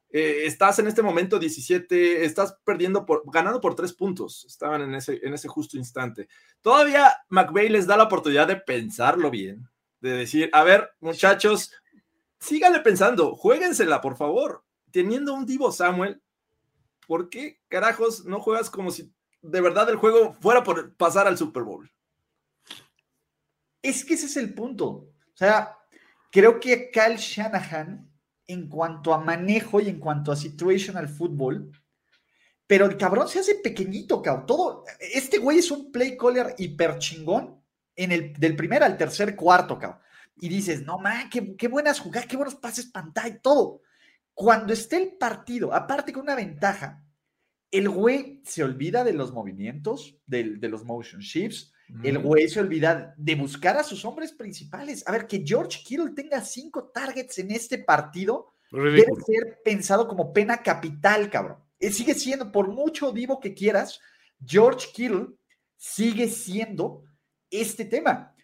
Eh, 0.09 0.45
estás 0.45 0.79
en 0.79 0.87
este 0.87 1.01
momento 1.01 1.39
17, 1.39 2.23
estás 2.23 2.57
perdiendo 2.63 3.05
por, 3.05 3.23
ganando 3.25 3.59
por 3.59 3.75
tres 3.75 3.93
puntos. 3.93 4.45
Estaban 4.45 4.81
en 4.81 4.95
ese, 4.95 5.19
en 5.23 5.33
ese 5.33 5.47
justo 5.47 5.77
instante. 5.77 6.27
Todavía 6.61 7.13
McVeigh 7.29 7.69
les 7.69 7.85
da 7.85 7.97
la 7.97 8.05
oportunidad 8.05 8.47
de 8.47 8.55
pensarlo 8.55 9.29
bien, 9.29 9.67
de 9.99 10.11
decir, 10.11 10.49
a 10.53 10.63
ver, 10.63 10.89
muchachos, 11.01 11.71
síganle 12.39 12.79
pensando, 12.79 13.35
juéguensela, 13.35 14.01
por 14.01 14.15
favor. 14.15 14.63
Teniendo 14.91 15.33
un 15.33 15.45
Divo 15.45 15.71
Samuel, 15.73 16.21
¿por 17.07 17.29
qué 17.29 17.61
carajos 17.67 18.25
no 18.25 18.39
juegas 18.39 18.69
como 18.69 18.91
si 18.91 19.13
de 19.41 19.61
verdad 19.61 19.89
el 19.89 19.97
juego 19.97 20.33
fuera 20.33 20.63
por 20.63 20.95
pasar 20.95 21.27
al 21.27 21.37
Super 21.37 21.63
Bowl? 21.63 21.91
Es 23.81 24.03
que 24.03 24.15
ese 24.15 24.25
es 24.25 24.37
el 24.37 24.53
punto. 24.53 24.87
O 24.87 25.37
sea, 25.37 25.77
creo 26.31 26.59
que 26.59 26.89
Kyle 26.91 27.17
Shanahan, 27.17 28.11
en 28.47 28.69
cuanto 28.69 29.13
a 29.13 29.19
manejo 29.19 29.79
y 29.79 29.89
en 29.89 29.99
cuanto 29.99 30.31
a 30.31 30.35
situational 30.35 31.07
football, 31.07 31.71
pero 32.67 32.85
el 32.85 32.97
cabrón 32.97 33.27
se 33.27 33.39
hace 33.39 33.55
pequeñito, 33.55 34.21
cabrón. 34.21 34.45
Todo, 34.45 34.83
este 34.99 35.37
güey 35.37 35.59
es 35.59 35.69
un 35.69 35.91
play 35.91 36.17
caller 36.17 36.55
hiper 36.57 36.97
chingón 36.97 37.61
en 37.95 38.11
el, 38.11 38.33
del 38.33 38.55
primer 38.55 38.83
al 38.83 38.97
tercer 38.97 39.35
cuarto, 39.35 39.77
cabrón. 39.77 39.99
Y 40.37 40.49
dices, 40.49 40.81
no, 40.81 40.97
man, 40.97 41.29
qué, 41.29 41.67
buenas 41.67 41.99
jugadas, 41.99 42.27
qué 42.27 42.35
buenos 42.35 42.55
pases 42.55 42.87
pantalla, 42.87 43.39
todo. 43.39 43.81
Cuando 44.35 44.73
esté 44.73 44.97
el 44.97 45.13
partido, 45.13 45.73
aparte 45.73 46.13
con 46.13 46.23
una 46.23 46.35
ventaja, 46.35 47.03
el 47.71 47.89
güey 47.89 48.41
se 48.45 48.63
olvida 48.63 49.03
de 49.03 49.13
los 49.13 49.33
movimientos, 49.33 50.17
de 50.27 50.69
los 50.69 50.85
motion 50.85 51.21
shifts, 51.21 51.73
el 52.03 52.19
güey 52.19 52.47
se 52.49 52.59
olvida 52.59 53.13
de 53.17 53.35
buscar 53.35 53.77
a 53.77 53.83
sus 53.83 54.05
hombres 54.05 54.33
principales. 54.33 55.07
A 55.07 55.11
ver, 55.11 55.25
que 55.25 55.43
George 55.45 55.81
Kittle 55.83 56.11
tenga 56.15 56.41
cinco 56.41 56.91
targets 56.93 57.39
en 57.39 57.51
este 57.51 57.77
partido 57.77 58.53
debe 58.71 59.05
ser 59.25 59.61
pensado 59.63 60.07
como 60.07 60.33
pena 60.33 60.61
capital, 60.61 61.29
cabrón. 61.29 61.57
Eh, 61.79 61.91
Sigue 61.91 62.13
siendo, 62.13 62.51
por 62.51 62.67
mucho 62.67 63.11
divo 63.11 63.39
que 63.39 63.53
quieras, 63.53 63.99
George 64.45 64.87
Kittle 64.93 65.27
sigue 65.77 66.27
siendo 66.27 67.03
este 67.49 67.85
tema. 67.85 68.34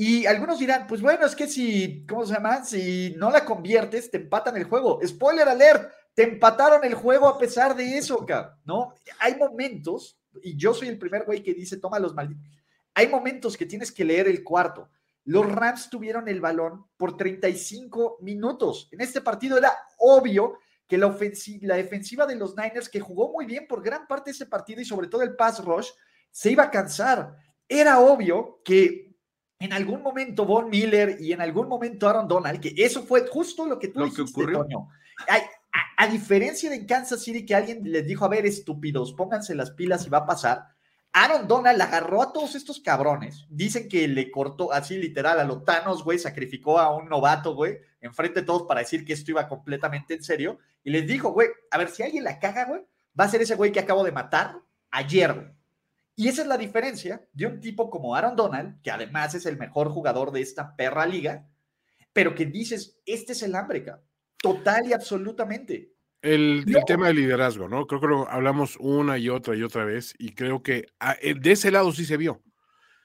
Y 0.00 0.26
algunos 0.26 0.60
dirán, 0.60 0.86
pues 0.86 1.02
bueno, 1.02 1.26
es 1.26 1.34
que 1.34 1.48
si, 1.48 2.06
¿cómo 2.06 2.24
se 2.24 2.32
llama? 2.32 2.64
Si 2.64 3.14
no 3.16 3.32
la 3.32 3.44
conviertes, 3.44 4.08
te 4.12 4.18
empatan 4.18 4.56
el 4.56 4.62
juego. 4.62 5.00
Spoiler 5.04 5.48
alert, 5.48 5.90
te 6.14 6.22
empataron 6.22 6.84
el 6.84 6.94
juego 6.94 7.26
a 7.26 7.36
pesar 7.36 7.74
de 7.74 7.98
eso, 7.98 8.24
cabrón, 8.24 8.54
¿no? 8.64 8.94
Hay 9.18 9.34
momentos, 9.34 10.16
y 10.40 10.56
yo 10.56 10.72
soy 10.72 10.86
el 10.86 10.98
primer 11.00 11.24
güey 11.24 11.42
que 11.42 11.52
dice, 11.52 11.78
toma 11.78 11.98
los 11.98 12.14
malditos. 12.14 12.46
Hay 12.94 13.08
momentos 13.08 13.56
que 13.56 13.66
tienes 13.66 13.90
que 13.90 14.04
leer 14.04 14.28
el 14.28 14.44
cuarto. 14.44 14.88
Los 15.24 15.50
Rams 15.50 15.90
tuvieron 15.90 16.28
el 16.28 16.40
balón 16.40 16.86
por 16.96 17.16
35 17.16 18.18
minutos. 18.20 18.88
En 18.92 19.00
este 19.00 19.20
partido 19.20 19.58
era 19.58 19.72
obvio 19.98 20.58
que 20.86 20.96
la, 20.96 21.08
ofensi- 21.08 21.60
la 21.62 21.74
defensiva 21.74 22.24
de 22.24 22.36
los 22.36 22.56
Niners, 22.56 22.88
que 22.88 23.00
jugó 23.00 23.32
muy 23.32 23.46
bien 23.46 23.66
por 23.66 23.82
gran 23.82 24.06
parte 24.06 24.30
de 24.30 24.34
ese 24.36 24.46
partido 24.46 24.80
y 24.80 24.84
sobre 24.84 25.08
todo 25.08 25.22
el 25.22 25.34
pass 25.34 25.62
rush, 25.64 25.88
se 26.30 26.52
iba 26.52 26.62
a 26.62 26.70
cansar. 26.70 27.36
Era 27.68 27.98
obvio 27.98 28.60
que 28.64 29.07
en 29.58 29.72
algún 29.72 30.02
momento 30.02 30.44
Von 30.44 30.70
Miller 30.70 31.16
y 31.20 31.32
en 31.32 31.40
algún 31.40 31.68
momento 31.68 32.08
Aaron 32.08 32.28
Donald, 32.28 32.60
que 32.60 32.74
eso 32.76 33.02
fue 33.02 33.26
justo 33.26 33.66
lo 33.66 33.78
que 33.78 33.88
tú 33.88 34.00
Lo 34.00 34.12
que 34.12 34.22
ocurrió. 34.22 34.62
Toño. 34.62 34.88
Ay, 35.26 35.42
a, 35.72 36.04
a 36.04 36.06
diferencia 36.06 36.70
de 36.70 36.76
en 36.76 36.86
Kansas 36.86 37.22
City 37.22 37.44
que 37.44 37.54
alguien 37.54 37.80
les 37.84 38.06
dijo, 38.06 38.24
a 38.24 38.28
ver, 38.28 38.46
estúpidos, 38.46 39.12
pónganse 39.12 39.54
las 39.54 39.72
pilas 39.72 40.06
y 40.06 40.10
va 40.10 40.18
a 40.18 40.26
pasar. 40.26 40.66
Aaron 41.12 41.48
Donald 41.48 41.80
agarró 41.80 42.22
a 42.22 42.32
todos 42.32 42.54
estos 42.54 42.80
cabrones. 42.80 43.46
Dicen 43.48 43.88
que 43.88 44.06
le 44.06 44.30
cortó 44.30 44.72
así 44.72 44.96
literal 44.96 45.40
a 45.40 45.44
los 45.44 45.64
Thanos, 45.64 46.04
güey, 46.04 46.18
sacrificó 46.18 46.78
a 46.78 46.94
un 46.94 47.08
novato, 47.08 47.54
güey, 47.54 47.78
enfrente 48.00 48.40
de 48.40 48.46
todos 48.46 48.62
para 48.64 48.80
decir 48.80 49.04
que 49.04 49.14
esto 49.14 49.32
iba 49.32 49.48
completamente 49.48 50.14
en 50.14 50.22
serio. 50.22 50.58
Y 50.84 50.90
les 50.90 51.06
dijo, 51.06 51.32
güey, 51.32 51.48
a 51.70 51.78
ver, 51.78 51.88
si 51.88 52.02
alguien 52.02 52.24
la 52.24 52.38
caga, 52.38 52.66
güey, 52.66 52.82
va 53.18 53.24
a 53.24 53.28
ser 53.28 53.42
ese 53.42 53.56
güey 53.56 53.72
que 53.72 53.80
acabo 53.80 54.04
de 54.04 54.12
matar 54.12 54.60
ayer, 54.90 55.32
güey. 55.32 55.57
Y 56.18 56.26
esa 56.26 56.42
es 56.42 56.48
la 56.48 56.58
diferencia 56.58 57.24
de 57.32 57.46
un 57.46 57.60
tipo 57.60 57.88
como 57.90 58.16
Aaron 58.16 58.34
Donald, 58.34 58.82
que 58.82 58.90
además 58.90 59.36
es 59.36 59.46
el 59.46 59.56
mejor 59.56 59.88
jugador 59.88 60.32
de 60.32 60.40
esta 60.40 60.74
perra 60.74 61.06
liga, 61.06 61.46
pero 62.12 62.34
que 62.34 62.44
dices, 62.44 63.00
este 63.06 63.34
es 63.34 63.42
el 63.44 63.54
hambre, 63.54 63.84
cabrón. 63.84 64.04
Total 64.42 64.84
y 64.88 64.92
absolutamente. 64.92 65.92
El, 66.20 66.64
tema 66.88 67.06
del 67.06 67.18
liderazgo, 67.18 67.68
¿no? 67.68 67.86
Creo 67.86 68.00
que 68.00 68.08
lo 68.08 68.28
hablamos 68.28 68.76
una 68.80 69.16
y 69.16 69.28
otra 69.28 69.54
y 69.54 69.62
otra 69.62 69.84
vez 69.84 70.12
y 70.18 70.34
creo 70.34 70.60
que 70.60 70.86
a- 70.98 71.16
eh, 71.22 71.34
de 71.38 71.52
ese 71.52 71.70
lado 71.70 71.92
sí 71.92 72.04
se 72.04 72.16
vio. 72.16 72.42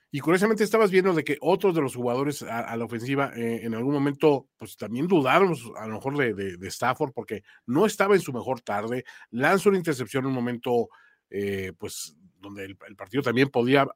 Y 0.09 0.19
curiosamente 0.19 0.63
estabas 0.63 0.89
viendo 0.89 1.13
de 1.13 1.23
que 1.23 1.37
otros 1.39 1.75
de 1.75 1.81
los 1.81 1.95
jugadores 1.95 2.41
a, 2.41 2.61
a 2.61 2.75
la 2.75 2.85
ofensiva 2.85 3.31
eh, 3.35 3.59
en 3.63 3.75
algún 3.75 3.93
momento 3.93 4.47
pues 4.57 4.75
también 4.75 5.07
dudaron 5.07 5.53
a 5.77 5.85
lo 5.87 5.93
mejor 5.93 6.17
de, 6.17 6.33
de- 6.33 6.57
de 6.57 6.67
Stafford 6.67 7.13
porque 7.13 7.43
no 7.67 7.85
estaba 7.85 8.15
en 8.15 8.21
su 8.21 8.33
mejor 8.33 8.61
tarde, 8.61 9.05
lanzó 9.29 9.69
una 9.69 9.77
intercepción 9.77 10.23
en 10.23 10.29
un 10.29 10.33
momento 10.35 10.89
eh, 11.29 11.73
pues 11.77 12.15
donde 12.43 12.65
el, 12.65 12.77
el 12.87 12.95
partido 12.95 13.23
también 13.23 13.49
podía 13.49 13.87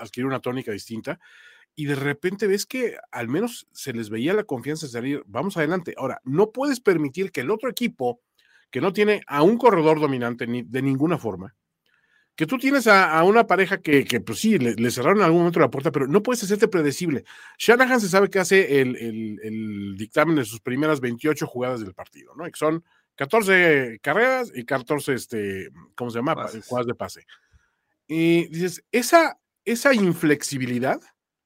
adquirir 0.00 0.26
una 0.26 0.40
tónica 0.40 0.72
distinta 0.72 1.20
y 1.78 1.84
de 1.84 1.94
repente 1.94 2.46
ves 2.46 2.64
que 2.64 2.96
al 3.12 3.28
menos 3.28 3.68
se 3.70 3.92
les 3.92 4.08
veía 4.08 4.32
la 4.32 4.44
confianza 4.44 4.86
de 4.86 4.92
salir, 4.92 5.22
vamos 5.26 5.58
adelante. 5.58 5.94
Ahora, 5.98 6.22
no 6.24 6.50
puedes 6.50 6.80
permitir 6.80 7.30
que 7.30 7.42
el 7.42 7.50
otro 7.50 7.68
equipo, 7.68 8.22
que 8.70 8.80
no 8.80 8.94
tiene 8.94 9.20
a 9.26 9.42
un 9.42 9.58
corredor 9.58 10.00
dominante 10.00 10.46
ni 10.46 10.62
de 10.62 10.80
ninguna 10.80 11.18
forma, 11.18 11.54
que 12.34 12.46
tú 12.46 12.58
tienes 12.58 12.86
a, 12.86 13.22
una 13.24 13.46
pareja 13.46 13.80
que, 13.80 14.04
que 14.04 14.20
pues 14.20 14.38
sí, 14.38 14.58
le, 14.58 14.90
cerraron 14.90 15.18
en 15.18 15.24
algún 15.24 15.40
momento 15.40 15.60
la 15.60 15.70
puerta, 15.70 15.92
pero 15.92 16.06
no 16.06 16.22
puedes 16.22 16.42
hacerte 16.42 16.68
predecible. 16.68 17.24
Shanahan 17.58 18.00
se 18.00 18.08
sabe 18.08 18.30
que 18.30 18.38
hace 18.38 18.80
el, 18.80 19.94
dictamen 19.96 20.36
de 20.36 20.44
sus 20.44 20.60
primeras 20.60 21.00
28 21.00 21.46
jugadas 21.46 21.80
del 21.80 21.94
partido, 21.94 22.34
¿no? 22.36 22.44
Que 22.44 22.52
son 22.54 22.84
14 23.16 24.00
carreras 24.02 24.50
y 24.54 24.64
14, 24.64 25.14
este, 25.14 25.70
¿cómo 25.94 26.10
se 26.10 26.18
llama? 26.18 26.34
Jugadas 26.66 26.86
de 26.86 26.94
pase. 26.94 27.26
Y 28.06 28.48
dices, 28.48 28.84
esa, 28.92 29.38
esa 29.64 29.94
inflexibilidad 29.94 31.00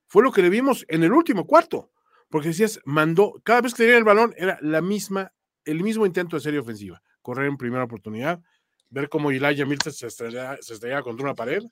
fue 0.07 0.23
lo 0.23 0.33
que 0.33 0.43
le 0.43 0.51
vimos 0.51 0.85
en 0.89 1.03
el 1.05 1.13
último 1.13 1.47
cuarto, 1.47 1.91
porque 2.29 2.49
decías, 2.49 2.81
mandó, 2.85 3.41
cada 3.45 3.61
vez 3.61 3.75
que 3.75 3.85
tenía 3.85 3.99
el 3.99 4.05
balón 4.05 4.35
era 4.37 4.59
la 4.61 4.81
misma, 4.81 5.33
el 5.65 5.83
mismo 5.83 6.07
intento 6.07 6.37
de 6.37 6.43
serie 6.43 6.61
ofensiva, 6.61 7.03
correr 7.23 7.47
en 7.47 7.57
primera 7.57 7.85
oportunidad, 7.85 8.41
ver 8.91 9.09
cómo 9.09 9.31
Elijah 9.31 9.65
Milton 9.65 9.93
se 9.93 10.07
estrellaba, 10.07 11.03
contra 11.03 11.25
una 11.25 11.35
pared. 11.35 11.63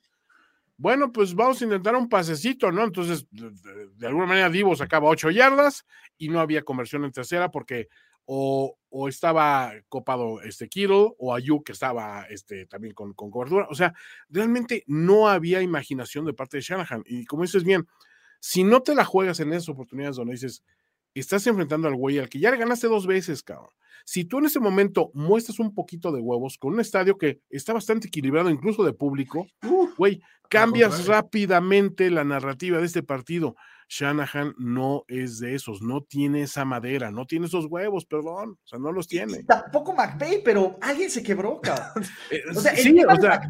Bueno, 0.77 1.11
pues 1.11 1.35
vamos 1.35 1.61
a 1.61 1.65
intentar 1.65 1.95
un 1.95 2.07
pasecito, 2.07 2.71
¿no? 2.71 2.85
Entonces, 2.85 3.27
de, 3.29 4.07
alguna 4.07 4.25
manera, 4.25 4.49
Divo 4.49 4.75
sacaba 4.75 5.09
ocho 5.09 5.29
yardas 5.29 5.85
y 6.17 6.29
no 6.29 6.39
había 6.39 6.63
conversión 6.63 7.03
en 7.03 7.11
tercera 7.11 7.51
porque 7.51 7.89
o, 8.31 9.07
estaba 9.07 9.73
copado 9.87 10.41
este 10.41 10.69
Kittle 10.69 11.13
o 11.17 11.33
Ayuk 11.33 11.65
que 11.65 11.71
estaba 11.71 12.25
este, 12.29 12.67
también 12.67 12.93
con, 12.93 13.13
con, 13.13 13.31
cobertura. 13.31 13.67
O 13.71 13.75
sea, 13.75 13.95
realmente 14.29 14.83
no 14.85 15.27
había 15.27 15.63
imaginación 15.63 16.25
de 16.25 16.33
parte 16.33 16.57
de 16.57 16.61
Shanahan. 16.61 17.03
Y 17.07 17.25
como 17.25 17.41
dices 17.41 17.63
bien, 17.63 17.87
si 18.39 18.63
no 18.63 18.83
te 18.83 18.93
la 18.93 19.03
juegas 19.03 19.39
en 19.39 19.51
esas 19.51 19.69
oportunidades 19.69 20.15
donde 20.15 20.33
dices, 20.33 20.63
estás 21.13 21.45
enfrentando 21.47 21.87
al 21.87 21.95
güey 21.95 22.19
al 22.19 22.29
que 22.29 22.39
ya 22.39 22.51
le 22.51 22.57
ganaste 22.57 22.87
dos 22.87 23.07
veces, 23.07 23.43
cabrón. 23.43 23.69
Si 24.05 24.25
tú 24.25 24.39
en 24.39 24.45
ese 24.45 24.59
momento 24.59 25.11
muestras 25.13 25.59
un 25.59 25.73
poquito 25.73 26.11
de 26.11 26.19
huevos 26.19 26.57
con 26.57 26.73
un 26.73 26.79
estadio 26.79 27.17
que 27.17 27.41
está 27.49 27.73
bastante 27.73 28.07
equilibrado, 28.07 28.49
incluso 28.49 28.83
de 28.83 28.93
público, 28.93 29.45
güey, 29.97 30.21
cambias 30.49 31.05
rápidamente 31.05 32.09
la 32.09 32.23
narrativa 32.23 32.79
de 32.79 32.85
este 32.85 33.03
partido. 33.03 33.55
Shanahan 33.87 34.53
no 34.57 35.03
es 35.07 35.39
de 35.39 35.55
esos, 35.55 35.81
no 35.81 36.01
tiene 36.01 36.43
esa 36.43 36.63
madera, 36.63 37.11
no 37.11 37.25
tiene 37.25 37.47
esos 37.47 37.65
huevos, 37.65 38.05
perdón, 38.05 38.51
o 38.63 38.67
sea, 38.67 38.77
no 38.77 38.91
los 38.91 39.07
tiene. 39.07 39.43
tampoco 39.43 39.93
McVeigh, 39.93 40.43
pero 40.43 40.77
alguien 40.81 41.09
se 41.09 41.23
quebró, 41.23 41.59
cabrón. 41.61 42.05
Eh, 42.31 42.41
o 42.55 42.59
sea, 42.59 42.71
el 42.73 42.77
sí, 42.77 43.03
o 43.03 43.15
sea, 43.15 43.41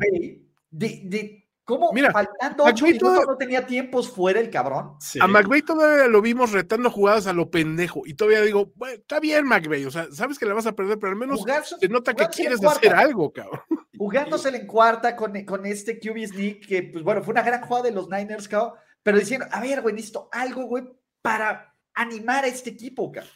de, 0.71 1.01
de 1.03 1.48
¿Cómo? 1.69 1.91
Mira, 1.93 2.11
faltando 2.11 2.63
ocho 2.63 2.83
minutos 2.83 3.27
no 3.27 3.37
tenía 3.37 3.63
tiempos 3.63 4.09
fuera 4.09 4.39
el 4.39 4.49
cabrón. 4.49 4.97
A 5.21 5.27
McVeigh 5.27 5.61
todavía 5.61 6.07
lo 6.07 6.19
vimos 6.19 6.51
retando 6.51 6.89
jugadas 6.89 7.27
a 7.27 7.33
lo 7.33 7.51
pendejo. 7.51 8.01
Y 8.07 8.15
todavía 8.15 8.41
digo, 8.41 8.71
bueno, 8.73 8.95
está 8.95 9.19
bien, 9.19 9.45
McVeigh. 9.45 9.85
O 9.85 9.91
sea, 9.91 10.07
sabes 10.11 10.39
que 10.39 10.47
la 10.47 10.55
vas 10.55 10.65
a 10.65 10.71
perder, 10.71 10.97
pero 10.97 11.11
al 11.11 11.19
menos 11.19 11.45
se 11.79 11.87
nota 11.87 12.15
que 12.15 12.25
quieres 12.29 12.63
hacer 12.65 12.95
algo, 12.95 13.31
cabrón. 13.31 13.61
Jugándosela 13.95 14.57
en 14.57 14.65
cuarta 14.65 15.15
con, 15.15 15.45
con 15.45 15.63
este 15.67 15.99
QB 15.99 16.29
sneak, 16.29 16.67
que, 16.67 16.83
pues 16.91 17.03
bueno, 17.03 17.21
fue 17.21 17.33
una 17.33 17.43
gran 17.43 17.61
jugada 17.61 17.85
de 17.85 17.91
los 17.91 18.09
Niners, 18.09 18.47
cabrón. 18.47 18.73
Pero 19.03 19.19
diciendo, 19.19 19.45
a 19.51 19.61
ver, 19.61 19.83
güey, 19.83 19.93
necesito 19.93 20.27
algo, 20.31 20.63
güey, 20.63 20.85
para 21.21 21.75
animar 21.93 22.45
a 22.45 22.47
este 22.47 22.71
equipo, 22.71 23.11
cabrón. 23.11 23.31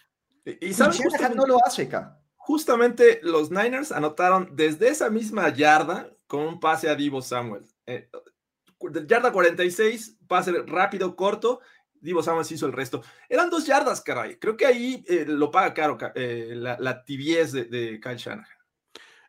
Y, 0.59 0.73
sabes, 0.73 0.99
no 1.35 1.45
lo 1.45 1.63
hace, 1.63 1.87
cabrón. 1.87 2.17
Justamente 2.35 3.19
los 3.21 3.51
Niners 3.51 3.91
anotaron 3.91 4.49
desde 4.53 4.89
esa 4.89 5.11
misma 5.11 5.53
yarda 5.53 6.09
con 6.25 6.41
un 6.41 6.59
pase 6.59 6.89
a 6.89 6.95
Divo 6.95 7.21
Samuel. 7.21 7.63
Eh, 7.85 8.09
yarda 9.07 9.31
46, 9.31 10.17
pase 10.27 10.51
rápido, 10.65 11.15
corto. 11.15 11.61
Divo 11.99 12.21
Samuel 12.21 12.45
hizo 12.49 12.65
el 12.65 12.73
resto. 12.73 13.01
Eran 13.29 13.49
dos 13.49 13.65
yardas, 13.65 14.01
caray. 14.01 14.37
Creo 14.37 14.57
que 14.57 14.65
ahí 14.65 15.03
eh, 15.07 15.25
lo 15.25 15.49
paga 15.51 15.73
caro 15.73 15.97
eh, 16.15 16.53
la, 16.55 17.05
tibiez 17.05 17.53
de, 17.53 17.99
Kyle 18.01 18.17
Shanahan. 18.17 18.45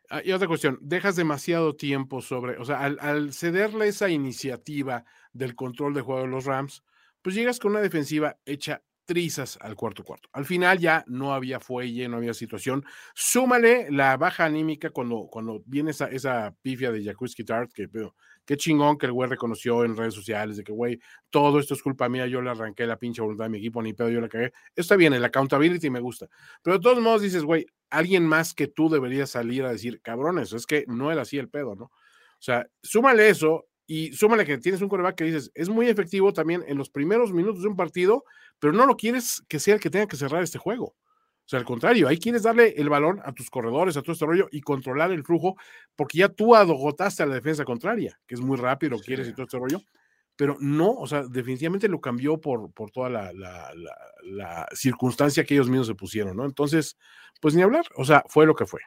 Ah, 0.09 0.21
y 0.23 0.33
otra 0.33 0.47
cuestión, 0.47 0.77
dejas 0.81 1.15
demasiado 1.15 1.75
tiempo 1.75 2.21
sobre, 2.21 2.57
o 2.57 2.65
sea, 2.65 2.81
al, 2.81 2.97
al, 2.99 3.33
cederle 3.33 3.87
esa 3.87 4.09
iniciativa 4.09 5.03
del 5.33 5.55
control 5.55 5.93
de 5.93 6.01
juego 6.01 6.21
de 6.21 6.27
los 6.27 6.45
Rams, 6.45 6.83
pues 7.21 7.33
llegas 7.33 7.59
con 7.59 7.71
una 7.71 7.81
defensiva 7.81 8.37
hecha 8.45 8.83
trizas 9.05 9.57
al 9.61 9.75
cuarto 9.75 10.03
cuarto. 10.03 10.29
Al 10.33 10.45
final 10.45 10.79
ya 10.79 11.03
no 11.07 11.33
había 11.33 11.59
fuelle, 11.59 12.07
no 12.09 12.17
había 12.17 12.33
situación. 12.33 12.83
Súmale 13.13 13.89
la 13.91 14.17
baja 14.17 14.45
anímica 14.45 14.89
cuando, 14.89 15.27
cuando 15.31 15.61
viene 15.65 15.91
esa, 15.91 16.07
esa 16.07 16.55
pifia 16.61 16.91
de 16.91 17.03
Jacuzzi 17.03 17.43
Tart, 17.43 17.71
que 17.71 17.87
pero, 17.87 18.15
qué 18.45 18.57
chingón 18.57 18.97
que 18.97 19.05
el 19.05 19.11
güey 19.11 19.29
reconoció 19.29 19.83
en 19.83 19.95
redes 19.95 20.13
sociales 20.13 20.57
de 20.57 20.63
que, 20.63 20.71
güey, 20.71 20.99
todo 21.29 21.59
esto 21.59 21.73
es 21.73 21.81
culpa 21.81 22.09
mía, 22.09 22.27
yo 22.27 22.41
le 22.41 22.49
arranqué 22.49 22.85
la 22.85 22.97
pinche 22.97 23.21
voluntad 23.21 23.45
de 23.45 23.49
mi 23.49 23.57
equipo, 23.57 23.81
ni 23.81 23.93
pedo, 23.93 24.09
yo 24.09 24.21
la 24.21 24.29
cagué. 24.29 24.53
Está 24.75 24.95
bien, 24.95 25.13
el 25.13 25.23
accountability 25.23 25.89
me 25.89 25.99
gusta. 25.99 26.27
Pero 26.61 26.77
de 26.77 26.83
todos 26.83 27.01
modos 27.01 27.21
dices, 27.21 27.43
güey, 27.43 27.65
alguien 27.89 28.25
más 28.25 28.53
que 28.53 28.67
tú 28.67 28.89
debería 28.89 29.27
salir 29.27 29.63
a 29.63 29.71
decir, 29.71 30.01
cabrones, 30.01 30.53
es 30.53 30.65
que 30.65 30.85
no 30.87 31.11
era 31.11 31.21
así 31.21 31.37
el 31.37 31.49
pedo, 31.49 31.75
¿no? 31.75 31.85
O 31.85 32.41
sea, 32.45 32.67
súmale 32.83 33.29
eso 33.29 33.65
y 33.87 34.13
súmale 34.13 34.45
que 34.45 34.57
tienes 34.57 34.81
un 34.81 34.89
coreback 34.89 35.15
que 35.15 35.25
dices, 35.25 35.51
es 35.53 35.69
muy 35.69 35.87
efectivo 35.87 36.33
también 36.33 36.63
en 36.67 36.77
los 36.77 36.89
primeros 36.89 37.31
minutos 37.31 37.61
de 37.61 37.69
un 37.69 37.75
partido, 37.75 38.23
pero 38.59 38.73
no 38.73 38.85
lo 38.85 38.95
quieres 38.95 39.43
que 39.47 39.59
sea 39.59 39.75
el 39.75 39.79
que 39.79 39.89
tenga 39.89 40.07
que 40.07 40.17
cerrar 40.17 40.43
este 40.43 40.57
juego. 40.57 40.95
O 41.45 41.47
sea, 41.47 41.59
al 41.59 41.65
contrario, 41.65 42.07
ahí 42.07 42.17
quieres 42.17 42.41
darle 42.41 42.73
el 42.75 42.89
balón 42.89 43.21
a 43.23 43.31
tus 43.31 43.51
corredores, 43.51 43.95
a 43.95 44.01
todo 44.01 44.13
este 44.13 44.25
rollo 44.25 44.47
y 44.51 44.61
controlar 44.61 45.11
el 45.11 45.23
flujo, 45.23 45.55
porque 45.95 46.17
ya 46.17 46.29
tú 46.29 46.55
adogotaste 46.55 47.21
a 47.21 47.27
la 47.27 47.35
defensa 47.35 47.63
contraria, 47.63 48.19
que 48.25 48.33
es 48.33 48.41
muy 48.41 48.57
rápido, 48.57 48.97
quieres 48.97 49.27
y 49.27 49.33
todo 49.33 49.43
este 49.43 49.59
rollo, 49.59 49.79
pero 50.35 50.57
no, 50.59 50.89
o 50.91 51.05
sea, 51.05 51.23
definitivamente 51.23 51.87
lo 51.87 52.01
cambió 52.01 52.41
por, 52.41 52.73
por 52.73 52.89
toda 52.89 53.09
la, 53.09 53.31
la, 53.31 54.67
circunstancia 54.73 55.43
que 55.43 55.53
ellos 55.53 55.69
mismos 55.69 55.87
se 55.87 55.93
pusieron, 55.93 56.35
¿no? 56.35 56.45
Entonces, 56.45 56.97
pues 57.39 57.53
ni 57.53 57.61
hablar, 57.61 57.85
o 57.95 58.03
sea, 58.03 58.23
fue 58.27 58.47
lo 58.47 58.55
que 58.55 58.65
fue. 58.65 58.81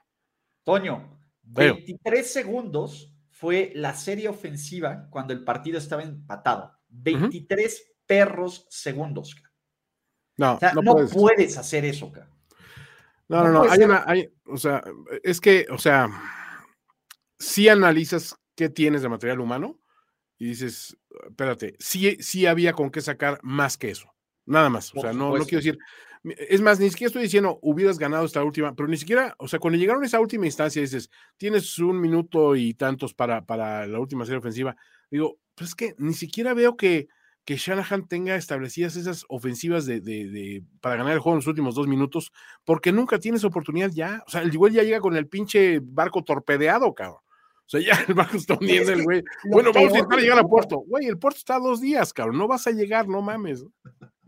Toño, 0.64 1.16
23 1.44 2.30
segundos 2.30 3.12
fue 3.38 3.70
la 3.76 3.94
serie 3.94 4.28
ofensiva 4.28 5.06
cuando 5.10 5.32
el 5.32 5.44
partido 5.44 5.78
estaba 5.78 6.02
empatado. 6.02 6.76
23 6.88 7.92
perros 8.04 8.66
segundos. 8.68 9.36
No, 10.36 10.58
no, 10.82 11.06
puedes. 11.06 11.56
hacer 11.56 11.84
eso, 11.84 12.10
cara. 12.10 12.28
No, 13.28 13.44
no, 13.44 13.52
no, 13.52 13.70
hay 13.70 13.82
una, 13.82 14.02
hay, 14.06 14.28
o 14.44 14.56
sea, 14.56 14.82
es 15.22 15.40
que, 15.40 15.66
o 15.70 15.78
sea, 15.78 16.08
si 17.38 17.68
analizas 17.68 18.34
qué 18.56 18.70
tienes 18.70 19.02
de 19.02 19.08
material 19.08 19.38
humano 19.38 19.78
y 20.38 20.46
dices, 20.46 20.96
espérate, 21.28 21.76
sí, 21.78 22.16
sí 22.20 22.46
había 22.46 22.72
con 22.72 22.90
qué 22.90 23.02
sacar 23.02 23.38
más 23.42 23.76
que 23.76 23.90
eso, 23.90 24.12
nada 24.46 24.70
más, 24.70 24.92
o 24.96 25.00
sea, 25.00 25.12
no, 25.12 25.36
no 25.36 25.44
quiero 25.44 25.58
decir, 25.58 25.78
es 26.24 26.60
más, 26.60 26.80
ni 26.80 26.90
siquiera 26.90 27.08
estoy 27.08 27.22
diciendo 27.22 27.58
hubieras 27.62 27.98
ganado 27.98 28.24
esta 28.24 28.42
última, 28.42 28.74
pero 28.74 28.88
ni 28.88 28.96
siquiera, 28.96 29.34
o 29.38 29.48
sea, 29.48 29.58
cuando 29.58 29.78
llegaron 29.78 30.02
a 30.02 30.06
esa 30.06 30.20
última 30.20 30.46
instancia 30.46 30.82
dices, 30.82 31.10
tienes 31.36 31.78
un 31.78 32.00
minuto 32.00 32.56
y 32.56 32.74
tantos 32.74 33.14
para, 33.14 33.44
para 33.44 33.86
la 33.86 33.98
última 34.00 34.24
serie 34.24 34.38
ofensiva, 34.38 34.76
digo, 35.10 35.38
pues 35.54 35.70
es 35.70 35.74
que 35.74 35.94
ni 35.98 36.14
siquiera 36.14 36.54
veo 36.54 36.76
que, 36.76 37.08
que 37.48 37.56
Shanahan 37.56 38.06
tenga 38.06 38.36
establecidas 38.36 38.94
esas 38.96 39.24
ofensivas 39.28 39.86
de, 39.86 40.62
para 40.82 40.96
ganar 40.96 41.14
el 41.14 41.18
juego 41.18 41.36
en 41.36 41.38
los 41.38 41.46
últimos 41.46 41.74
dos 41.74 41.88
minutos, 41.88 42.30
porque 42.62 42.92
nunca 42.92 43.18
tienes 43.18 43.42
oportunidad 43.42 43.90
ya. 43.90 44.22
O 44.26 44.30
sea, 44.30 44.42
el 44.42 44.52
igual 44.52 44.72
ya 44.72 44.82
llega 44.82 45.00
con 45.00 45.16
el 45.16 45.28
pinche 45.28 45.80
barco 45.82 46.22
torpedeado, 46.22 46.94
cabrón. 46.94 47.20
O 47.20 47.70
sea, 47.70 47.80
ya 47.80 47.92
el 48.06 48.12
barco 48.12 48.36
está 48.36 48.52
hundiendo 48.52 48.92
el 48.92 49.02
güey. 49.02 49.22
Bueno, 49.50 49.72
vamos 49.72 49.94
a 49.94 49.96
intentar 49.96 50.20
llegar 50.20 50.38
al 50.38 50.46
puerto. 50.46 50.84
Güey, 50.86 51.06
el 51.06 51.18
puerto 51.18 51.38
está 51.38 51.56
a 51.56 51.60
dos 51.60 51.80
días, 51.80 52.12
cabrón. 52.12 52.36
No 52.36 52.48
vas 52.48 52.66
a 52.66 52.70
llegar, 52.70 53.08
no 53.08 53.22
mames. 53.22 53.64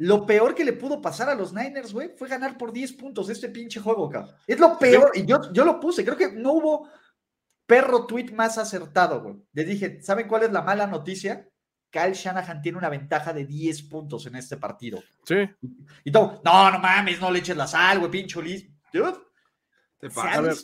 Lo 0.00 0.24
peor 0.24 0.54
que 0.54 0.64
le 0.64 0.72
pudo 0.72 1.02
pasar 1.02 1.28
a 1.28 1.34
los 1.34 1.52
Niners, 1.52 1.92
güey, 1.92 2.08
fue 2.16 2.26
ganar 2.26 2.56
por 2.56 2.72
10 2.72 2.94
puntos 2.94 3.28
este 3.28 3.50
pinche 3.50 3.80
juego, 3.80 4.08
cabrón. 4.08 4.34
Es 4.46 4.58
lo 4.58 4.78
peor. 4.78 5.10
Y 5.14 5.26
yo, 5.26 5.52
yo 5.52 5.62
lo 5.62 5.78
puse. 5.78 6.06
Creo 6.06 6.16
que 6.16 6.32
no 6.32 6.52
hubo 6.54 6.88
perro 7.66 8.06
tweet 8.06 8.32
más 8.32 8.56
acertado, 8.56 9.22
güey. 9.22 9.36
Le 9.52 9.64
dije, 9.64 10.00
¿saben 10.00 10.26
cuál 10.26 10.44
es 10.44 10.52
la 10.52 10.62
mala 10.62 10.86
noticia? 10.86 11.46
Kyle 11.90 12.14
Shanahan 12.14 12.62
tiene 12.62 12.78
una 12.78 12.88
ventaja 12.88 13.34
de 13.34 13.44
10 13.44 13.82
puntos 13.82 14.24
en 14.24 14.36
este 14.36 14.56
partido. 14.56 15.02
Sí. 15.26 15.36
Y 16.02 16.10
todo, 16.10 16.40
no, 16.46 16.70
no 16.70 16.78
mames, 16.78 17.20
no 17.20 17.30
le 17.30 17.40
eches 17.40 17.58
la 17.58 17.66
sal, 17.66 17.98
güey, 17.98 18.10
pincho 18.10 18.40
Liz. 18.40 18.66
Dude, 18.90 19.18
te 19.98 20.08
pasa. 20.08 20.38
A 20.38 20.40
ver, 20.40 20.56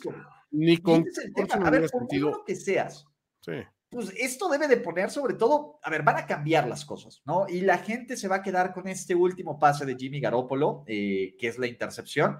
ni 0.49 0.77
con. 0.77 1.05
A 1.51 1.69
ver, 1.69 1.87
por 1.91 2.11
lo 2.11 2.43
que 2.43 2.55
seas. 2.55 3.05
Sí. 3.41 3.53
Pues 3.97 4.13
esto 4.15 4.47
debe 4.47 4.67
de 4.67 4.77
poner 4.77 5.09
sobre 5.09 5.33
todo, 5.33 5.79
a 5.81 5.89
ver, 5.89 6.03
van 6.03 6.17
a 6.17 6.27
cambiar 6.27 6.67
las 6.67 6.85
cosas, 6.85 7.23
¿no? 7.25 7.47
Y 7.49 7.61
la 7.61 7.79
gente 7.79 8.15
se 8.15 8.27
va 8.27 8.35
a 8.35 8.41
quedar 8.43 8.71
con 8.71 8.87
este 8.87 9.15
último 9.15 9.57
pase 9.57 9.87
de 9.87 9.95
Jimmy 9.95 10.19
Garoppolo, 10.19 10.83
eh, 10.85 11.35
que 11.39 11.47
es 11.47 11.57
la 11.57 11.65
intercepción, 11.65 12.37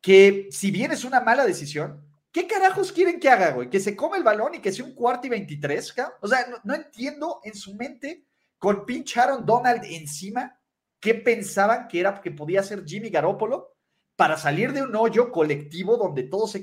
que 0.00 0.48
si 0.50 0.70
bien 0.70 0.90
es 0.90 1.04
una 1.04 1.20
mala 1.20 1.44
decisión, 1.44 2.08
¿Qué 2.32 2.46
carajos 2.46 2.92
quieren 2.92 3.20
que 3.20 3.28
haga, 3.28 3.50
güey? 3.50 3.68
¿Que 3.68 3.80
se 3.80 3.94
come 3.94 4.16
el 4.16 4.22
balón 4.22 4.54
y 4.54 4.60
que 4.60 4.72
sea 4.72 4.84
un 4.86 4.94
cuarto 4.94 5.26
y 5.26 5.30
veintitrés, 5.30 5.94
O 6.22 6.28
sea, 6.28 6.46
no, 6.62 6.74
entiendo 6.74 7.40
en 7.42 7.54
su 7.54 7.74
mente, 7.74 8.24
con 8.56 8.86
pinche 8.86 9.20
Aaron 9.20 9.44
Donald 9.44 9.84
encima, 9.84 10.58
qué 10.98 11.14
pensaban 11.14 11.88
que 11.88 12.00
era 12.00 12.22
que 12.22 12.30
podía 12.30 12.62
ser 12.62 12.86
Jimmy 12.86 13.10
Garoppolo 13.10 13.76
para 14.14 14.38
salir 14.38 14.72
de 14.72 14.82
un 14.82 14.94
hoyo 14.94 15.30
colectivo 15.30 15.98
donde 15.98 16.22
todos 16.22 16.52
se, 16.52 16.62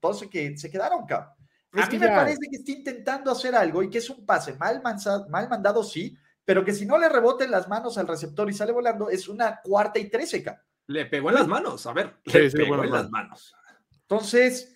todos 0.00 0.18
se 0.18 0.70
quedaron, 0.70 1.06
cabrón. 1.06 1.35
A 1.82 1.88
mí 1.88 1.98
me 1.98 2.08
parece 2.08 2.40
que 2.50 2.56
está 2.56 2.70
intentando 2.72 3.30
hacer 3.30 3.54
algo 3.54 3.82
y 3.82 3.90
que 3.90 3.98
es 3.98 4.08
un 4.10 4.24
pase 4.26 4.54
mal, 4.54 4.82
mal 5.28 5.48
mandado, 5.48 5.82
sí, 5.84 6.16
pero 6.44 6.64
que 6.64 6.72
si 6.72 6.86
no 6.86 6.96
le 6.98 7.08
reboten 7.08 7.50
las 7.50 7.68
manos 7.68 7.98
al 7.98 8.06
receptor 8.08 8.48
y 8.48 8.52
sale 8.54 8.72
volando, 8.72 9.10
es 9.10 9.28
una 9.28 9.60
cuarta 9.62 9.98
y 9.98 10.08
trece, 10.08 10.42
cabrón. 10.42 10.62
Le 10.88 11.06
pegó 11.06 11.30
en 11.30 11.34
las 11.36 11.48
manos, 11.48 11.84
a 11.86 11.92
ver, 11.92 12.16
Sí, 12.26 12.38
le 12.38 12.50
sí, 12.50 12.56
pegó 12.58 12.68
bueno, 12.76 12.84
en 12.84 12.92
las 12.92 13.10
manos. 13.10 13.54
Entonces, 14.02 14.74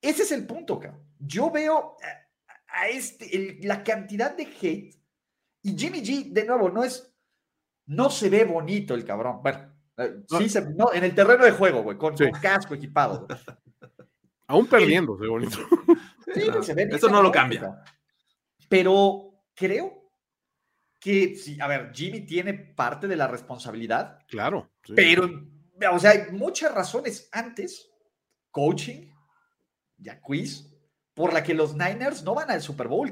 ese 0.00 0.22
es 0.24 0.32
el 0.32 0.46
punto, 0.46 0.80
cabrón. 0.80 1.02
Yo 1.20 1.50
veo 1.52 1.96
a, 2.02 2.80
a 2.82 2.88
este, 2.88 3.36
el- 3.36 3.58
la 3.68 3.84
cantidad 3.84 4.36
de 4.36 4.42
hate 4.44 4.96
y 5.62 5.76
Jimmy 5.78 6.00
G, 6.02 6.32
de 6.32 6.44
nuevo, 6.44 6.68
no 6.70 6.82
es, 6.82 7.14
no 7.86 8.10
se 8.10 8.28
ve 8.28 8.44
bonito 8.44 8.94
el 8.94 9.04
cabrón. 9.04 9.40
Bueno, 9.42 9.72
eh, 9.98 10.24
sí, 10.38 10.48
se- 10.48 10.74
no, 10.74 10.92
en 10.92 11.04
el 11.04 11.14
terreno 11.14 11.44
de 11.44 11.52
juego, 11.52 11.82
güey, 11.84 11.96
con, 11.96 12.18
Sí. 12.18 12.28
con 12.28 12.40
casco 12.40 12.74
equipado. 12.74 13.26
güey. 13.28 13.38
Aún 14.46 14.66
perdiendo, 14.66 15.18
qué 15.18 15.26
bonito. 15.28 15.56
Sí, 16.34 16.42
se 16.62 16.72
Eso 16.90 17.08
no 17.08 17.22
lo 17.22 17.30
cambia. 17.30 17.82
Pero 18.68 19.44
creo 19.54 20.10
que, 21.00 21.34
sí, 21.36 21.58
a 21.60 21.66
ver, 21.66 21.90
Jimmy 21.94 22.20
tiene 22.26 22.54
parte 22.54 23.08
de 23.08 23.16
la 23.16 23.26
responsabilidad, 23.26 24.18
Claro. 24.28 24.70
sí. 24.84 24.92
pero, 24.94 25.28
o 25.92 25.98
sea, 25.98 26.10
hay 26.12 26.30
muchas 26.32 26.72
razones 26.74 27.28
antes, 27.32 27.90
coaching, 28.50 29.10
ya 29.96 30.20
quiz, 30.20 30.68
por 31.14 31.32
la 31.32 31.42
que 31.42 31.54
los 31.54 31.74
Niners 31.74 32.22
no 32.22 32.34
van 32.34 32.50
al 32.50 32.62
Super 32.62 32.88
Bowl. 32.88 33.10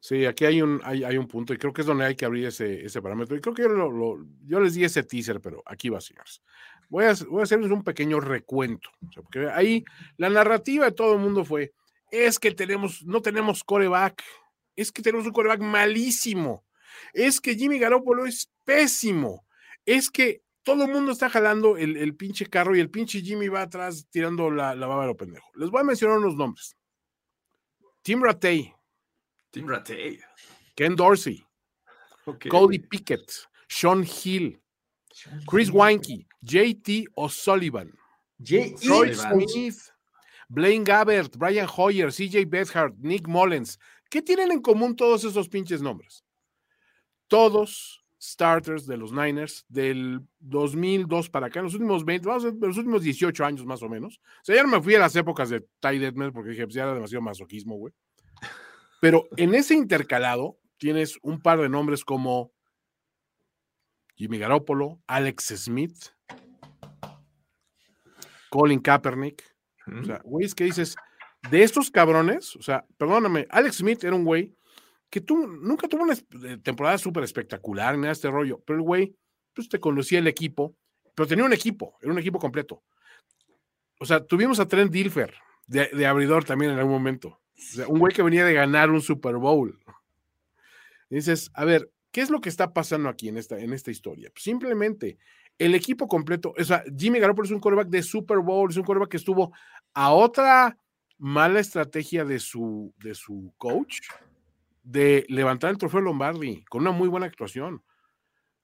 Sí, 0.00 0.26
aquí 0.26 0.44
hay 0.44 0.60
un, 0.62 0.80
hay, 0.84 1.02
hay 1.04 1.16
un 1.16 1.26
punto 1.26 1.52
y 1.54 1.56
creo 1.58 1.72
que 1.72 1.80
es 1.80 1.86
donde 1.86 2.04
hay 2.04 2.14
que 2.14 2.24
abrir 2.24 2.46
ese, 2.46 2.84
ese 2.84 3.00
parámetro. 3.02 3.36
Y 3.36 3.40
creo 3.40 3.54
que 3.54 3.62
yo, 3.62 3.68
lo- 3.68 3.90
lo- 3.90 4.26
yo 4.44 4.60
les 4.60 4.74
di 4.74 4.84
ese 4.84 5.02
teaser, 5.02 5.40
pero 5.40 5.62
aquí 5.66 5.88
va, 5.88 6.00
señores. 6.00 6.42
Voy 6.88 7.04
a, 7.04 7.14
voy 7.28 7.40
a 7.40 7.44
hacerles 7.44 7.70
un 7.70 7.84
pequeño 7.84 8.20
recuento. 8.20 8.90
o 9.06 9.12
sea, 9.12 9.22
porque 9.22 9.48
ahí 9.50 9.84
la 10.16 10.30
narrativa 10.30 10.86
de 10.86 10.92
todo 10.92 11.14
el 11.14 11.20
mundo 11.20 11.44
fue, 11.44 11.72
es 12.10 12.38
que 12.38 12.52
tenemos, 12.52 13.04
no 13.04 13.20
tenemos 13.20 13.62
coreback, 13.64 14.22
es 14.76 14.90
que 14.92 15.02
tenemos 15.02 15.26
un 15.26 15.32
coreback 15.32 15.60
malísimo, 15.60 16.64
es 17.12 17.40
que 17.40 17.54
Jimmy 17.54 17.78
Garoppolo 17.78 18.26
es 18.26 18.50
pésimo, 18.64 19.46
es 19.84 20.10
que 20.10 20.42
todo 20.62 20.84
el 20.84 20.92
mundo 20.92 21.12
está 21.12 21.30
jalando 21.30 21.76
el, 21.76 21.96
el 21.96 22.14
pinche 22.14 22.46
carro 22.46 22.76
y 22.76 22.80
el 22.80 22.90
pinche 22.90 23.20
Jimmy 23.20 23.48
va 23.48 23.62
atrás 23.62 24.06
tirando 24.10 24.50
la, 24.50 24.74
la 24.74 24.86
baba 24.86 25.02
de 25.02 25.08
lo 25.08 25.16
pendejo. 25.16 25.48
Les 25.54 25.70
voy 25.70 25.80
a 25.80 25.84
mencionar 25.84 26.18
unos 26.18 26.34
nombres. 26.34 26.76
Tim 28.02 28.22
Rattay, 28.22 28.74
Tim 29.50 29.66
Rattay. 29.66 30.20
Ken 30.74 30.94
Dorsey. 30.94 31.44
Cody 32.50 32.78
Pickett, 32.78 33.32
Sean 33.68 34.04
Hill, 34.04 34.60
Chris 35.46 35.70
Weinke, 35.70 36.26
JT 36.42 37.06
O'Sullivan, 37.14 37.92
Sullivan. 38.44 39.14
Smith, 39.14 39.92
Blaine 40.48 40.84
Gabbert, 40.84 41.36
Brian 41.36 41.68
Hoyer, 41.68 42.10
CJ 42.10 42.46
Beathard, 42.48 42.94
Nick 42.98 43.28
Mullens. 43.28 43.78
¿Qué 44.10 44.22
tienen 44.22 44.52
en 44.52 44.62
común 44.62 44.96
todos 44.96 45.24
esos 45.24 45.48
pinches 45.48 45.82
nombres? 45.82 46.24
Todos 47.26 48.02
starters 48.20 48.86
de 48.86 48.96
los 48.96 49.12
Niners 49.12 49.64
del 49.68 50.20
2002 50.40 51.30
para 51.30 51.46
acá, 51.46 51.60
en 51.60 51.66
los 51.66 51.74
últimos 51.74 52.04
20, 52.04 52.26
vamos 52.26 52.44
a 52.44 52.46
decir, 52.48 52.60
los 52.60 52.78
últimos 52.78 53.02
18 53.02 53.44
años 53.44 53.66
más 53.66 53.82
o 53.82 53.88
menos. 53.88 54.18
O 54.18 54.44
sea, 54.44 54.56
ya 54.56 54.62
no 54.62 54.68
me 54.68 54.82
fui 54.82 54.94
a 54.94 54.98
las 54.98 55.14
épocas 55.14 55.50
de 55.50 55.60
Ty 55.80 55.98
Detmer 55.98 56.32
porque 56.32 56.50
dije, 56.50 56.64
pues 56.64 56.74
ya 56.74 56.82
era 56.84 56.94
demasiado 56.94 57.22
masoquismo, 57.22 57.76
güey. 57.76 57.92
Pero 59.00 59.28
en 59.36 59.54
ese 59.54 59.74
intercalado 59.74 60.58
tienes 60.78 61.18
un 61.22 61.40
par 61.40 61.60
de 61.60 61.68
nombres 61.68 62.04
como 62.04 62.52
Jimmy 64.18 64.38
Garoppolo, 64.38 65.00
Alex 65.06 65.54
Smith, 65.56 65.96
Colin 68.50 68.80
Kaepernick. 68.80 69.44
O 69.86 70.04
sea, 70.04 70.20
güeyes 70.24 70.54
que 70.54 70.64
dices, 70.64 70.96
de 71.50 71.62
estos 71.62 71.90
cabrones, 71.90 72.56
o 72.56 72.62
sea, 72.62 72.84
perdóname, 72.98 73.46
Alex 73.48 73.76
Smith 73.76 74.04
era 74.04 74.14
un 74.14 74.24
güey 74.24 74.54
que 75.08 75.20
tú 75.20 75.46
nunca 75.46 75.88
tuvo 75.88 76.02
una 76.02 76.14
eh, 76.14 76.58
temporada 76.62 76.98
súper 76.98 77.22
espectacular 77.22 77.94
ni 77.94 78.00
nada 78.00 78.08
de 78.08 78.14
este 78.14 78.30
rollo, 78.30 78.60
pero 78.66 78.78
el 78.78 78.82
güey, 78.82 79.16
pues 79.54 79.68
te 79.68 79.80
conocía 79.80 80.18
el 80.18 80.26
equipo, 80.26 80.76
pero 81.14 81.26
tenía 81.26 81.44
un 81.44 81.52
equipo, 81.52 81.96
era 82.02 82.12
un 82.12 82.18
equipo 82.18 82.38
completo. 82.38 82.82
O 84.00 84.04
sea, 84.04 84.24
tuvimos 84.26 84.60
a 84.60 84.68
Trent 84.68 84.92
Dilfer 84.92 85.32
de, 85.66 85.88
de 85.92 86.06
abridor 86.06 86.44
también 86.44 86.72
en 86.72 86.78
algún 86.78 86.92
momento. 86.92 87.28
O 87.28 87.40
sea, 87.56 87.88
un 87.88 87.98
güey 87.98 88.12
que 88.12 88.22
venía 88.22 88.44
de 88.44 88.52
ganar 88.52 88.90
un 88.90 89.00
Super 89.00 89.36
Bowl. 89.36 89.80
Y 91.08 91.14
dices, 91.14 91.50
a 91.54 91.64
ver, 91.64 91.90
¿qué 92.18 92.22
es 92.22 92.30
lo 92.30 92.40
que 92.40 92.48
está 92.48 92.72
pasando 92.72 93.08
aquí 93.08 93.28
en 93.28 93.36
esta, 93.36 93.60
en 93.60 93.72
esta 93.72 93.92
historia? 93.92 94.28
Pues 94.32 94.42
simplemente 94.42 95.18
el 95.56 95.76
equipo 95.76 96.08
completo, 96.08 96.52
o 96.58 96.64
sea, 96.64 96.82
Jimmy 96.98 97.20
Garoppolo 97.20 97.46
es 97.46 97.52
un 97.52 97.60
quarterback 97.60 97.90
de 97.90 98.02
Super 98.02 98.38
Bowl, 98.38 98.68
es 98.68 98.76
un 98.76 98.82
quarterback 98.82 99.12
que 99.12 99.18
estuvo 99.18 99.52
a 99.94 100.12
otra 100.12 100.76
mala 101.16 101.60
estrategia 101.60 102.24
de 102.24 102.40
su, 102.40 102.92
de 102.98 103.14
su 103.14 103.54
coach 103.56 104.00
de 104.82 105.26
levantar 105.28 105.70
el 105.70 105.78
trofeo 105.78 106.00
Lombardi 106.00 106.64
con 106.64 106.80
una 106.80 106.90
muy 106.90 107.06
buena 107.06 107.26
actuación. 107.26 107.84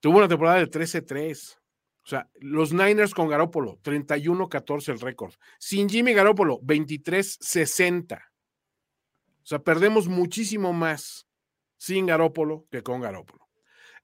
Tuvo 0.01 0.19
una 0.19 0.27
temporada 0.27 0.57
de 0.57 0.69
13-3. 0.69 1.57
O 2.03 2.09
sea, 2.09 2.29
los 2.41 2.73
Niners 2.73 3.15
con 3.15 3.29
Garópolo, 3.29 3.79
31-14 3.85 4.89
el 4.89 4.99
récord. 4.99 5.33
Sin 5.61 5.89
Jimmy 5.89 6.13
Garópolo, 6.13 6.59
23-60. 6.63 8.19
O 8.19 9.47
sea, 9.47 9.61
perdemos 9.61 10.09
muchísimo 10.09 10.73
más 10.73 11.29
sin 11.77 12.07
Garópolo 12.07 12.67
que 12.73 12.83
con 12.83 13.01
Garópolo. 13.01 13.44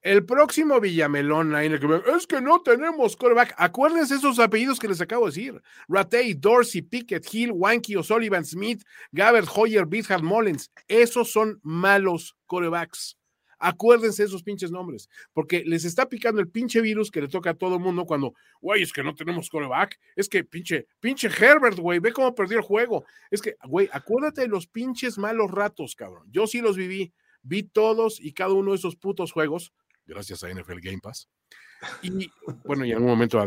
El 0.02 0.24
próximo 0.24 0.80
Villamelón 0.80 1.50
que 1.78 1.86
me- 1.86 2.00
es 2.16 2.26
que 2.26 2.40
no 2.40 2.62
tenemos 2.62 3.16
coreback. 3.16 3.54
Acuérdense 3.58 4.14
esos 4.14 4.38
apellidos 4.38 4.78
que 4.78 4.88
les 4.88 5.00
acabo 5.00 5.26
de 5.26 5.30
decir. 5.32 5.62
Ratey, 5.88 6.34
Dorsey, 6.34 6.80
Pickett, 6.80 7.26
Hill, 7.32 7.52
Wanky, 7.52 7.96
O'Sullivan, 7.96 8.44
Smith, 8.46 8.82
Gabbert, 9.12 9.48
Hoyer, 9.54 9.84
Bithard, 9.84 10.22
Mullins. 10.22 10.70
Esos 10.88 11.30
son 11.30 11.60
malos 11.62 12.34
corebacks. 12.46 13.18
Acuérdense 13.62 14.24
esos 14.24 14.42
pinches 14.42 14.70
nombres, 14.70 15.06
porque 15.34 15.62
les 15.66 15.84
está 15.84 16.08
picando 16.08 16.40
el 16.40 16.48
pinche 16.48 16.80
virus 16.80 17.10
que 17.10 17.20
le 17.20 17.28
toca 17.28 17.50
a 17.50 17.54
todo 17.54 17.74
el 17.74 17.80
mundo 17.82 18.06
cuando, 18.06 18.32
güey, 18.62 18.82
es 18.82 18.90
que 18.90 19.02
no 19.02 19.14
tenemos 19.14 19.50
coreback, 19.50 20.00
es 20.16 20.30
que 20.30 20.44
pinche, 20.44 20.86
pinche 20.98 21.28
Herbert, 21.28 21.78
güey, 21.78 21.98
ve 21.98 22.10
cómo 22.14 22.34
perdió 22.34 22.56
el 22.56 22.64
juego. 22.64 23.04
Es 23.30 23.42
que, 23.42 23.56
güey, 23.68 23.90
acuérdate 23.92 24.40
de 24.40 24.48
los 24.48 24.66
pinches 24.66 25.18
malos 25.18 25.50
ratos, 25.50 25.94
cabrón. 25.94 26.26
Yo 26.30 26.46
sí 26.46 26.62
los 26.62 26.74
viví, 26.78 27.12
vi 27.42 27.62
todos 27.64 28.18
y 28.18 28.32
cada 28.32 28.54
uno 28.54 28.70
de 28.70 28.78
esos 28.78 28.96
putos 28.96 29.30
juegos, 29.30 29.74
gracias 30.10 30.44
a 30.44 30.48
NFL 30.52 30.80
Game 30.82 30.98
Pass. 31.02 31.28
Y 32.02 32.30
bueno, 32.64 32.84
y 32.84 32.90
en 32.90 32.96
algún 32.96 33.10
momento 33.10 33.40
a, 33.40 33.46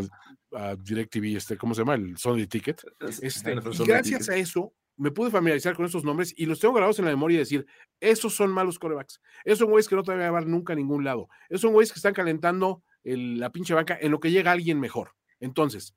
a 0.58 0.74
DirecTV, 0.74 1.36
este, 1.36 1.56
¿cómo 1.56 1.72
se 1.74 1.82
llama? 1.82 1.94
El 1.94 2.16
Sunday 2.18 2.46
Ticket. 2.48 2.82
Este, 3.22 3.52
y 3.70 3.76
gracias 3.86 4.28
a 4.28 4.36
eso 4.36 4.74
me 4.96 5.10
pude 5.12 5.30
familiarizar 5.30 5.74
con 5.76 5.86
esos 5.86 6.04
nombres 6.04 6.32
y 6.36 6.46
los 6.46 6.58
tengo 6.60 6.74
grabados 6.74 6.98
en 6.98 7.04
la 7.04 7.10
memoria 7.12 7.36
y 7.36 7.38
decir, 7.38 7.66
esos 8.00 8.34
son 8.34 8.50
malos 8.50 8.78
corebacks. 8.78 9.20
Esos 9.44 9.60
son 9.60 9.70
güeyes 9.70 9.88
que 9.88 9.94
no 9.96 10.02
te 10.02 10.12
van 10.12 10.20
a 10.20 10.24
llevar 10.24 10.46
nunca 10.46 10.72
a 10.72 10.76
ningún 10.76 11.04
lado. 11.04 11.28
Esos 11.48 11.62
son 11.62 11.72
güeyes 11.72 11.92
que 11.92 11.98
están 11.98 12.12
calentando 12.14 12.82
el- 13.04 13.38
la 13.38 13.50
pinche 13.50 13.74
banca 13.74 13.96
en 14.00 14.10
lo 14.10 14.18
que 14.20 14.30
llega 14.30 14.50
alguien 14.52 14.78
mejor. 14.80 15.12
Entonces, 15.40 15.94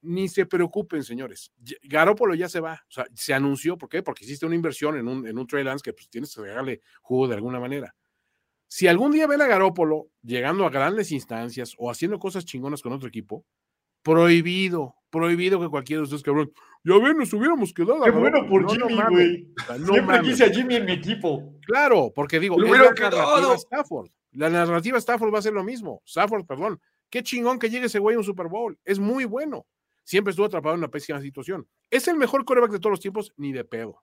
ni 0.00 0.28
se 0.28 0.46
preocupen, 0.46 1.02
señores. 1.02 1.52
Garópolo 1.82 2.34
ya 2.34 2.48
se 2.48 2.60
va. 2.60 2.84
O 2.88 2.92
sea, 2.92 3.06
se 3.14 3.34
anunció. 3.34 3.76
¿Por 3.76 3.88
qué? 3.88 4.02
Porque 4.02 4.24
hiciste 4.24 4.46
una 4.46 4.54
inversión 4.54 4.96
en 4.96 5.08
un, 5.08 5.26
en 5.26 5.38
un 5.38 5.46
Trey 5.46 5.64
Lance 5.64 5.82
que 5.82 5.92
pues, 5.92 6.08
tienes 6.08 6.34
que 6.34 6.40
regalarle 6.42 6.80
jugo 7.02 7.28
de 7.28 7.34
alguna 7.34 7.58
manera. 7.60 7.94
Si 8.68 8.86
algún 8.86 9.12
día 9.12 9.26
ven 9.26 9.40
a 9.40 9.46
Garópolo 9.46 10.08
llegando 10.22 10.66
a 10.66 10.70
grandes 10.70 11.10
instancias 11.10 11.74
o 11.78 11.90
haciendo 11.90 12.18
cosas 12.18 12.44
chingonas 12.44 12.82
con 12.82 12.92
otro 12.92 13.08
equipo, 13.08 13.44
prohibido, 14.02 14.94
prohibido 15.10 15.58
que 15.60 15.68
cualquiera 15.68 16.00
de 16.00 16.04
ustedes, 16.04 16.22
cabrón, 16.22 16.52
ya 16.84 16.98
ven, 16.98 17.16
nos 17.16 17.32
hubiéramos 17.32 17.72
quedado. 17.72 18.02
Qué 18.02 18.10
bueno 18.10 18.38
Garoppolo". 18.38 18.66
por 18.66 18.78
No, 18.78 18.88
Jimmy, 18.88 19.02
güey. 19.10 19.54
No 19.80 19.92
Siempre 19.92 20.20
quise 20.20 20.44
a 20.44 20.50
Jimmy 20.50 20.76
en 20.76 20.84
mi 20.84 20.92
equipo. 20.92 21.54
Claro, 21.66 22.12
porque 22.14 22.38
digo, 22.38 22.58
Lo 22.58 22.66
es 22.66 22.70
hubiera 22.70 22.84
la 22.84 22.90
narrativa 22.90 23.24
quedado. 23.24 23.54
Stafford. 23.54 24.10
La 24.32 24.50
narrativa 24.50 24.98
Stafford 24.98 25.34
va 25.34 25.38
a 25.38 25.42
ser 25.42 25.54
lo 25.54 25.64
mismo. 25.64 26.02
Stafford, 26.06 26.46
perdón. 26.46 26.80
Qué 27.10 27.22
chingón 27.22 27.58
que 27.58 27.70
llegue 27.70 27.86
ese 27.86 27.98
güey 27.98 28.14
a 28.14 28.18
un 28.18 28.24
Super 28.24 28.48
Bowl. 28.48 28.78
Es 28.84 28.98
muy 28.98 29.24
bueno. 29.24 29.66
Siempre 30.04 30.30
estuvo 30.30 30.46
atrapado 30.46 30.74
en 30.74 30.80
una 30.80 30.88
pésima 30.88 31.20
situación. 31.20 31.66
¿Es 31.90 32.06
el 32.08 32.16
mejor 32.16 32.44
coreback 32.44 32.70
de 32.70 32.78
todos 32.78 32.92
los 32.92 33.00
tiempos? 33.00 33.32
Ni 33.36 33.52
de 33.52 33.64
pedo. 33.64 34.02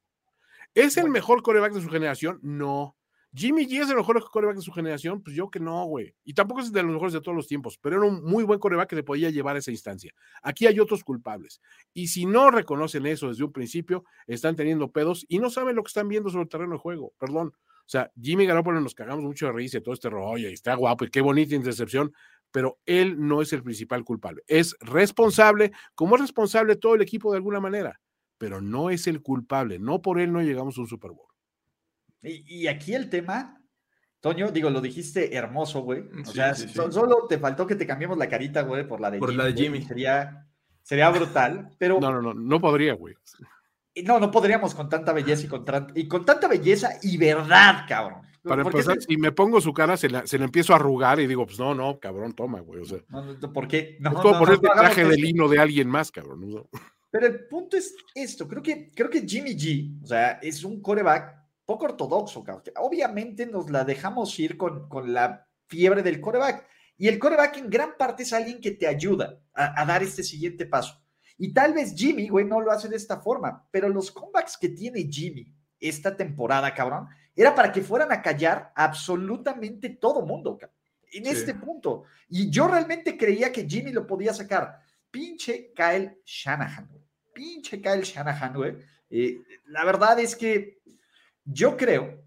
¿Es 0.74 0.98
el 0.98 1.10
mejor 1.10 1.42
coreback 1.42 1.74
de 1.74 1.82
su 1.82 1.90
generación? 1.90 2.40
No. 2.42 2.96
Jimmy 3.38 3.66
G 3.66 3.82
es 3.82 3.90
el 3.90 3.98
mejor 3.98 4.24
coreback 4.32 4.56
de 4.56 4.62
su 4.62 4.72
generación, 4.72 5.22
pues 5.22 5.36
yo 5.36 5.50
que 5.50 5.60
no, 5.60 5.84
güey. 5.86 6.16
Y 6.24 6.34
tampoco 6.34 6.62
es 6.62 6.72
de 6.72 6.82
los 6.84 6.94
mejores 6.94 7.12
de 7.12 7.20
todos 7.20 7.36
los 7.36 7.48
tiempos, 7.48 7.78
pero 7.78 7.98
era 7.98 8.06
un 8.06 8.24
muy 8.24 8.46
buen 8.46 8.60
coreback 8.60 8.90
que 8.90 8.96
te 8.96 9.04
podía 9.04 9.30
llevar 9.30 9.58
a 9.58 9.60
esa 9.60 9.72
instancia. 9.72 10.14
Aquí 10.42 10.68
hay 10.68 10.80
otros 10.80 11.04
culpables. 11.04 11.60
Y 11.94 12.08
si 12.08 12.26
no 12.26 12.50
reconocen 12.50 13.06
eso 13.06 13.28
desde 13.28 13.44
un 13.44 13.52
principio, 13.52 14.06
están 14.26 14.56
teniendo 14.56 14.90
pedos 14.90 15.26
y 15.28 15.40
no 15.40 15.50
saben 15.50 15.76
lo 15.76 15.84
que 15.84 15.90
están 15.90 16.08
viendo 16.08 16.30
sobre 16.30 16.44
el 16.44 16.50
terreno 16.50 16.74
de 16.74 16.80
juego. 16.80 17.14
Perdón. 17.18 17.52
O 17.58 17.88
sea, 17.90 18.10
Jimmy 18.20 18.46
Garoppolo 18.46 18.80
nos 18.80 18.96
cagamos 18.96 19.26
mucho 19.26 19.48
de 19.48 19.52
risa 19.52 19.78
y 19.78 19.82
todo 19.82 19.94
este 19.94 20.10
rollo 20.10 20.50
y 20.50 20.54
está 20.54 20.74
guapo 20.74 21.06
y 21.06 21.10
qué 21.10 21.22
bonita 21.22 21.54
intercepción, 21.56 22.14
pero 22.52 22.80
él 22.86 23.16
no 23.20 23.42
es 23.42 23.52
el 23.54 23.62
principal 23.62 24.04
culpable. 24.06 24.44
Es 24.48 24.76
responsable, 24.80 25.72
como 25.94 26.16
es 26.16 26.22
responsable 26.22 26.78
todo 26.78 26.96
el 26.96 27.02
equipo 27.02 27.32
de 27.32 27.38
alguna 27.38 27.60
manera, 27.60 28.00
pero 28.38 28.62
no 28.62 28.90
es 28.90 29.08
el 29.08 29.22
culpable. 29.22 29.78
No 29.78 30.02
por 30.02 30.20
él 30.20 30.32
no 30.32 30.42
llegamos 30.42 30.78
a 30.78 30.82
un 30.82 30.88
Super 30.88 31.12
Bowl. 31.12 31.35
Y, 32.26 32.44
y 32.64 32.68
aquí 32.68 32.94
el 32.96 33.10
tema, 33.10 33.62
Toño, 34.20 34.52
digo, 34.52 34.70
lo 34.70 34.82
dijiste 34.82 35.36
hermoso, 35.36 35.82
güey. 35.82 36.02
O 36.02 36.26
Sí, 36.26 36.34
sea, 36.34 36.56
sí, 36.56 36.68
sí. 36.68 36.74
so- 36.74 36.92
solo 36.92 37.28
te 37.28 37.38
faltó 37.38 37.66
que 37.68 37.76
te 37.76 37.86
cambiemos 37.88 38.18
la 38.18 38.28
carita, 38.28 38.62
güey, 38.64 38.88
por 38.88 39.00
la 39.00 39.12
de 39.12 39.20
Por 39.20 39.30
Jimmy. 39.30 39.38
la 39.44 39.50
de 39.50 39.54
Jimmy. 39.54 39.82
Sería, 39.84 40.48
sería 40.82 41.10
brutal, 41.10 41.70
pero 41.78 42.00
No, 42.00 42.12
no, 42.12 42.22
no, 42.22 42.34
no 42.34 42.60
podría, 42.62 42.94
güey. 42.94 43.16
no, 44.04 44.20
no 44.20 44.32
podríamos 44.32 44.74
con 44.76 44.90
tanta 44.90 45.14
belleza 45.14 45.46
y 45.46 45.48
con, 45.50 45.66
y 45.96 46.08
con 46.08 46.26
tanta 46.26 46.48
belleza 46.48 46.90
y 47.04 47.18
verdad, 47.18 47.86
cabrón. 47.88 48.22
Para 48.44 48.62
¿Por 48.62 48.74
qué 48.74 48.80
empezar, 48.80 49.02
si 49.02 49.18
me 49.18 49.32
pongo 49.32 49.60
su 49.60 49.74
cara, 49.74 49.98
se 49.98 50.08
la, 50.08 50.28
se 50.28 50.38
la 50.38 50.46
empiezo 50.46 50.74
a 50.74 50.76
arrugar 50.76 51.20
y 51.20 51.26
digo, 51.26 51.48
pues 51.48 51.58
no, 51.58 51.74
no, 51.74 52.00
cabrón, 52.00 52.34
toma, 52.34 52.60
güey. 52.60 52.82
O 52.82 52.86
sea, 52.86 53.00
no, 53.10 53.24
no, 53.34 53.52
¿Por 53.54 53.68
qué? 53.68 53.98
No, 54.00 54.12
es 54.12 54.16
como 54.18 54.34
no, 54.34 54.40
ponerte 54.40 54.68
no, 54.68 54.74
el 54.74 54.80
traje 54.80 55.04
de 55.04 55.18
lino 55.18 55.48
de 55.48 55.60
alguien 55.60 55.90
más, 55.90 56.12
cabrón. 56.12 56.48
¿no? 56.48 56.70
Pero 57.10 57.26
el 57.28 57.46
punto 57.48 57.76
es 57.78 57.96
esto, 58.14 58.48
creo 58.48 58.62
que, 58.62 58.92
creo 58.94 59.10
que 59.10 59.22
Jimmy 59.28 59.56
G, 59.56 60.04
o 60.04 60.06
sea, 60.06 60.34
es 60.44 60.64
un 60.64 60.80
coreback 60.82 61.45
poco 61.66 61.86
ortodoxo, 61.86 62.44
cabrón. 62.44 62.64
Obviamente 62.78 63.46
nos 63.46 63.70
la 63.70 63.84
dejamos 63.84 64.38
ir 64.40 64.58
con, 64.58 64.88
con 64.90 65.14
la 65.14 65.48
fiebre 65.68 66.04
del 66.04 66.22
coreback. 66.22 66.68
Y 66.98 67.08
el 67.08 67.20
coreback 67.20 67.58
en 67.58 67.70
gran 67.70 67.98
parte 67.98 68.24
es 68.24 68.32
alguien 68.34 68.62
que 68.62 68.72
te 68.72 68.88
ayuda 68.88 69.40
a, 69.54 69.82
a 69.82 69.86
dar 69.86 70.02
este 70.04 70.24
siguiente 70.24 70.66
paso. 70.66 71.02
Y 71.38 71.54
tal 71.54 71.74
vez 71.74 71.94
Jimmy, 71.96 72.30
güey, 72.30 72.46
no 72.46 72.62
lo 72.62 72.72
hace 72.72 72.88
de 72.88 72.96
esta 72.96 73.20
forma, 73.20 73.68
pero 73.72 73.90
los 73.90 74.10
comebacks 74.12 74.58
que 74.58 74.70
tiene 74.70 75.02
Jimmy 75.12 75.54
esta 75.80 76.16
temporada, 76.16 76.74
cabrón, 76.74 77.08
era 77.36 77.54
para 77.54 77.72
que 77.72 77.82
fueran 77.82 78.12
a 78.14 78.22
callar 78.22 78.72
absolutamente 78.76 79.90
todo 79.90 80.26
mundo, 80.26 80.58
cabrón, 80.58 80.78
en 81.12 81.26
Sí. 81.26 81.32
este 81.32 81.54
punto. 81.56 82.04
Y 82.30 82.50
yo 82.50 82.68
realmente 82.68 83.18
creía 83.18 83.52
que 83.52 83.68
Jimmy 83.68 83.92
lo 83.92 84.08
podía 84.08 84.34
sacar. 84.34 84.80
Pinche 85.12 85.74
Kyle 85.76 86.18
Shanahan, 86.26 86.88
güey. 86.90 87.04
Pinche 87.34 87.82
Kyle 87.82 88.02
Shanahan, 88.02 88.54
güey. 88.54 88.78
Eh, 89.10 89.42
la 89.66 89.84
verdad 89.84 90.18
es 90.20 90.36
que 90.36 90.80
yo 91.46 91.78
creo 91.78 92.24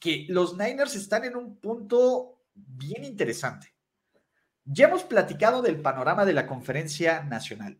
que 0.00 0.26
los 0.28 0.56
Niners 0.56 0.96
están 0.96 1.24
en 1.24 1.36
un 1.36 1.56
punto 1.56 2.40
bien 2.54 3.04
interesante. 3.04 3.72
Ya 4.64 4.86
hemos 4.88 5.04
platicado 5.04 5.62
del 5.62 5.80
panorama 5.80 6.24
de 6.24 6.32
la 6.32 6.46
conferencia 6.46 7.22
nacional. 7.22 7.78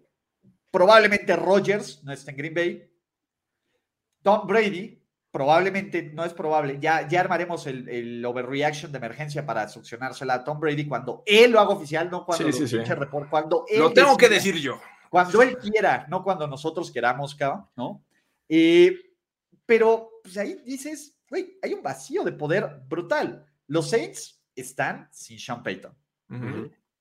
Probablemente 0.70 1.34
Rodgers 1.36 2.02
no 2.04 2.12
está 2.12 2.30
en 2.30 2.36
Green 2.36 2.54
Bay. 2.54 2.90
Tom 4.22 4.46
Brady, 4.46 5.02
probablemente, 5.30 6.10
no 6.14 6.24
es 6.24 6.32
probable, 6.32 6.78
ya, 6.80 7.06
ya 7.08 7.20
armaremos 7.20 7.66
el, 7.66 7.88
el 7.88 8.24
overreaction 8.24 8.90
de 8.90 8.98
emergencia 8.98 9.46
para 9.46 9.68
succionársela 9.68 10.34
a 10.34 10.44
Tom 10.44 10.58
Brady 10.60 10.86
cuando 10.86 11.22
él 11.26 11.52
lo 11.52 11.60
haga 11.60 11.70
oficial, 11.70 12.10
no 12.10 12.24
cuando 12.26 12.44
Sí, 12.46 12.50
lo 12.52 12.56
sí, 12.56 12.68
sí. 12.68 12.76
pinche 12.76 12.94
report, 12.94 13.30
cuando 13.30 13.64
él 13.68 13.78
Lo 13.80 13.92
tengo 13.92 14.16
que 14.16 14.28
decir 14.28 14.56
yo. 14.56 14.80
Cuando 15.10 15.40
él 15.42 15.56
quiera, 15.56 16.06
no 16.08 16.22
cuando 16.22 16.46
nosotros 16.46 16.90
queramos, 16.90 17.36
¿no? 17.76 18.04
Eh, 18.48 18.94
pero 19.64 20.17
pues 20.28 20.38
ahí 20.38 20.62
dices, 20.64 21.16
güey, 21.28 21.58
hay 21.62 21.74
un 21.74 21.82
vacío 21.82 22.22
de 22.24 22.32
poder 22.32 22.82
brutal. 22.86 23.46
Los 23.66 23.90
Saints 23.90 24.42
están 24.54 25.08
sin 25.10 25.38
Sean 25.38 25.62
Payton. 25.62 25.96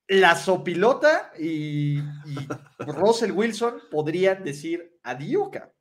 La 0.07 0.35
sopilota 0.35 1.33
y, 1.37 1.97
y 1.99 2.47
Russell 2.79 3.31
Wilson 3.31 3.81
podrían 3.91 4.43
decir 4.43 4.99
adiós, 5.03 5.49
cabrón. 5.51 5.73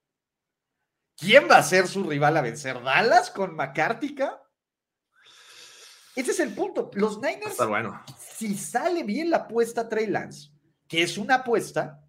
¿Quién 1.17 1.49
va 1.49 1.59
a 1.59 1.63
ser 1.63 1.87
su 1.87 2.03
rival 2.03 2.37
a 2.37 2.43
vencer? 2.43 2.83
¿Dallas 2.83 3.31
con 3.31 3.55
McCarthy, 3.55 4.15
cabrón? 4.15 4.41
Ese 6.17 6.31
es 6.31 6.41
el 6.41 6.55
punto. 6.55 6.91
Los 6.95 7.21
Niners 7.21 7.57
bueno. 7.69 8.03
si 8.19 8.57
sale 8.57 9.03
bien 9.03 9.31
la 9.31 9.39
apuesta 9.39 9.89
Trey 9.89 10.07
Lance, 10.07 10.51
que 10.89 11.03
es 11.03 11.19
una 11.19 11.37
apuesta, 11.37 12.03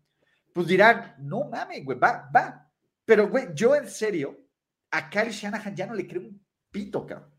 pues 0.54 0.66
dirán, 0.66 1.16
no 1.20 1.44
mames, 1.44 1.86
güey, 1.86 2.00
va, 2.00 2.30
va. 2.34 2.72
Pero, 3.06 3.30
güey, 3.30 3.50
yo 3.54 3.76
en 3.76 3.90
serio, 3.90 4.47
a 4.92 5.10
Kyle 5.10 5.32
Shanahan 5.32 5.76
ya 5.76 5.86
no 5.86 5.94
le 5.94 6.08
creo 6.08 6.22
un 6.22 6.46
pito, 6.72 7.06
cabrón. 7.06 7.34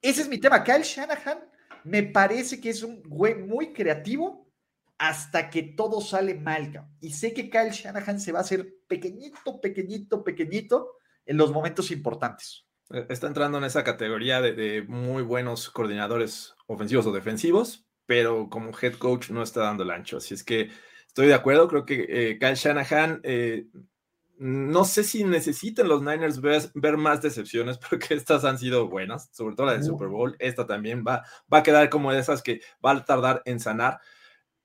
Ese 0.00 0.22
es 0.22 0.28
mi 0.28 0.38
tema. 0.38 0.64
Kyle 0.64 0.82
Shanahan 0.82 1.38
me 1.84 2.02
parece 2.02 2.60
que 2.60 2.70
es 2.70 2.82
un 2.82 3.02
güey 3.02 3.34
muy 3.36 3.72
creativo 3.72 4.50
hasta 4.98 5.50
que 5.50 5.62
todo 5.62 6.00
sale 6.00 6.34
mal, 6.34 6.72
cabrón. 6.72 6.96
Y 7.00 7.12
sé 7.12 7.32
que 7.32 7.50
Kyle 7.50 7.70
Shanahan 7.70 8.20
se 8.20 8.32
va 8.32 8.38
a 8.38 8.42
hacer 8.42 8.74
pequeñito, 8.88 9.60
pequeñito, 9.60 10.22
pequeñito 10.22 10.96
en 11.26 11.36
los 11.36 11.52
momentos 11.52 11.90
importantes. 11.90 12.66
Eh, 12.90 13.06
Está 13.08 13.26
entrando 13.26 13.58
en 13.58 13.64
esa 13.64 13.84
categoría 13.84 14.40
de, 14.40 14.82
muy 14.86 15.22
buenos 15.22 15.70
coordinadores 15.70 16.54
ofensivos 16.66 17.06
o 17.06 17.12
defensivos, 17.12 17.86
pero 18.06 18.48
como 18.48 18.70
head 18.80 18.94
coach 18.94 19.30
no 19.30 19.42
está 19.42 19.62
dando 19.62 19.82
el 19.82 19.90
ancho. 19.90 20.18
Así 20.18 20.34
es 20.34 20.44
que 20.44 20.70
estoy 21.06 21.26
de 21.26 21.34
acuerdo. 21.34 21.68
Creo 21.68 21.84
que 21.84 22.06
eh, 22.08 22.38
Kyle 22.38 22.54
Shanahan, 22.54 23.20
eh, 23.22 23.66
no 24.42 24.84
sé 24.84 25.04
si 25.04 25.22
necesitan 25.22 25.86
los 25.86 26.02
Niners 26.02 26.40
ver, 26.40 26.62
ver 26.74 26.96
más 26.96 27.22
decepciones, 27.22 27.78
porque 27.90 28.14
estas 28.14 28.44
han 28.44 28.58
sido 28.58 28.88
buenas, 28.88 29.28
sobre 29.32 29.54
todo 29.54 29.66
la 29.66 29.74
del. 29.74 29.84
Super 29.84 30.08
Bowl. 30.08 30.34
Esta 30.40 30.66
también 30.66 31.04
va, 31.06 31.24
va 31.52 31.58
a 31.58 31.62
quedar 31.62 31.88
como 31.88 32.12
de 32.12 32.18
esas 32.18 32.42
que 32.42 32.60
va 32.84 32.90
a 32.90 33.04
tardar 33.04 33.42
en 33.44 33.60
sanar. 33.60 34.00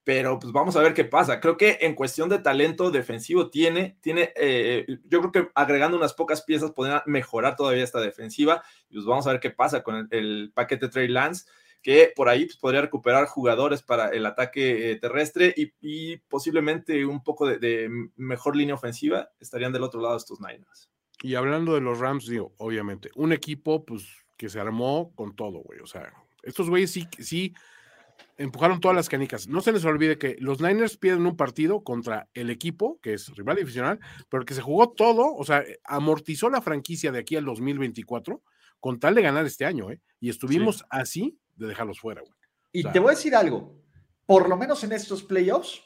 Pero 0.03 0.39
pues 0.39 0.51
vamos 0.51 0.75
a 0.75 0.82
ver 0.82 0.95
qué 0.95 1.03
pasa. 1.03 1.39
Creo 1.39 1.57
que 1.57 1.78
en 1.82 1.93
cuestión 1.93 2.28
de 2.28 2.39
talento 2.39 2.89
defensivo 2.89 3.51
tiene, 3.51 3.97
tiene, 4.01 4.32
eh, 4.36 4.86
yo 5.03 5.19
creo 5.19 5.32
que 5.32 5.51
agregando 5.53 5.97
unas 5.97 6.13
pocas 6.13 6.41
piezas 6.41 6.71
podrían 6.71 7.01
mejorar 7.05 7.55
todavía 7.55 7.84
esta 7.84 7.99
defensiva. 7.99 8.63
Y 8.89 8.95
pues 8.95 9.05
vamos 9.05 9.28
a 9.28 9.32
ver 9.32 9.39
qué 9.39 9.51
pasa 9.51 9.84
con 9.84 9.95
el, 9.95 10.07
el 10.11 10.51
paquete 10.55 10.88
Trey 10.88 11.07
Lance, 11.07 11.45
que 11.82 12.11
por 12.15 12.30
ahí 12.30 12.45
pues, 12.45 12.57
podría 12.57 12.82
recuperar 12.82 13.28
jugadores 13.28 13.82
para 13.82 14.09
el 14.09 14.25
ataque 14.25 14.91
eh, 14.91 14.95
terrestre 14.97 15.53
y, 15.55 15.73
y 15.82 16.17
posiblemente 16.17 17.05
un 17.05 17.23
poco 17.23 17.47
de, 17.47 17.59
de 17.59 17.89
mejor 18.15 18.55
línea 18.55 18.75
ofensiva. 18.75 19.30
Estarían 19.39 19.71
del 19.71 19.84
otro 19.84 20.01
lado 20.01 20.17
estos 20.17 20.39
Niners. 20.39 20.89
Y 21.21 21.36
hablando 21.36 21.73
de 21.73 21.82
los 21.82 21.99
Rams, 21.99 22.28
digo, 22.28 22.53
obviamente, 22.57 23.09
un 23.15 23.34
equipo, 23.34 23.86
pues, 23.86 24.05
que 24.38 24.49
se 24.49 24.59
armó 24.59 25.11
con 25.15 25.36
todo, 25.36 25.59
güey. 25.59 25.80
O 25.80 25.88
sea, 25.88 26.13
estos 26.43 26.69
güeyes 26.69 26.91
sí, 26.91 27.07
sí 27.19 27.53
empujaron 28.38 28.80
todas 28.80 28.95
las 28.95 29.09
canicas. 29.09 29.47
No 29.47 29.61
se 29.61 29.71
les 29.71 29.84
olvide 29.84 30.17
que 30.17 30.36
los 30.39 30.61
Niners 30.61 30.97
pierden 30.97 31.25
un 31.25 31.36
partido 31.36 31.84
contra 31.84 32.30
el 32.34 32.49
equipo, 32.49 32.99
que 33.01 33.13
es 33.13 33.36
rival 33.36 33.57
divisional, 33.57 33.99
pero 34.30 34.45
que 34.45 34.53
se 34.53 34.61
jugó 34.61 34.91
todo, 34.91 35.34
o 35.36 35.43
sea, 35.43 35.63
amortizó 35.84 36.49
la 36.49 36.61
franquicia 36.61 37.11
de 37.11 37.19
aquí 37.19 37.36
al 37.36 37.45
2024 37.45 38.41
con 38.80 38.99
tal 38.99 39.15
de 39.15 39.23
ganar 39.23 39.45
este 39.45 39.65
año, 39.65 39.89
¿eh? 39.89 39.99
Y 40.19 40.30
estuvimos 40.30 40.86
así 40.89 41.39
de 41.57 41.67
dejarlos 41.67 41.99
fuera, 41.99 42.21
güey. 42.21 42.33
Y 42.71 42.79
O 42.79 42.83
sea- 42.83 42.91
te 42.93 42.99
voy 42.99 43.09
a 43.09 43.15
decir 43.15 43.35
algo, 43.35 43.75
por 44.25 44.47
lo 44.49 44.57
menos 44.57 44.83
en 44.83 44.91
estos 44.91 45.23
playoffs, 45.23 45.81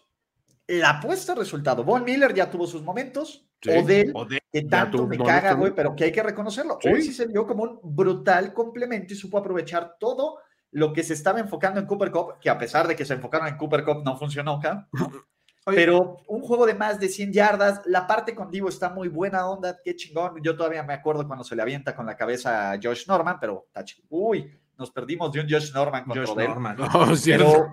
la 0.68 0.92
apuesta 0.92 1.36
resultado. 1.36 1.84
Von 1.84 2.04
Miller 2.04 2.34
ya 2.34 2.50
tuvo 2.50 2.68
sus 2.68 2.82
momentos, 2.84 3.48
Sí. 3.62 3.70
Odell, 3.70 4.12
Odell, 4.16 4.42
que 4.52 4.64
tanto 4.64 4.98
tuvo 4.98 5.08
me 5.08 5.18
momentos 5.18 5.42
caga, 5.42 5.54
güey, 5.54 5.72
pero 5.76 5.96
que 5.96 6.06
hay 6.06 6.12
que 6.12 6.24
reconocerlo. 6.24 6.80
Sí. 6.82 6.90
Hoy 6.90 7.02
sí 7.04 7.14
se 7.14 7.28
vio 7.28 7.46
como 7.46 7.64
un 7.64 7.80
brutal 7.84 8.54
complemento 8.54 9.14
y 9.14 9.18
supo 9.18 9.38
aprovechar 9.38 9.98
todo 10.00 10.40
lo 10.72 10.94
que 10.94 11.04
se 11.04 11.14
estaba 11.14 11.40
enfocando 11.40 11.80
en 11.80 11.86
Cooper 11.86 12.12
Cup, 12.12 12.40
que 12.40 12.50
a 12.50 12.58
pesar 12.58 12.88
de 12.88 12.96
que 12.96 13.06
se 13.06 13.14
enfocaron 13.14 13.48
en 13.48 13.58
Cooper 13.58 13.84
Cup, 13.84 14.02
no 14.04 14.18
funcionó 14.18 14.54
acá. 14.54 14.88
¿no? 14.94 15.12
Oye. 15.68 15.76
Pero 15.78 16.18
un 16.28 16.42
juego 16.42 16.66
de 16.66 16.74
más 16.74 17.00
de 17.00 17.08
100 17.08 17.34
yardas, 17.34 17.82
la 17.86 18.08
parte 18.08 18.34
con 18.34 18.50
Divo 18.50 18.70
está 18.70 18.90
muy 18.90 19.10
buena 19.10 19.48
onda, 19.48 19.78
qué 19.84 19.96
chingón. 19.96 20.42
Yo 20.42 20.58
todavía 20.58 20.82
me 20.82 20.94
acuerdo 20.94 21.28
cuando 21.28 21.44
se 21.44 21.56
le 21.56 21.62
avienta 21.62 21.96
con 21.96 22.08
la 22.08 22.16
cabeza 22.16 22.72
a 22.72 22.80
Josh 22.82 23.06
Norman, 23.08 23.38
pero 23.40 23.68
Uy, 24.10 24.52
nos 24.82 24.92
perdimos 24.92 25.32
de 25.32 25.40
un 25.40 25.50
Josh 25.50 25.72
Norman 25.74 26.04
contra 26.04 26.26
Josh. 26.26 26.36
Norman. 26.36 26.78
No, 26.78 27.16
sí, 27.16 27.32
Pero 27.32 27.70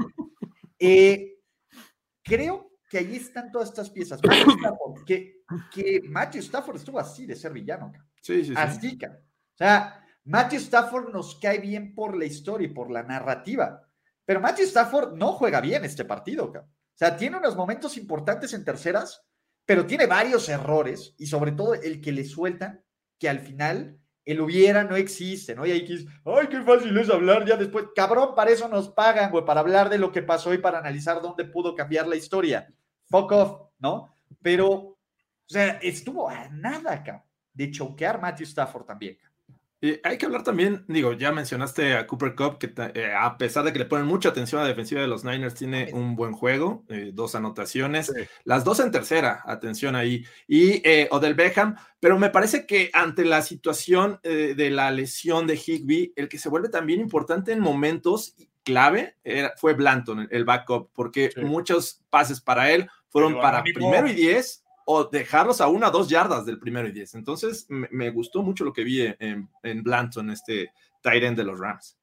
eh, 0.79 1.39
creo 2.23 2.73
que 2.89 2.99
ahí 2.99 3.17
están 3.17 3.51
todas 3.51 3.71
estas 3.71 3.91
piezas. 3.91 4.21
Matthew 4.23 4.59
Stafford, 4.59 5.05
que, 5.05 5.43
que 5.73 6.01
Matthew 6.09 6.43
Stafford 6.43 6.77
estuvo 6.77 6.99
así 6.99 7.27
de 7.27 7.35
ser 7.35 7.53
villano. 7.53 7.91
Sí, 8.23 8.45
sí, 8.45 8.47
sí. 8.47 8.55
así, 8.57 8.97
cabrón. 8.97 9.23
O 9.23 9.57
sea, 9.57 10.05
Matthew 10.25 10.59
Stafford 10.61 11.13
nos 11.13 11.35
cae 11.41 11.59
bien 11.59 11.95
por 11.95 12.17
la 12.17 12.27
historia 12.27 12.69
y 12.69 12.73
por 12.73 12.91
la 12.91 13.03
narrativa, 13.03 13.83
pero 14.25 14.41
Matthew 14.41 14.67
Stafford 14.67 15.15
no 15.15 15.33
juega 15.33 15.61
bien 15.61 15.85
este 15.85 16.05
partido, 16.05 16.53
cabrón. 16.53 16.71
O 16.71 16.99
sea, 16.99 17.17
tiene 17.17 17.37
unos 17.37 17.57
momentos 17.57 17.97
importantes 17.97 18.53
en 18.53 18.65
terceras, 18.65 19.25
pero 19.65 19.87
tiene 19.87 20.07
varios 20.07 20.49
errores 20.49 21.15
y 21.17 21.27
sobre 21.27 21.53
todo 21.53 21.75
el 21.75 22.01
que 22.01 22.13
le 22.13 22.25
sueltan, 22.25 22.85
que 23.19 23.29
al 23.29 23.41
final 23.41 23.99
el 24.29 24.43
hubiera 24.43 24.85
no 24.85 24.95
existe, 24.95 25.55
¿no? 25.55 25.65
Y 25.65 25.71
ahí 25.71 25.87
que 25.87 25.95
es, 25.95 26.07
ay, 26.27 26.49
qué 26.49 26.61
fácil 26.61 26.97
es 26.99 27.09
hablar 27.09 27.47
ya 27.47 27.57
después. 27.57 27.87
Cabrón, 27.95 28.35
para 28.37 28.51
eso 28.51 28.69
nos 28.69 28.91
pagan, 28.91 29.31
güey, 29.31 29.43
para 29.43 29.61
hablar 29.61 29.89
de 29.89 29.97
lo 29.97 30.13
que 30.13 30.21
pasó 30.21 30.53
y 30.53 30.59
para 30.59 30.81
analizar 30.81 31.23
dónde 31.23 31.47
pudo 31.47 31.75
cambiar 31.75 32.07
la 32.07 32.15
historia. 32.15 32.69
Fuck 33.07 33.33
off, 33.33 33.61
¿no? 33.79 34.15
Pero, 34.43 34.69
o 34.69 34.99
sea, 35.47 35.79
estuvo 35.81 36.29
a 36.29 36.47
nada, 36.51 37.03
cabrón, 37.03 37.25
de 37.55 37.71
choquear 37.71 38.21
Matthew 38.21 38.45
Stafford 38.45 38.85
también. 38.85 39.17
Y 39.81 40.01
hay 40.03 40.19
que 40.19 40.27
hablar 40.27 40.43
también, 40.43 40.85
digo, 40.89 41.13
ya 41.13 41.31
mencionaste 41.31 41.95
a 41.95 42.07
Cooper 42.09 42.35
Cup, 42.35 42.59
que 42.59 42.73
eh, 42.95 43.13
a 43.17 43.39
pesar 43.39 43.63
de 43.65 43.73
que 43.73 43.79
le 43.79 43.85
ponen 43.85 44.07
mucha 44.07 44.31
atención 44.31 44.61
a 44.61 44.65
la 44.65 44.71
defensiva 44.71 45.01
de 45.01 45.07
los 45.07 45.25
Niners, 45.25 45.55
tiene 45.55 45.91
un 45.93 46.17
buen 46.17 46.33
juego, 46.33 46.85
eh, 46.89 47.13
dos 47.15 47.37
anotaciones, 47.37 48.07
Sí. 48.07 48.23
las 48.43 48.65
dos 48.65 48.81
en 48.81 48.91
tercera, 48.91 49.41
atención 49.47 49.95
ahí, 49.95 50.25
y 50.49 50.83
eh, 50.89 51.07
Odell 51.13 51.35
Beckham, 51.35 51.77
pero 52.01 52.19
me 52.19 52.31
parece 52.31 52.67
que 52.67 52.91
ante 52.93 53.25
la 53.25 53.41
situación 53.43 54.19
eh, 54.25 54.55
de 54.57 54.71
la 54.71 54.91
lesión 54.91 55.47
de 55.47 55.55
Higby, 55.55 56.13
el 56.17 56.29
que 56.29 56.39
se 56.39 56.49
vuelve 56.49 56.71
también 56.71 57.01
importante 57.01 57.53
en 57.53 57.61
momentos 57.61 58.35
clave 58.65 59.17
era- 59.23 59.55
fue 59.59 59.75
Blanton, 59.75 60.21
el, 60.21 60.29
el 60.33 60.45
backup, 60.45 60.91
porque 60.93 61.31
Sí. 61.33 61.41
muchos 61.43 62.03
pases 62.11 62.41
para 62.41 62.73
él 62.73 62.91
fueron 63.11 63.35
Pero 63.35 63.43
para 63.43 63.63
primero 63.63 64.09
y 64.09 64.13
diez 64.13 64.65
o 64.91 65.05
dejarlos 65.05 65.61
a 65.61 65.69
una 65.69 65.89
o 65.89 65.91
dos 65.91 66.09
yardas 66.09 66.47
del 66.47 66.59
primero 66.59 66.89
y 66.89 66.93
diez. 66.93 67.15
Entonces, 67.15 67.67
me, 67.69 67.89
me 67.91 68.09
gustó 68.09 68.43
mucho 68.43 68.65
lo 68.65 68.73
que 68.73 68.85
vi 68.85 69.03
en, 69.03 69.47
en 69.63 69.83
Blanton, 69.83 70.31
este 70.31 70.73
end 71.05 71.37
de 71.37 71.45
los 71.45 71.61
Rams. 71.61 71.99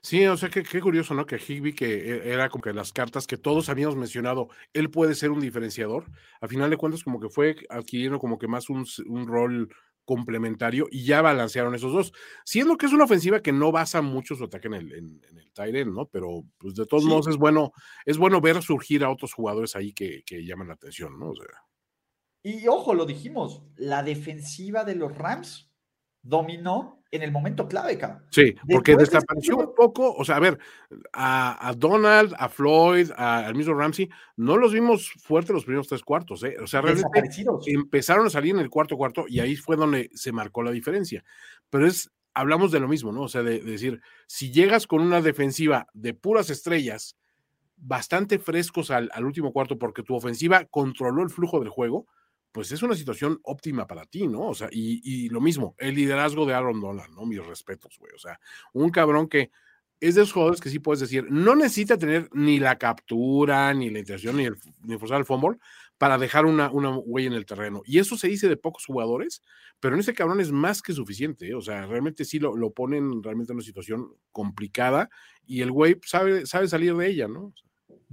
Sí, 0.00 0.24
o 0.24 0.34
sea, 0.38 0.48
qué, 0.48 0.62
qué 0.62 0.80
curioso, 0.80 1.12
¿no? 1.12 1.26
Que 1.26 1.36
Higby, 1.36 1.74
que 1.74 1.86
e- 1.86 2.32
era 2.32 2.48
como 2.48 2.62
que 2.62 2.72
las 2.72 2.90
cartas 2.90 3.26
que 3.26 3.36
todos 3.36 3.68
habíamos 3.68 3.96
mencionado, 3.96 4.48
él 4.72 4.90
puede 4.90 5.14
ser 5.14 5.30
un 5.30 5.40
diferenciador. 5.40 6.06
A 6.40 6.48
final 6.48 6.70
de 6.70 6.78
cuentas, 6.78 7.04
como 7.04 7.20
que 7.20 7.28
fue 7.28 7.54
adquiriendo 7.68 8.18
como 8.18 8.38
que 8.38 8.48
más 8.48 8.70
un, 8.70 8.86
un 9.06 9.26
rol 9.26 9.68
complementario 10.06 10.86
y 10.90 11.04
ya 11.04 11.20
balancearon 11.20 11.74
esos 11.74 11.92
dos. 11.92 12.14
Siendo 12.46 12.78
que 12.78 12.86
es 12.86 12.94
una 12.94 13.04
ofensiva 13.04 13.42
que 13.42 13.52
no 13.52 13.72
basa 13.72 14.00
mucho 14.00 14.36
su 14.36 14.44
ataque 14.44 14.68
en 14.68 14.74
el, 14.74 14.92
en, 14.94 15.20
el 15.36 15.52
Tyren, 15.52 15.92
¿no? 15.92 16.06
Pero 16.06 16.44
pues 16.56 16.76
de 16.76 16.86
todos 16.86 17.04
modos 17.04 17.28
es 17.28 17.36
bueno, 17.36 17.72
es 18.06 18.16
bueno 18.16 18.40
ver 18.40 18.62
surgir 18.62 19.04
a 19.04 19.10
otros 19.10 19.34
jugadores 19.34 19.76
ahí 19.76 19.92
que, 19.92 20.22
que 20.24 20.46
llaman 20.46 20.68
la 20.68 20.74
atención, 20.74 21.18
¿no? 21.18 21.28
O 21.28 21.36
sea. 21.36 21.44
Y 22.46 22.68
ojo, 22.68 22.92
lo 22.92 23.06
dijimos, 23.06 23.62
la 23.74 24.02
defensiva 24.02 24.84
de 24.84 24.94
los 24.94 25.16
Rams 25.16 25.72
dominó 26.22 27.02
en 27.10 27.22
el 27.22 27.32
momento 27.32 27.66
clave, 27.66 27.96
cabrón. 27.96 28.22
Sí, 28.30 28.54
porque 28.70 28.96
desapareció 28.96 29.56
un 29.56 29.74
poco, 29.74 30.14
o 30.14 30.24
sea, 30.26 30.36
a 30.36 30.40
ver, 30.40 30.58
a, 31.14 31.72
Donald, 31.74 32.34
a 32.36 32.50
Floyd, 32.50 33.10
al 33.16 33.54
mismo 33.54 33.72
Ramsey, 33.72 34.10
no 34.36 34.58
los 34.58 34.74
vimos 34.74 35.10
fuertes 35.22 35.54
los 35.54 35.64
primeros 35.64 35.88
tres 35.88 36.02
cuartos, 36.02 36.44
¿eh? 36.44 36.56
O 36.62 36.66
sea, 36.66 36.82
realmente 36.82 37.08
empezaron 37.66 38.26
a 38.26 38.30
salir 38.30 38.54
en 38.54 38.60
el 38.60 38.68
cuarto 38.68 38.98
cuarto 38.98 39.24
y 39.26 39.40
ahí 39.40 39.56
fue 39.56 39.76
donde 39.76 40.10
se 40.12 40.32
marcó 40.32 40.62
la 40.62 40.70
diferencia. 40.70 41.24
Pero 41.70 41.86
es, 41.86 42.10
hablamos 42.34 42.72
de 42.72 42.80
lo 42.80 42.88
mismo, 42.88 43.10
¿no? 43.10 43.22
O 43.22 43.28
sea, 43.28 43.42
de, 43.42 43.60
de 43.60 43.70
decir, 43.70 44.02
si 44.26 44.52
llegas 44.52 44.86
con 44.86 45.00
una 45.00 45.22
defensiva 45.22 45.86
de 45.94 46.12
puras 46.12 46.50
estrellas, 46.50 47.16
bastante 47.76 48.38
frescos 48.38 48.90
al, 48.90 49.08
al 49.14 49.24
último 49.24 49.50
cuarto, 49.50 49.78
porque 49.78 50.02
tu 50.02 50.14
ofensiva 50.14 50.66
controló 50.66 51.22
el 51.22 51.30
flujo 51.30 51.58
del 51.60 51.70
juego, 51.70 52.06
pues 52.54 52.70
es 52.70 52.84
una 52.84 52.94
situación 52.94 53.40
óptima 53.42 53.84
para 53.84 54.06
ti, 54.06 54.28
¿no? 54.28 54.42
O 54.42 54.54
sea, 54.54 54.68
y, 54.70 55.28
lo 55.28 55.40
mismo, 55.40 55.74
el 55.76 55.96
liderazgo 55.96 56.46
de 56.46 56.54
Aaron 56.54 56.80
Donald, 56.80 57.12
¿no? 57.12 57.26
Mis 57.26 57.44
respetos, 57.44 57.98
güey. 57.98 58.12
O 58.14 58.18
sea, 58.18 58.38
un 58.72 58.90
cabrón 58.90 59.28
que 59.28 59.50
es 59.98 60.14
de 60.14 60.22
esos 60.22 60.34
jugadores 60.34 60.60
que 60.60 60.70
sí 60.70 60.78
puedes 60.78 61.00
decir, 61.00 61.26
no 61.28 61.56
necesita 61.56 61.98
tener 61.98 62.28
ni 62.32 62.60
la 62.60 62.78
captura, 62.78 63.74
ni 63.74 63.90
la 63.90 63.98
intención, 63.98 64.36
ni, 64.36 64.44
el, 64.44 64.56
ni 64.84 64.96
forzar 64.98 65.18
el 65.18 65.24
fútbol 65.24 65.58
para 65.98 66.16
dejar 66.16 66.46
una, 66.46 66.70
una 66.70 66.96
huella 66.96 67.26
en 67.26 67.32
el 67.32 67.44
terreno. 67.44 67.82
Y 67.86 67.98
eso 67.98 68.16
se 68.16 68.28
dice 68.28 68.48
de 68.48 68.56
pocos 68.56 68.86
jugadores, 68.86 69.42
pero 69.80 69.94
en 69.94 70.00
ese 70.00 70.14
cabrón 70.14 70.40
es 70.40 70.52
más 70.52 70.80
que 70.80 70.92
suficiente. 70.92 71.48
¿eh? 71.48 71.54
O 71.56 71.60
sea, 71.60 71.86
realmente 71.86 72.24
sí 72.24 72.38
lo, 72.38 72.56
lo, 72.56 72.70
ponen 72.70 73.20
realmente 73.20 73.50
en 73.50 73.56
una 73.56 73.66
situación 73.66 74.14
complicada 74.30 75.10
y 75.44 75.62
el 75.62 75.72
güey 75.72 75.98
sabe, 76.04 76.46
sabe 76.46 76.68
salir 76.68 76.94
de 76.94 77.08
ella, 77.08 77.26
¿no? 77.26 77.52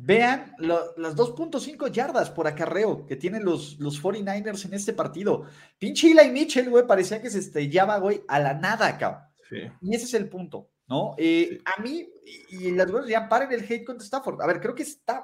Vean 0.04 0.56
las 0.58 1.16
2.5 1.16 1.92
yardas 1.92 2.32
por 2.32 2.48
acarreo 2.48 3.06
que 3.06 3.16
tienen 3.16 3.46
los, 3.46 3.80
los 3.80 4.02
49ers 4.02 4.66
en 4.66 4.74
este 4.74 4.94
partido. 4.94 5.46
Pinche 5.78 6.10
Eli 6.10 6.32
Mitchell, 6.32 6.72
güey, 6.72 6.88
parecía 6.88 7.22
que 7.22 7.30
se 7.30 7.38
estrellaba, 7.38 8.00
güey, 8.00 8.24
a 8.28 8.40
la 8.40 8.56
nada, 8.56 8.98
cabrón. 8.98 9.22
Y 9.80 9.96
ese 9.96 10.06
es 10.06 10.14
el 10.16 10.28
punto, 10.28 10.72
¿no? 10.88 11.14
Eh, 11.20 11.60
a 11.66 11.80
mí, 11.84 12.10
y, 12.50 12.72
las 12.72 12.90
cosas 12.90 13.10
ya 13.10 13.30
paren 13.30 13.52
el 13.52 13.64
hate 13.64 13.86
contra 13.86 14.04
Stafford. 14.04 14.42
A 14.42 14.48
ver, 14.48 14.60
creo 14.60 14.74
que 14.74 14.84
está. 14.84 15.24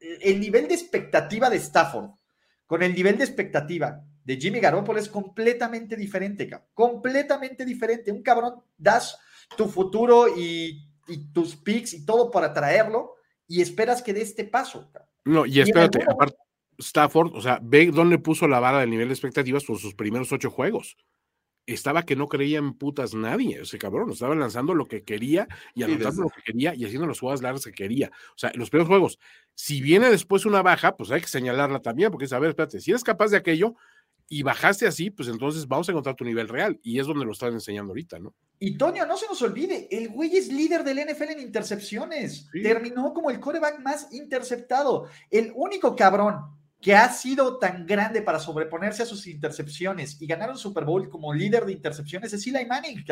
El 0.00 0.40
nivel 0.40 0.66
de 0.66 0.74
expectativa 0.74 1.50
de 1.50 1.56
Stafford 1.56 2.10
con 2.66 2.82
el 2.82 2.94
nivel 2.94 3.18
de 3.18 3.24
expectativa 3.24 4.02
de 4.24 4.36
Jimmy 4.36 4.60
Garoppolo 4.60 4.98
es 4.98 5.10
completamente 5.10 5.94
diferente, 5.94 6.48
cabrón. 6.48 6.68
Completamente 6.72 7.66
diferente. 7.66 8.10
Un 8.10 8.22
cabrón, 8.22 8.62
das 8.78 9.18
tu 9.58 9.68
futuro 9.68 10.26
y, 10.34 10.88
y 11.06 11.32
tus 11.32 11.54
picks 11.56 11.92
y 11.92 12.06
todo 12.06 12.30
para 12.30 12.54
traerlo 12.54 13.15
y 13.48 13.60
esperas 13.60 14.02
que 14.02 14.12
dé 14.12 14.22
este 14.22 14.44
paso. 14.44 14.90
No, 15.24 15.46
y 15.46 15.60
espérate, 15.60 16.02
aparte, 16.08 16.36
Stafford, 16.78 17.34
o 17.34 17.40
sea, 17.40 17.58
ve 17.62 17.90
dónde 17.90 18.18
puso 18.18 18.46
la 18.48 18.60
vara 18.60 18.80
del 18.80 18.90
nivel 18.90 19.08
de 19.08 19.14
expectativas 19.14 19.64
por 19.64 19.78
sus 19.78 19.94
primeros 19.94 20.32
ocho 20.32 20.50
juegos. 20.50 20.96
Estaba 21.66 22.04
que 22.04 22.14
no 22.14 22.28
creía 22.28 22.58
en 22.58 22.74
putas 22.74 23.12
nadie, 23.14 23.62
ese 23.62 23.78
cabrón, 23.78 24.10
estaba 24.10 24.36
lanzando 24.36 24.72
lo 24.72 24.86
que 24.86 25.02
quería 25.02 25.48
y 25.74 25.82
anotando 25.82 26.22
lo 26.22 26.30
que 26.30 26.42
quería 26.42 26.74
y 26.76 26.84
haciendo 26.84 27.08
las 27.08 27.18
jugadas 27.18 27.42
largas 27.42 27.64
que 27.64 27.72
quería. 27.72 28.12
O 28.30 28.38
sea, 28.38 28.52
los 28.54 28.70
primeros 28.70 28.88
juegos, 28.88 29.18
si 29.54 29.80
viene 29.80 30.08
después 30.08 30.46
una 30.46 30.62
baja, 30.62 30.96
pues 30.96 31.10
hay 31.10 31.22
que 31.22 31.26
señalarla 31.26 31.80
también, 31.80 32.12
porque 32.12 32.26
es, 32.26 32.32
a 32.32 32.38
ver, 32.38 32.50
espérate, 32.50 32.80
si 32.80 32.92
eres 32.92 33.02
capaz 33.02 33.30
de 33.30 33.38
aquello, 33.38 33.74
y 34.28 34.42
bajaste 34.42 34.86
así, 34.86 35.10
pues 35.10 35.28
entonces 35.28 35.66
vamos 35.68 35.88
a 35.88 35.92
encontrar 35.92 36.16
tu 36.16 36.24
nivel 36.24 36.48
real. 36.48 36.78
Y 36.82 36.98
es 36.98 37.06
donde 37.06 37.24
lo 37.24 37.32
están 37.32 37.52
enseñando 37.52 37.92
ahorita, 37.92 38.18
¿no? 38.18 38.34
Y 38.58 38.78
Toño, 38.78 39.04
no 39.04 39.16
se 39.16 39.26
nos 39.26 39.42
olvide, 39.42 39.86
el 39.90 40.08
güey 40.08 40.36
es 40.36 40.48
líder 40.48 40.82
del 40.82 40.98
NFL 40.98 41.32
en 41.32 41.40
intercepciones. 41.40 42.48
Terminó 42.50 43.12
como 43.12 43.30
el 43.30 43.38
coreback 43.38 43.80
más 43.80 44.12
interceptado. 44.12 45.08
El 45.30 45.52
único 45.54 45.94
cabrón 45.94 46.56
que 46.80 46.94
ha 46.94 47.10
sido 47.10 47.58
tan 47.58 47.86
grande 47.86 48.22
para 48.22 48.38
sobreponerse 48.38 49.02
a 49.02 49.06
sus 49.06 49.26
intercepciones 49.26 50.20
y 50.20 50.26
ganar 50.26 50.50
un 50.50 50.58
Super 50.58 50.84
Bowl 50.84 51.08
como 51.08 51.34
líder 51.34 51.66
de 51.66 51.72
intercepciones 51.72 52.32
es 52.32 52.46
Eli 52.46 52.64
Manning. 52.64 53.04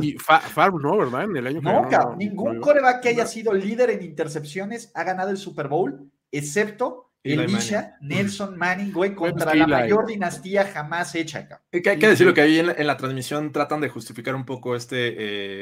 y 0.00 0.12
Farm 0.18 0.80
no, 0.80 0.98
¿verdad? 0.98 1.24
En 1.24 1.36
el 1.36 1.46
año 1.46 1.60
no, 1.60 1.88
no, 1.88 2.16
ningún 2.16 2.60
coreback 2.60 3.02
que 3.02 3.08
haya 3.10 3.26
sido 3.26 3.52
líder 3.52 3.90
en 3.90 4.02
intercepciones 4.02 4.90
ha 4.94 5.02
ganado 5.04 5.30
el 5.30 5.38
Super 5.38 5.68
Bowl, 5.68 6.10
excepto 6.30 7.03
Elisha 7.24 7.96
Nelson 8.02 8.58
Manning, 8.58 8.92
güey, 8.92 9.14
contra 9.14 9.54
la 9.54 9.66
mayor 9.66 10.06
dinastía 10.06 10.66
jamás 10.66 11.14
hecha 11.14 11.40
acá. 11.40 11.62
hay 11.72 11.80
que 11.80 12.08
decirlo 12.08 12.34
que 12.34 12.42
ahí 12.42 12.58
en, 12.58 12.86
la 12.86 12.96
transmisión 12.98 13.50
tratan 13.50 13.80
de 13.80 13.88
justificar 13.88 14.34
un 14.34 14.44
poco 14.44 14.76
este 14.76 15.14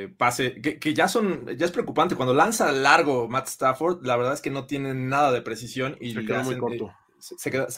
eh, 0.05 0.09
pase, 0.09 0.61
que, 0.61 0.95
ya 0.95 1.07
son, 1.07 1.47
ya 1.57 1.65
es 1.65 1.71
preocupante. 1.71 2.17
Cuando 2.17 2.35
lanza 2.35 2.73
largo 2.73 3.29
Matt 3.29 3.47
Stafford, 3.47 4.05
la 4.05 4.17
verdad 4.17 4.35
es 4.35 4.41
que 4.41 4.51
no 4.51 4.67
tiene 4.67 4.93
nada 4.93 5.31
de 5.31 5.41
precisión 5.41 5.97
y 6.01 6.13
se 6.13 6.25
queda 6.25 6.43
muy 6.43 6.59
corto. 6.59 6.93
Se, 7.21 7.53
queda, 7.53 7.69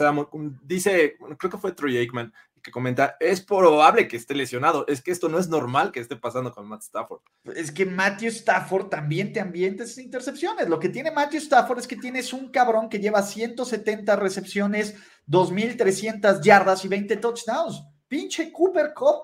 dice, 0.63 1.17
creo 1.37 1.51
que 1.51 1.57
fue 1.59 1.73
Troy 1.73 1.97
Aikman, 1.97 2.33
que 2.65 2.71
comenta, 2.71 3.15
es 3.19 3.41
probable 3.41 4.07
que 4.07 4.17
esté 4.17 4.33
lesionado. 4.33 4.87
Es 4.87 5.03
que 5.03 5.11
esto 5.11 5.29
no 5.29 5.37
es 5.37 5.47
normal 5.47 5.91
que 5.91 5.99
esté 5.99 6.15
pasando 6.15 6.51
con 6.51 6.67
Matt 6.67 6.81
Stafford. 6.81 7.21
Es 7.55 7.71
que 7.71 7.85
Matthew 7.85 8.29
Stafford 8.29 8.87
también 8.87 9.31
te 9.31 9.39
ambientes 9.39 9.99
intercepciones. 9.99 10.67
Lo 10.67 10.79
que 10.79 10.89
tiene 10.89 11.11
Matthew 11.11 11.41
Stafford 11.41 11.77
es 11.77 11.87
que 11.87 11.95
tienes 11.95 12.33
un 12.33 12.49
cabrón 12.49 12.89
que 12.89 12.97
lleva 12.97 13.21
170 13.21 14.15
recepciones, 14.15 14.95
2.300 15.27 16.41
yardas 16.41 16.83
y 16.83 16.87
20 16.87 17.17
touchdowns. 17.17 17.83
Pinche 18.07 18.51
Cooper 18.51 18.95
Cup, 18.95 19.21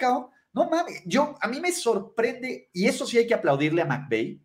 No 0.53 0.69
mames, 0.69 1.01
yo, 1.05 1.33
a 1.41 1.47
mí 1.47 1.59
me 1.59 1.71
sorprende, 1.71 2.69
y 2.71 2.85
eso 2.85 3.07
sí 3.07 3.17
hay 3.17 3.25
que 3.25 3.33
aplaudirle 3.33 3.81
a 3.81 3.85
McVay, 3.85 4.39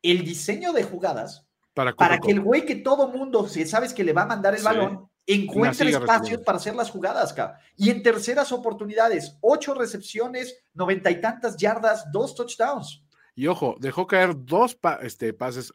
el 0.00 0.24
diseño 0.24 0.72
de 0.72 0.84
jugadas 0.84 1.46
para, 1.74 2.18
que 2.18 2.30
el 2.30 2.40
güey 2.40 2.64
que 2.64 2.76
todo 2.76 3.08
mundo, 3.08 3.46
si 3.46 3.66
sabes 3.66 3.92
que 3.92 4.04
le 4.04 4.14
va 4.14 4.22
a 4.22 4.26
mandar 4.26 4.54
el 4.54 4.62
balón, 4.62 5.10
encuentra 5.34 5.88
espacios 5.88 6.40
para 6.42 6.58
hacer 6.58 6.74
las 6.74 6.90
jugadas, 6.90 7.34
Y 7.76 7.90
en 7.90 8.02
terceras 8.02 8.52
oportunidades, 8.52 9.36
ocho 9.40 9.74
recepciones, 9.74 10.64
noventa 10.74 11.10
y 11.10 11.20
tantas 11.20 11.56
yardas, 11.56 12.10
dos 12.12 12.34
touchdowns. 12.34 13.02
Y 13.34 13.46
ojo, 13.46 13.76
dejó 13.80 14.06
caer 14.06 14.34
dos 14.36 14.78
este, 15.02 15.32
pases 15.32 15.72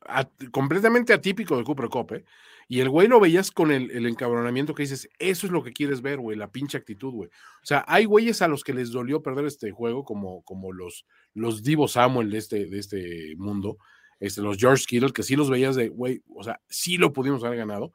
completamente 0.51 1.13
atípico 1.13 1.57
de 1.57 1.63
Cooper 1.63 1.89
Cope. 1.89 2.15
¿eh? 2.17 2.25
Y 2.67 2.79
el 2.79 2.89
güey 2.89 3.07
lo 3.07 3.19
veías 3.19 3.51
con 3.51 3.71
el, 3.71 4.05
encabronamiento 4.05 4.73
que 4.73 4.83
dices, 4.83 5.07
eso 5.19 5.45
es 5.45 5.53
lo 5.53 5.63
que 5.63 5.71
quieres 5.71 6.01
ver, 6.01 6.19
güey, 6.19 6.37
la 6.37 6.51
pinche 6.51 6.77
actitud, 6.77 7.13
güey. 7.13 7.29
O 7.29 7.65
sea, 7.65 7.85
hay 7.87 8.05
güeyes 8.05 8.41
a 8.41 8.47
los 8.47 8.63
que 8.63 8.73
les 8.73 8.91
dolió 8.91 9.21
perder 9.21 9.45
este 9.45 9.71
juego, 9.71 10.03
como, 10.03 10.43
como 10.43 10.73
los, 10.73 11.05
los 11.33 11.63
Divo 11.63 11.87
Samuel 11.87 12.31
de 12.31 12.37
este, 12.39 12.65
de 12.65 12.79
este 12.79 13.35
mundo, 13.37 13.77
este, 14.19 14.41
los 14.41 14.57
George 14.57 14.85
Kittle, 14.87 15.13
que 15.13 15.23
sí 15.23 15.35
los 15.35 15.49
veías 15.49 15.75
de, 15.75 15.89
güey, 15.89 16.23
o 16.35 16.43
sea, 16.43 16.59
sí 16.67 16.97
lo 16.97 17.13
pudimos 17.13 17.43
haber 17.43 17.59
ganado. 17.59 17.93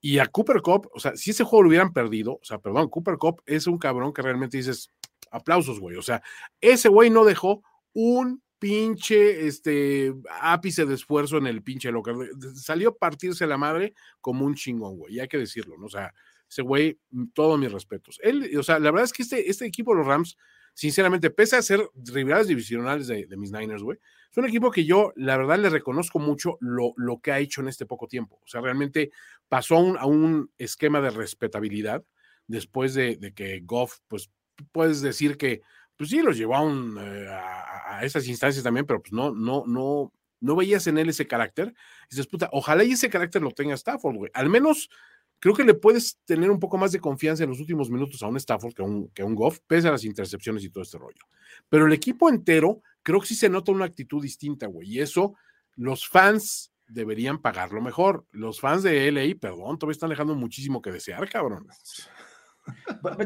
Y 0.00 0.18
a 0.18 0.26
Cooper 0.26 0.60
Cup, 0.60 0.88
o 0.94 1.00
sea, 1.00 1.16
si 1.16 1.30
ese 1.30 1.44
juego 1.44 1.64
lo 1.64 1.68
hubieran 1.68 1.92
perdido, 1.92 2.34
o 2.34 2.44
sea, 2.44 2.58
perdón, 2.58 2.88
Cooper 2.88 3.16
Cup 3.16 3.42
es 3.46 3.66
un 3.66 3.78
cabrón 3.78 4.12
que 4.12 4.22
realmente 4.22 4.56
dices, 4.56 4.90
aplausos, 5.30 5.80
güey. 5.80 5.96
O 5.96 6.02
sea, 6.02 6.22
ese 6.60 6.88
güey 6.88 7.10
no 7.10 7.24
dejó 7.24 7.62
un 7.92 8.42
pinche 8.58 9.46
este 9.46 10.14
ápice 10.40 10.86
de 10.86 10.94
esfuerzo 10.94 11.38
en 11.38 11.46
el 11.46 11.62
pinche 11.62 11.90
local. 11.90 12.30
Salió 12.54 12.90
a 12.90 12.96
partirse 12.96 13.46
la 13.46 13.58
madre 13.58 13.94
como 14.20 14.44
un 14.44 14.54
chingón, 14.54 14.96
güey. 14.96 15.14
Y 15.14 15.20
hay 15.20 15.28
que 15.28 15.38
decirlo, 15.38 15.76
¿no? 15.78 15.86
O 15.86 15.90
sea, 15.90 16.12
ese 16.48 16.62
güey, 16.62 16.98
todos 17.34 17.58
mis 17.58 17.72
respetos. 17.72 18.18
Él, 18.22 18.50
o 18.58 18.62
sea, 18.62 18.78
la 18.78 18.90
verdad 18.90 19.04
es 19.04 19.12
que 19.12 19.22
este, 19.22 19.50
este 19.50 19.66
equipo 19.66 19.92
de 19.92 19.98
los 19.98 20.06
Rams, 20.06 20.36
sinceramente, 20.76 21.30
pese 21.30 21.56
a 21.56 21.62
ser 21.62 21.88
rivales 21.94 22.48
divisionales 22.48 23.06
de, 23.06 23.26
de 23.26 23.36
mis 23.38 23.50
Niners, 23.50 23.82
güey, 23.82 23.98
es 24.30 24.36
un 24.36 24.44
equipo 24.44 24.70
que 24.70 24.84
yo, 24.84 25.14
la 25.16 25.38
verdad, 25.38 25.58
le 25.58 25.70
reconozco 25.70 26.18
mucho 26.18 26.58
lo, 26.60 26.92
lo 26.96 27.20
que 27.20 27.32
ha 27.32 27.38
hecho 27.38 27.62
en 27.62 27.68
este 27.68 27.86
poco 27.86 28.06
tiempo. 28.06 28.38
O 28.44 28.46
sea, 28.46 28.60
realmente 28.60 29.10
pasó 29.48 29.76
a 29.98 30.04
un, 30.04 30.50
esquema 30.58 31.00
de 31.00 31.08
respetabilidad 31.08 32.04
después 32.46 32.92
de, 32.92 33.32
que 33.34 33.62
Goff, 33.64 34.00
pues 34.06 34.30
puedes 34.72 35.00
decir 35.00 35.38
que, 35.38 35.62
pues 35.96 36.10
sí, 36.10 36.20
los 36.20 36.36
llevó 36.36 36.56
a, 36.56 36.60
un, 36.60 36.98
eh, 37.00 37.26
a, 37.30 38.00
esas 38.02 38.28
instancias 38.28 38.62
también, 38.62 38.84
pero 38.84 39.00
pues 39.00 39.14
no, 39.14 39.34
no, 39.34 39.64
no, 39.66 40.12
no 40.40 40.56
veías 40.56 40.86
en 40.88 40.98
él 40.98 41.08
ese 41.08 41.26
carácter. 41.26 41.72
Y 42.02 42.16
dices, 42.16 42.26
puta, 42.26 42.50
ojalá 42.52 42.84
y 42.84 42.92
ese 42.92 43.08
carácter 43.08 43.40
lo 43.40 43.52
tenga 43.52 43.72
Stafford, 43.72 44.16
güey. 44.16 44.30
Al 44.34 44.50
menos 44.50 44.90
creo 45.38 45.54
que 45.54 45.64
le 45.64 45.74
puedes 45.74 46.18
tener 46.24 46.50
un 46.50 46.58
poco 46.58 46.78
más 46.78 46.92
de 46.92 47.00
confianza 47.00 47.44
en 47.44 47.50
los 47.50 47.60
últimos 47.60 47.90
minutos 47.90 48.22
a 48.22 48.26
un 48.26 48.36
Stafford 48.36 48.74
que 48.74 48.82
a 48.82 48.84
un, 48.84 49.08
que 49.08 49.22
a 49.22 49.24
un 49.24 49.34
Goff, 49.34 49.58
pese 49.66 49.88
a 49.88 49.92
las 49.92 50.04
intercepciones 50.04 50.64
y 50.64 50.70
todo 50.70 50.82
este 50.82 50.98
rollo. 50.98 51.22
Pero 51.68 51.86
el 51.86 51.92
equipo 51.92 52.28
entero 52.28 52.82
creo 53.02 53.20
que 53.20 53.26
sí 53.26 53.34
se 53.34 53.48
nota 53.48 53.72
una 53.72 53.84
actitud 53.84 54.22
distinta, 54.22 54.66
güey. 54.66 54.88
Y 54.90 55.00
eso 55.00 55.34
los 55.76 56.08
fans 56.08 56.72
deberían 56.88 57.40
pagarlo 57.40 57.80
mejor. 57.80 58.26
Los 58.32 58.60
fans 58.60 58.82
de 58.82 59.10
LA, 59.10 59.38
perdón, 59.40 59.78
todavía 59.78 59.92
están 59.92 60.10
dejando 60.10 60.34
muchísimo 60.34 60.82
que 60.82 60.92
desear, 60.92 61.28
cabrón. 61.28 61.66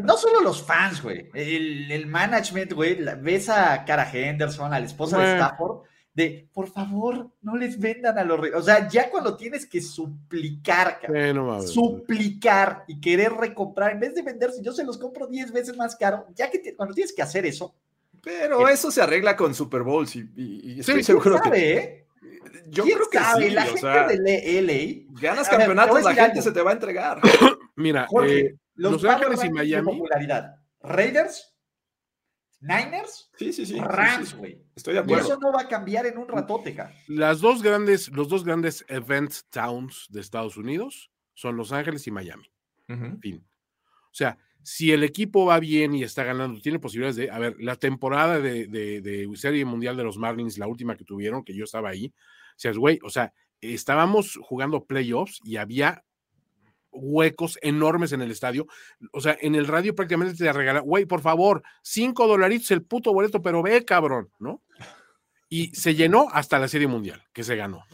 No 0.05 0.17
solo 0.17 0.43
los 0.43 0.63
fans, 0.63 1.03
güey. 1.03 1.31
El, 1.33 2.07
management, 2.07 2.73
güey. 2.73 2.99
Ves 3.23 3.49
a 3.49 3.85
Cara 3.85 4.11
Henderson, 4.11 4.73
a 4.73 4.79
la 4.79 4.87
esposa 4.87 5.19
de 5.19 5.33
Stafford, 5.35 5.87
de, 6.21 6.49
por 6.53 6.71
favor, 6.71 7.31
no 7.41 7.57
les 7.57 7.79
vendan 7.79 8.19
a 8.19 8.25
los... 8.25 8.39
O 8.55 8.63
sea, 8.63 8.89
ya 8.89 9.11
cuando 9.11 9.37
tienes 9.37 9.67
que 9.67 9.81
suplicar, 9.81 11.01
suplicar 11.67 12.85
y 12.87 13.01
querer 13.01 13.33
recomprar, 13.33 13.93
en 13.93 14.01
vez 14.01 14.15
de 14.15 14.23
vender, 14.23 14.53
si 14.53 14.63
yo 14.63 14.73
se 14.73 14.85
los 14.85 14.99
compro 14.99 15.27
10 15.27 15.53
veces 15.53 15.77
más 15.77 15.97
caro, 15.97 16.27
ya 16.35 16.51
que 16.51 16.75
cuando 16.75 16.95
tienes 16.95 17.13
que 17.13 17.23
hacer 17.23 17.47
eso... 17.47 17.75
Pero 18.23 18.69
eso 18.69 18.91
se 18.91 19.01
arregla 19.01 19.35
con 19.35 19.55
Super 19.55 19.83
Bowls 19.83 20.15
y, 20.15 20.81
estoy 20.81 21.03
seguro 21.03 21.39
sabe, 21.39 21.51
que... 21.51 21.77
¿eh? 21.77 22.07
Yo 22.69 22.85
creo 22.85 23.09
que 23.11 23.19
sí, 23.37 23.51
la 23.51 23.65
gente 23.65 24.19
de 24.21 24.63
LA... 24.63 25.21
Ganas 25.21 25.49
campeonatos, 25.49 26.03
la 26.03 26.15
gente 26.15 26.43
se 26.43 26.53
te 26.53 26.61
va 26.61 26.71
a 26.71 26.75
entregar. 26.75 27.21
Mira, 27.77 28.07
eh, 28.27 28.57
los, 28.75 29.03
Ángeles 29.05 29.43
y 29.45 29.51
Miami... 29.51 29.93
Popularidad. 29.93 30.57
Raiders 30.83 31.50
Niners, 32.61 33.31
sí, 33.39 33.53
sí, 33.53 33.65
sí, 33.65 33.81
Rams, 33.81 34.37
güey. 34.37 34.63
Estoy 34.77 34.95
de 34.95 35.01
acuerdo. 35.01 35.25
Y 35.25 35.31
eso 35.31 35.41
no 35.41 35.53
va 35.53 35.63
a 35.63 35.69
cambiar 35.69 36.07
en 36.07 36.19
un 36.19 36.29
ratote, 36.29 36.77
Las 37.09 37.41
dos 37.41 37.63
grandes, 37.63 38.09
los 38.11 38.29
dos 38.29 38.45
grandes 38.45 38.85
event 38.89 39.33
towns 39.49 40.07
de 40.11 40.21
Estados 40.21 40.59
Unidos 40.59 41.11
son 41.33 41.57
Los 41.57 41.73
Ángeles 41.73 42.07
y 42.07 42.11
Miami. 42.11 42.51
Fin. 43.21 43.47
O 44.07 44.15
sea, 44.15 44.37
si 44.63 44.93
el 44.93 45.05
equipo 45.05 45.47
va 45.47 45.59
bien 45.59 45.95
y 45.95 46.03
está 46.03 46.25
ganando, 46.25 46.61
tiene 46.61 46.79
posibilidades 46.79 47.17
de, 47.17 47.31
a 47.31 47.39
ver, 47.39 47.57
la 47.61 47.77
temporada 47.77 48.41
de, 48.41 48.67
de, 48.67 49.31
Serie 49.37 49.65
Mundial 49.65 49.97
de 49.97 50.05
los 50.05 50.19
Marlins, 50.19 50.59
la 50.59 50.67
última 50.67 50.97
que 50.97 51.05
tuvieron, 51.05 51.45
que 51.45 51.55
yo 51.55 51.65
estaba 51.65 51.89
ahí, 51.89 52.13
o 52.13 52.59
sea, 52.59 52.73
güey, 52.73 52.99
o 53.03 53.11
sea, 53.11 53.33
estábamos 53.61 54.39
jugando 54.43 54.85
playoffs 54.85 55.41
y 55.45 55.57
había 55.57 56.05
huecos 56.93 57.59
enormes 57.63 58.13
en 58.13 58.23
el 58.23 58.31
estadio. 58.31 58.67
O 59.13 59.21
sea, 59.21 59.37
en 59.41 59.55
el 59.55 59.67
radio 59.67 59.95
prácticamente 59.95 60.35
te 60.35 60.53
regala, 60.53 60.81
güey, 60.81 61.07
por 61.07 61.21
favor, 61.21 61.63
cinco 61.83 62.27
dolaritos 62.27 62.71
el 62.71 62.83
puto 62.83 63.13
boleto, 63.13 63.43
pero 63.43 63.63
ve, 63.63 63.85
cabrón, 63.85 64.31
¿no? 64.39 64.63
Y 65.49 65.75
se 65.75 65.95
llenó 65.95 66.29
hasta 66.33 66.59
la 66.59 66.69
Serie 66.69 66.87
Mundial, 66.87 67.25
que 67.33 67.43
se 67.43 67.57
ganó. 67.57 67.85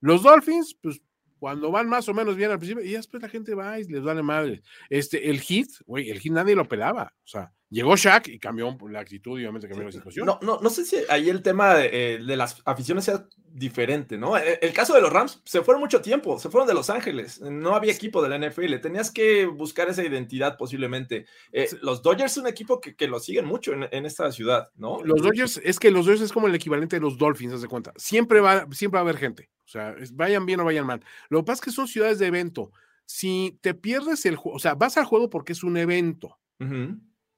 Los 0.00 0.22
Dolphins, 0.22 0.76
pues 0.82 1.00
cuando 1.38 1.70
van 1.70 1.88
más 1.88 2.08
o 2.08 2.14
menos 2.14 2.36
bien 2.36 2.50
al 2.50 2.58
principio, 2.58 2.84
y 2.84 2.92
después 2.92 3.22
la 3.22 3.28
gente 3.28 3.54
va 3.54 3.78
y 3.78 3.84
les 3.84 4.02
vale 4.02 4.22
madre. 4.22 4.62
Este, 4.88 5.28
el 5.28 5.40
hit, 5.40 5.68
güey, 5.86 6.10
el 6.10 6.18
hit 6.20 6.32
nadie 6.32 6.56
lo 6.56 6.66
pelaba. 6.66 7.14
O 7.22 7.26
sea, 7.26 7.52
Llegó 7.74 7.96
Shaq 7.96 8.28
y 8.28 8.38
cambió 8.38 8.76
la 8.88 9.00
actitud 9.00 9.32
y 9.32 9.42
obviamente 9.42 9.66
cambió 9.66 9.84
la 9.86 9.90
situación. 9.90 10.24
No, 10.24 10.38
no, 10.42 10.60
no 10.60 10.70
sé 10.70 10.84
si 10.84 10.98
ahí 11.08 11.28
el 11.28 11.42
tema 11.42 11.74
de, 11.74 12.14
eh, 12.14 12.18
las 12.20 12.62
aficiones 12.64 13.04
sea 13.04 13.26
diferente, 13.48 14.16
¿no? 14.16 14.36
El, 14.36 14.58
el, 14.62 14.72
caso 14.72 14.94
de 14.94 15.00
los 15.00 15.12
Rams, 15.12 15.42
se 15.44 15.60
fueron 15.60 15.80
mucho 15.80 16.00
tiempo, 16.00 16.38
se 16.38 16.50
fueron 16.50 16.68
de 16.68 16.74
Los 16.74 16.88
Ángeles, 16.88 17.40
no 17.40 17.74
había 17.74 17.92
equipo 17.92 18.22
de 18.22 18.28
la 18.28 18.38
NFL, 18.38 18.76
tenías 18.76 19.10
que 19.10 19.46
buscar 19.46 19.88
esa 19.88 20.04
identidad 20.04 20.56
posiblemente. 20.56 21.26
Eh, 21.50 21.68
los 21.82 22.00
Dodgers 22.00 22.30
es 22.30 22.38
un 22.38 22.46
equipo 22.46 22.80
que, 22.80 22.94
que 22.94 23.08
lo 23.08 23.18
siguen 23.18 23.44
mucho 23.44 23.72
en, 23.72 24.06
esta 24.06 24.30
ciudad, 24.30 24.70
¿no? 24.76 25.02
Los 25.02 25.20
Dodgers, 25.20 25.60
es 25.64 25.80
que 25.80 25.90
los 25.90 26.06
Dodgers 26.06 26.22
es 26.22 26.32
como 26.32 26.46
el 26.46 26.54
equivalente 26.54 26.94
de 26.94 27.02
los 27.02 27.18
Dolphins, 27.18 27.54
haz 27.54 27.62
de 27.62 27.68
cuenta. 27.68 27.92
Siempre 27.96 28.38
va, 28.38 28.68
siempre 28.70 28.98
va 28.98 29.00
a 29.00 29.10
haber 29.10 29.16
gente, 29.16 29.50
o 29.64 29.68
sea, 29.68 29.96
vayan 30.12 30.46
bien 30.46 30.60
o 30.60 30.64
vayan 30.64 30.86
mal. 30.86 31.04
Lo 31.28 31.40
que 31.40 31.46
pasa 31.46 31.54
es 31.54 31.64
que 31.64 31.70
son 31.72 31.88
ciudades 31.88 32.20
de 32.20 32.28
evento. 32.28 32.70
Si 33.04 33.58
te 33.62 33.74
pierdes 33.74 34.24
el 34.26 34.36
juego, 34.36 34.54
o 34.54 34.60
sea, 34.60 34.76
vas 34.76 34.96
al 34.96 35.06
juego 35.06 35.28
porque 35.28 35.54
es 35.54 35.64
un 35.64 35.76
evento 35.76 36.38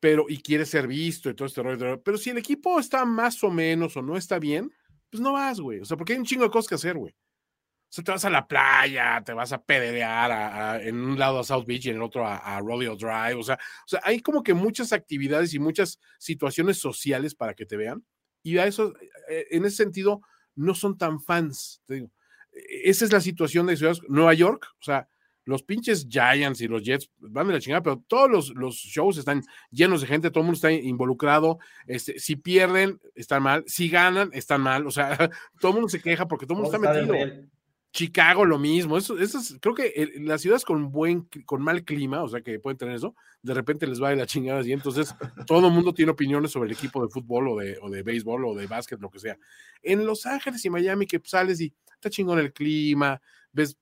pero 0.07 0.27
y 0.29 0.39
quiere 0.39 0.65
ser 0.65 0.87
visto 0.87 1.29
y 1.29 1.35
todo 1.35 1.47
este 1.47 1.61
rollo. 1.65 2.01
Pero 2.01 2.17
si 2.17 2.31
el 2.31 2.39
equipo 2.39 2.79
está 2.79 3.05
más 3.05 3.43
o 3.43 3.51
menos 3.51 3.97
o 3.97 4.03
no 4.03 4.17
está 4.17 4.39
bien, 4.39 4.73
pues 5.11 5.21
no 5.21 5.33
vas, 5.33 5.59
güey. 5.59 5.81
O 5.81 5.85
sea, 5.85 5.97
porque 5.97 6.13
hay 6.13 6.21
un 6.21 6.25
chingo 6.25 6.45
de 6.45 6.51
cosas 6.51 6.69
que 6.69 6.75
hacer, 6.77 6.97
güey. 6.97 7.13
O 7.13 7.89
sea, 7.89 8.05
te 8.05 8.13
vas 8.13 8.25
a 8.25 8.31
la 8.31 8.47
playa, 8.47 9.21
te 9.27 9.33
vas 9.33 9.53
a 9.53 9.61
pedalear 9.61 10.81
en 10.81 10.95
un 10.95 11.19
lado 11.19 11.41
a 11.41 11.45
South 11.45 11.65
Beach 11.67 11.87
y 11.87 11.91
en 11.91 11.97
el 11.97 12.03
otro 12.03 12.25
a, 12.25 12.61
Rodeo 12.61 12.95
Drive. 12.95 13.35
O 13.35 13.43
sea, 13.43 13.57
o 13.57 13.89
sea, 13.89 14.01
hay 14.05 14.21
como 14.21 14.45
que 14.45 14.55
muchas 14.55 14.93
actividades 14.93 15.53
y 15.55 15.59
muchas 15.59 15.99
situaciones 16.21 16.79
sociales 16.79 17.35
para 17.35 17.55
que 17.55 17.67
te 17.67 17.77
vean. 17.77 18.07
Y 18.45 18.59
a 18.59 18.67
eso, 18.69 18.95
eh, 19.29 19.49
en 19.51 19.65
ese 19.65 19.79
sentido, 19.79 20.21
no 20.55 20.77
son 20.77 20.97
tan 20.97 21.21
fans. 21.21 21.83
Te 21.87 21.95
digo. 21.95 22.13
E, 22.53 22.91
esa 22.91 23.05
es 23.05 23.13
la 23.13 23.21
situación 23.21 23.67
de 23.67 23.77
ciudades. 23.77 24.03
Nueva 24.07 24.35
York, 24.35 24.69
o 24.79 24.85
sea, 24.85 25.09
los 25.47 25.62
pinches 25.62 26.07
Giants 26.11 26.61
y 26.61 26.66
los 26.66 26.82
Jets 26.82 27.09
van 27.18 27.47
de 27.47 27.55
la 27.55 27.61
chingada, 27.61 27.82
pero 27.82 28.03
todos 28.09 28.28
los, 28.28 28.51
los, 28.55 28.74
shows 28.74 29.16
están 29.16 29.42
llenos 29.70 30.01
de 30.01 30.09
gente, 30.09 30.30
todo 30.30 30.40
el 30.40 30.47
mundo 30.47 30.57
está 30.57 30.72
involucrado. 30.72 31.59
Este, 31.86 32.18
si 32.18 32.34
pierden, 32.34 33.01
están 33.14 33.44
mal. 33.44 33.62
Si 33.66 33.88
ganan, 33.88 34.30
están 34.32 34.61
mal. 34.61 34.86
O 34.86 34.90
sea, 34.90 35.16
todo 35.61 35.70
el 35.70 35.74
mundo 35.74 35.88
se 35.88 36.03
queja 36.03 36.26
porque 36.26 36.47
todo 36.47 36.59
el 36.59 36.64
mundo 36.64 36.76
está, 36.76 36.92
metido. 36.92 37.47
Chicago 37.92 38.44
lo 38.44 38.59
mismo. 38.59 38.99
Eso, 38.99 39.18
eso 39.18 39.38
es, 39.38 39.57
creo 39.61 39.74
que 39.74 40.12
las 40.18 40.42
ciudades 40.42 40.64
con 40.64 40.90
buen, 40.90 41.28
con 41.47 41.62
mal 41.62 41.84
clima, 41.84 42.24
o 42.24 42.28
sea 42.28 42.40
que 42.40 42.59
pueden 42.59 42.76
tener 42.76 42.97
eso, 42.97 43.14
de 43.40 43.55
repente 43.55 43.86
les 43.86 44.03
va 44.03 44.11
de 44.11 44.16
la 44.16 44.26
chingada 44.26 44.66
y 44.66 44.72
entonces 44.72 45.14
todo 45.47 45.68
el 45.68 45.72
mundo 45.72 45.94
tiene 45.94 46.11
opiniones 46.11 46.51
sobre 46.51 46.68
el 46.68 46.76
equipo 46.76 47.01
de 47.03 47.09
fútbol 47.09 47.49
o 47.49 47.57
de, 47.57 47.78
o 47.80 47.88
de 47.88 48.03
béisbol 48.03 48.44
o 48.44 48.55
de 48.55 48.66
básquet, 48.66 49.01
lo 49.01 49.11
que 49.11 49.20
sea. 49.20 49.38
En 49.80 50.05
Los 50.05 50.26
Ángeles 50.26 50.64
y 50.64 50.70
Miami 50.70 51.07
que 51.07 51.22
sales 51.24 51.61
y 51.61 51.72
está 51.94 52.11
chingón 52.11 52.40
el 52.40 52.53
clima, 52.53 53.22
ves 53.53 53.78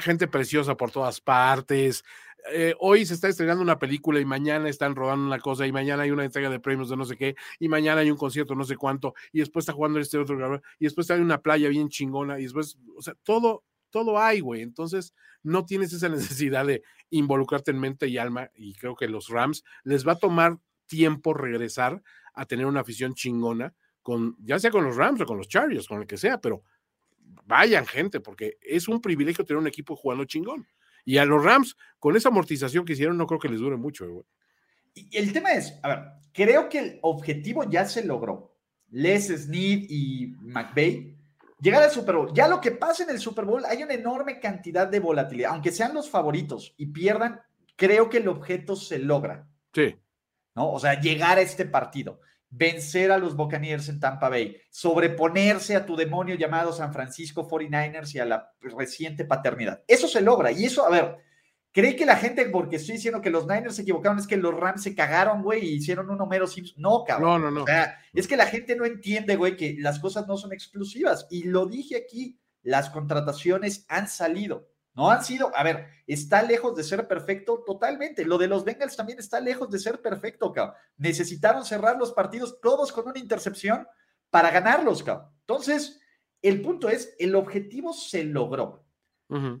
gente 0.00 0.28
preciosa 0.28 0.76
por 0.76 0.90
todas 0.90 1.20
partes. 1.20 2.04
Eh, 2.52 2.74
hoy 2.78 3.04
se 3.04 3.14
está 3.14 3.28
estrenando 3.28 3.62
una 3.62 3.78
película 3.78 4.20
y 4.20 4.24
mañana 4.24 4.68
están 4.68 4.94
rodando 4.94 5.26
una 5.26 5.40
cosa 5.40 5.66
y 5.66 5.72
mañana 5.72 6.04
hay 6.04 6.10
una 6.10 6.24
entrega 6.24 6.48
de 6.48 6.60
premios 6.60 6.88
de 6.88 6.96
no 6.96 7.04
sé 7.04 7.16
qué 7.16 7.34
y 7.58 7.68
mañana 7.68 8.02
hay 8.02 8.10
un 8.10 8.16
concierto 8.16 8.54
no 8.54 8.62
sé 8.64 8.76
cuánto 8.76 9.14
y 9.32 9.40
después 9.40 9.64
está 9.64 9.72
jugando 9.72 9.98
este 9.98 10.18
otro 10.18 10.62
y 10.78 10.84
después 10.84 11.10
hay 11.10 11.20
una 11.20 11.40
playa 11.42 11.68
bien 11.68 11.88
chingona 11.88 12.38
y 12.38 12.44
después, 12.44 12.78
o 12.96 13.02
sea, 13.02 13.14
todo, 13.24 13.64
todo 13.90 14.18
hay, 14.18 14.40
güey. 14.40 14.62
Entonces 14.62 15.12
no 15.42 15.64
tienes 15.64 15.92
esa 15.92 16.08
necesidad 16.08 16.66
de 16.66 16.82
involucrarte 17.10 17.70
en 17.70 17.80
mente 17.80 18.06
y 18.08 18.18
alma 18.18 18.50
y 18.54 18.74
creo 18.74 18.94
que 18.94 19.08
los 19.08 19.28
Rams 19.28 19.64
les 19.82 20.06
va 20.06 20.12
a 20.12 20.18
tomar 20.18 20.58
tiempo 20.86 21.34
regresar 21.34 22.02
a 22.34 22.46
tener 22.46 22.66
una 22.66 22.80
afición 22.80 23.14
chingona 23.14 23.74
con, 24.02 24.36
ya 24.38 24.58
sea 24.60 24.70
con 24.70 24.84
los 24.84 24.94
Rams 24.94 25.20
o 25.20 25.26
con 25.26 25.38
los 25.38 25.48
Chargers, 25.48 25.88
con 25.88 26.00
el 26.00 26.06
que 26.06 26.16
sea, 26.16 26.40
pero 26.40 26.62
vayan 27.44 27.86
gente, 27.86 28.20
porque 28.20 28.58
es 28.60 28.88
un 28.88 29.00
privilegio 29.00 29.44
tener 29.44 29.60
un 29.60 29.66
equipo 29.66 29.96
jugando 29.96 30.24
chingón. 30.24 30.66
Y 31.04 31.18
a 31.18 31.24
los 31.24 31.44
Rams, 31.44 31.76
con 31.98 32.16
esa 32.16 32.30
amortización 32.30 32.84
que 32.84 32.94
hicieron, 32.94 33.16
no 33.16 33.26
creo 33.26 33.38
que 33.38 33.48
les 33.48 33.60
dure 33.60 33.76
mucho. 33.76 34.08
Güey. 34.08 34.24
Y 34.94 35.16
el 35.16 35.32
tema 35.32 35.52
es, 35.52 35.78
a 35.82 35.88
ver, 35.88 35.98
creo 36.32 36.68
que 36.68 36.78
el 36.78 36.98
objetivo 37.02 37.68
ya 37.68 37.84
se 37.84 38.04
logró. 38.04 38.54
Les 38.90 39.28
Snead 39.28 39.86
y 39.88 40.34
McVeigh 40.40 41.16
llegar 41.60 41.82
al 41.82 41.90
Super 41.90 42.16
Bowl. 42.16 42.32
Ya 42.34 42.48
lo 42.48 42.60
que 42.60 42.72
pasa 42.72 43.04
en 43.04 43.10
el 43.10 43.18
Super 43.18 43.44
Bowl, 43.44 43.64
hay 43.64 43.82
una 43.82 43.94
enorme 43.94 44.40
cantidad 44.40 44.86
de 44.86 45.00
volatilidad. 45.00 45.52
Aunque 45.52 45.72
sean 45.72 45.94
los 45.94 46.10
favoritos 46.10 46.74
y 46.76 46.86
pierdan, 46.86 47.40
creo 47.76 48.08
que 48.08 48.18
el 48.18 48.28
objeto 48.28 48.76
se 48.76 48.98
logra. 48.98 49.46
Sí. 49.72 49.96
¿No? 50.54 50.72
O 50.72 50.80
sea, 50.80 51.00
llegar 51.00 51.38
a 51.38 51.42
este 51.42 51.66
partido 51.66 52.20
vencer 52.56 53.12
a 53.12 53.18
los 53.18 53.36
Buccaneers 53.36 53.88
en 53.88 54.00
Tampa 54.00 54.28
Bay, 54.28 54.56
sobreponerse 54.70 55.76
a 55.76 55.84
tu 55.84 55.94
demonio 55.94 56.36
llamado 56.36 56.72
San 56.72 56.92
Francisco 56.92 57.48
49ers 57.48 58.14
y 58.14 58.18
a 58.18 58.24
la 58.24 58.50
reciente 58.60 59.24
paternidad. 59.24 59.82
Eso 59.86 60.08
se 60.08 60.22
logra. 60.22 60.50
Y 60.52 60.64
eso, 60.64 60.86
a 60.86 60.90
ver, 60.90 61.16
cree 61.72 61.94
que 61.94 62.06
la 62.06 62.16
gente, 62.16 62.46
porque 62.46 62.76
estoy 62.76 62.94
diciendo 62.94 63.20
que 63.20 63.30
los 63.30 63.46
Niners 63.46 63.76
se 63.76 63.82
equivocaron, 63.82 64.18
es 64.18 64.26
que 64.26 64.38
los 64.38 64.54
Rams 64.54 64.82
se 64.82 64.94
cagaron, 64.94 65.42
güey, 65.42 65.64
y 65.64 65.74
hicieron 65.74 66.08
un 66.10 66.20
Homero 66.20 66.46
Simpson. 66.46 66.80
No, 66.80 67.04
cabrón. 67.06 67.42
No, 67.42 67.50
no, 67.50 67.58
no. 67.58 67.62
O 67.64 67.66
sea, 67.66 67.98
es 68.14 68.26
que 68.26 68.36
la 68.36 68.46
gente 68.46 68.74
no 68.74 68.86
entiende, 68.86 69.36
güey, 69.36 69.56
que 69.56 69.76
las 69.78 69.98
cosas 69.98 70.26
no 70.26 70.38
son 70.38 70.52
exclusivas. 70.52 71.26
Y 71.30 71.44
lo 71.44 71.66
dije 71.66 71.96
aquí, 71.96 72.40
las 72.62 72.88
contrataciones 72.88 73.84
han 73.88 74.08
salido. 74.08 74.68
No 74.96 75.10
han 75.10 75.22
sido, 75.22 75.52
a 75.54 75.62
ver, 75.62 75.88
está 76.06 76.42
lejos 76.42 76.74
de 76.74 76.82
ser 76.82 77.06
perfecto 77.06 77.62
totalmente. 77.66 78.24
Lo 78.24 78.38
de 78.38 78.48
los 78.48 78.64
Bengals 78.64 78.96
también 78.96 79.18
está 79.18 79.38
lejos 79.40 79.70
de 79.70 79.78
ser 79.78 80.00
perfecto, 80.00 80.50
cabrón. 80.52 80.74
Necesitaron 80.96 81.66
cerrar 81.66 81.98
los 81.98 82.12
partidos 82.12 82.58
todos 82.62 82.90
con 82.92 83.06
una 83.06 83.18
intercepción 83.18 83.86
para 84.30 84.50
ganarlos, 84.50 85.02
cabrón. 85.02 85.28
Entonces, 85.40 86.00
el 86.40 86.62
punto 86.62 86.88
es, 86.88 87.14
el 87.18 87.34
objetivo 87.34 87.92
se 87.92 88.24
logró. 88.24 88.84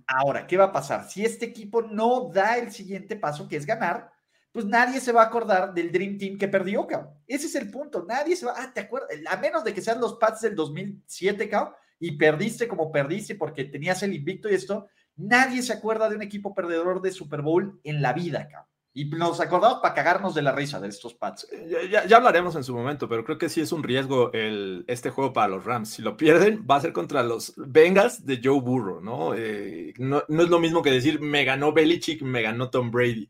Ahora, 0.06 0.46
¿qué 0.46 0.56
va 0.56 0.66
a 0.66 0.72
pasar? 0.72 1.10
Si 1.10 1.24
este 1.24 1.46
equipo 1.46 1.82
no 1.82 2.30
da 2.32 2.56
el 2.56 2.70
siguiente 2.70 3.16
paso, 3.16 3.48
que 3.48 3.56
es 3.56 3.66
ganar, 3.66 4.10
pues 4.52 4.64
nadie 4.64 5.00
se 5.00 5.12
va 5.12 5.22
a 5.22 5.26
acordar 5.26 5.74
del 5.74 5.92
Dream 5.92 6.16
Team 6.16 6.38
que 6.38 6.48
perdió, 6.48 6.86
cabrón. 6.86 7.10
Ese 7.26 7.46
es 7.46 7.54
el 7.56 7.70
punto. 7.70 8.06
Nadie 8.08 8.36
se 8.36 8.46
va, 8.46 8.54
ah, 8.56 8.70
¿te 8.72 8.80
acuerdas? 8.80 9.10
A 9.28 9.36
menos 9.36 9.64
de 9.64 9.74
que 9.74 9.82
sean 9.82 10.00
los 10.00 10.14
Pats 10.14 10.40
del 10.40 10.54
2007, 10.54 11.48
cabrón, 11.48 11.74
y 11.98 12.12
perdiste 12.12 12.66
como 12.66 12.90
perdiste 12.90 13.34
porque 13.34 13.64
tenías 13.64 14.02
el 14.02 14.14
invicto 14.14 14.48
y 14.48 14.54
esto, 14.54 14.88
Nadie 15.16 15.62
se 15.62 15.72
acuerda 15.72 16.08
de 16.08 16.16
un 16.16 16.22
equipo 16.22 16.54
perdedor 16.54 17.00
de 17.00 17.10
Super 17.10 17.42
Bowl 17.42 17.80
en 17.84 18.02
la 18.02 18.12
vida, 18.12 18.48
cabrón. 18.48 18.76
Y 18.96 19.04
nos 19.04 19.40
acordamos 19.40 19.80
para 19.82 19.92
cagarnos 19.92 20.34
de 20.34 20.40
la 20.40 20.52
risa 20.52 20.80
de 20.80 20.88
estos 20.88 21.12
Pats. 21.12 21.46
Ya, 21.90 22.06
ya, 22.06 22.16
hablaremos 22.16 22.56
en 22.56 22.64
su 22.64 22.74
momento, 22.74 23.06
pero 23.10 23.24
creo 23.24 23.36
que 23.36 23.50
sí 23.50 23.60
es 23.60 23.70
un 23.70 23.82
riesgo 23.82 24.30
este 24.32 25.10
juego 25.10 25.34
para 25.34 25.48
los 25.48 25.66
Rams. 25.66 25.90
Si 25.90 26.00
lo 26.00 26.16
pierden, 26.16 26.64
va 26.68 26.76
a 26.76 26.80
ser 26.80 26.94
contra 26.94 27.22
los 27.22 27.52
Bengals 27.58 28.24
de 28.24 28.40
Joe 28.42 28.58
Burrow, 28.58 29.02
¿no? 29.02 29.34
Eh, 29.34 29.92
no, 29.98 30.22
es 30.26 30.48
lo 30.48 30.58
mismo 30.58 30.80
que 30.80 30.90
decir 30.90 31.20
me 31.20 31.44
ganó 31.44 31.74
Belichick, 31.74 32.22
me 32.22 32.40
ganó 32.40 32.70
Tom 32.70 32.90
Brady. 32.90 33.28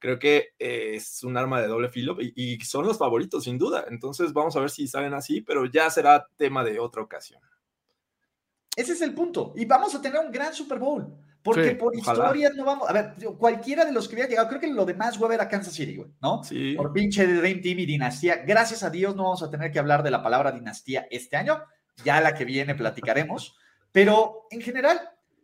Creo 0.00 0.18
que 0.18 0.48
eh, 0.58 0.94
es 0.96 1.22
un 1.22 1.36
arma 1.36 1.60
de 1.60 1.68
doble 1.68 1.90
filo 1.90 2.16
y, 2.20 2.32
y 2.34 2.60
son 2.62 2.84
los 2.84 2.98
favoritos, 2.98 3.44
sin 3.44 3.56
duda. 3.56 3.84
Entonces 3.88 4.32
vamos 4.32 4.56
a 4.56 4.60
ver 4.60 4.70
si 4.70 4.88
salen 4.88 5.14
así, 5.14 5.42
pero 5.42 5.64
ya 5.66 5.90
será 5.90 6.26
tema 6.36 6.64
de 6.64 6.80
otra 6.80 7.02
ocasión. 7.02 7.40
Ese 8.76 8.92
es 8.92 9.02
el 9.02 9.14
punto. 9.14 9.52
Y 9.56 9.64
vamos 9.64 9.94
a 9.94 10.02
tener 10.02 10.20
un 10.20 10.32
gran 10.32 10.52
Super 10.52 10.78
Bowl. 10.78 11.14
Porque 11.42 11.72
por 11.72 11.94
historia 11.94 12.50
no 12.54 12.64
vamos. 12.64 12.88
A 12.88 12.92
ver, 12.94 13.14
cualquiera 13.36 13.84
de 13.84 13.92
los 13.92 14.08
que 14.08 14.14
había 14.14 14.28
llegado, 14.28 14.48
creo 14.48 14.60
que 14.60 14.66
lo 14.66 14.86
de 14.86 14.94
más 14.94 15.18
huevo 15.18 15.32
era 15.32 15.46
Kansas 15.46 15.74
City, 15.74 15.96
güey, 15.96 16.10
¿no? 16.22 16.42
Sí. 16.42 16.74
Por 16.74 16.90
pinche 16.90 17.26
Dream 17.26 17.60
Team 17.60 17.80
y 17.80 17.86
dinastía. 17.86 18.36
Gracias 18.46 18.82
a 18.82 18.88
Dios 18.88 19.14
no 19.14 19.24
vamos 19.24 19.42
a 19.42 19.50
tener 19.50 19.70
que 19.70 19.78
hablar 19.78 20.02
de 20.02 20.10
la 20.10 20.22
palabra 20.22 20.52
dinastía 20.52 21.06
este 21.10 21.36
año. 21.36 21.62
Ya 22.02 22.20
la 22.22 22.34
que 22.34 22.46
viene 22.46 22.74
platicaremos. 22.74 23.56
Pero 23.92 24.46
en 24.50 24.62
general, 24.62 24.98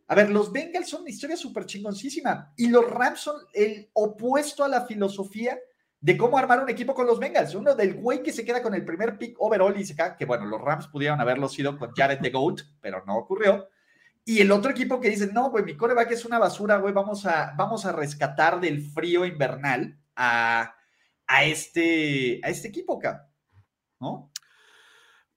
a 0.07 0.15
ver, 0.15 0.31
los 0.31 0.51
Bengals 0.51 0.89
son 0.89 1.01
una 1.01 1.11
historia 1.11 1.37
súper 1.37 1.67
chingoncísima 1.67 2.51
y 2.57 2.67
los 2.67 2.89
Rams 2.89 3.19
son 3.19 3.35
el 3.53 3.89
opuesto 3.93 4.63
a 4.63 4.67
la 4.67 4.85
filosofía 4.87 5.57
de 6.01 6.17
cómo 6.17 6.37
armar 6.37 6.61
un 6.61 6.69
equipo 6.69 6.93
con 6.93 7.05
los 7.05 7.19
Bengals. 7.19 7.55
Uno 7.55 7.75
del 7.75 7.93
güey 7.93 8.21
que 8.23 8.33
se 8.33 8.43
queda 8.43 8.61
con 8.61 8.73
el 8.73 8.83
primer 8.83 9.17
pick 9.17 9.35
overall 9.39 9.79
y 9.79 9.85
se 9.85 9.95
cae, 9.95 10.15
que 10.17 10.25
bueno, 10.25 10.45
los 10.45 10.59
Rams 10.59 10.87
pudieron 10.87 11.21
haberlo 11.21 11.47
sido 11.47 11.77
con 11.77 11.91
Jared 11.95 12.19
the 12.21 12.31
Goat, 12.31 12.61
pero 12.81 13.03
no 13.05 13.15
ocurrió. 13.17 13.69
Y 14.25 14.41
el 14.41 14.51
otro 14.51 14.71
equipo 14.71 14.99
que 14.99 15.09
dice, 15.09 15.31
no, 15.31 15.49
güey, 15.49 15.63
mi 15.63 15.77
coreback 15.77 16.11
es 16.11 16.25
una 16.25 16.39
basura, 16.39 16.77
güey, 16.77 16.93
vamos 16.93 17.25
a, 17.25 17.53
vamos 17.57 17.85
a 17.85 17.91
rescatar 17.91 18.59
del 18.59 18.81
frío 18.81 19.25
invernal 19.25 19.99
a, 20.15 20.75
a, 21.27 21.43
este, 21.45 22.41
a 22.43 22.49
este 22.49 22.67
equipo, 22.67 22.97
acá, 22.97 23.29
¿no? 23.99 24.31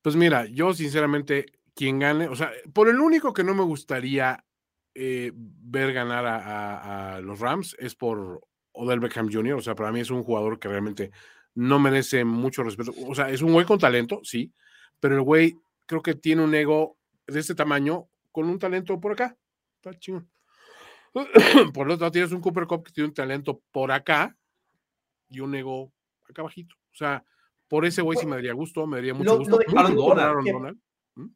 Pues 0.02 0.16
mira, 0.16 0.44
yo 0.46 0.74
sinceramente, 0.74 1.46
quien 1.74 1.98
gane, 1.98 2.28
o 2.28 2.36
sea, 2.36 2.52
por 2.74 2.88
el 2.88 3.00
único 3.00 3.32
que 3.32 3.44
no 3.44 3.54
me 3.54 3.62
gustaría 3.62 4.44
eh, 4.94 5.32
ver 5.34 5.92
ganar 5.92 6.24
a, 6.26 7.20
los 7.20 7.40
Rams 7.40 7.74
es 7.78 7.94
por 7.94 8.46
Odell 8.74 9.00
Beckham 9.00 9.30
Jr., 9.32 9.54
o 9.54 9.62
sea, 9.62 9.74
para 9.74 9.90
mí 9.92 10.00
es 10.00 10.10
un 10.10 10.22
jugador 10.22 10.58
que 10.58 10.68
realmente 10.68 11.10
no 11.54 11.78
merece 11.78 12.24
mucho 12.24 12.62
respeto, 12.62 12.92
o 13.06 13.14
sea, 13.14 13.30
es 13.30 13.40
un 13.42 13.52
güey 13.52 13.64
con 13.64 13.78
talento, 13.78 14.20
sí, 14.24 14.52
pero 15.00 15.14
el 15.14 15.22
güey 15.22 15.56
creo 15.86 16.02
que 16.02 16.14
tiene 16.14 16.42
un 16.42 16.54
ego 16.54 16.96
de 17.26 17.40
este 17.40 17.54
tamaño 17.54 18.08
con 18.32 18.48
un 18.48 18.58
talento 18.58 19.00
por 19.00 19.12
acá. 19.12 19.36
Está 19.76 19.98
chingón. 19.98 20.28
Por 21.72 21.86
lo 21.86 21.96
tanto, 21.96 22.10
tienes 22.10 22.32
un 22.32 22.40
Cooper 22.40 22.66
Cup 22.66 22.84
que 22.84 22.92
tiene 22.92 23.08
un 23.08 23.14
talento 23.14 23.62
por 23.70 23.92
acá 23.92 24.36
y 25.28 25.38
un 25.40 25.54
ego 25.54 25.92
acá 26.28 26.42
bajito. 26.42 26.74
O 26.92 26.96
sea, 26.96 27.24
por 27.68 27.84
ese 27.84 28.02
güey 28.02 28.18
sí 28.18 28.26
me 28.26 28.34
daría 28.36 28.52
gusto, 28.52 28.84
me 28.86 28.96
daría 28.96 29.14
mucho 29.14 29.30
Lo- 29.32 29.38
gusto. 29.38 29.50
lo 29.52 29.58
de 29.58 29.66
Aaron 29.78 29.94
Donald, 29.94 30.20
Aaron 30.20 30.44
que- 30.44 30.52
Donald. 30.52 30.78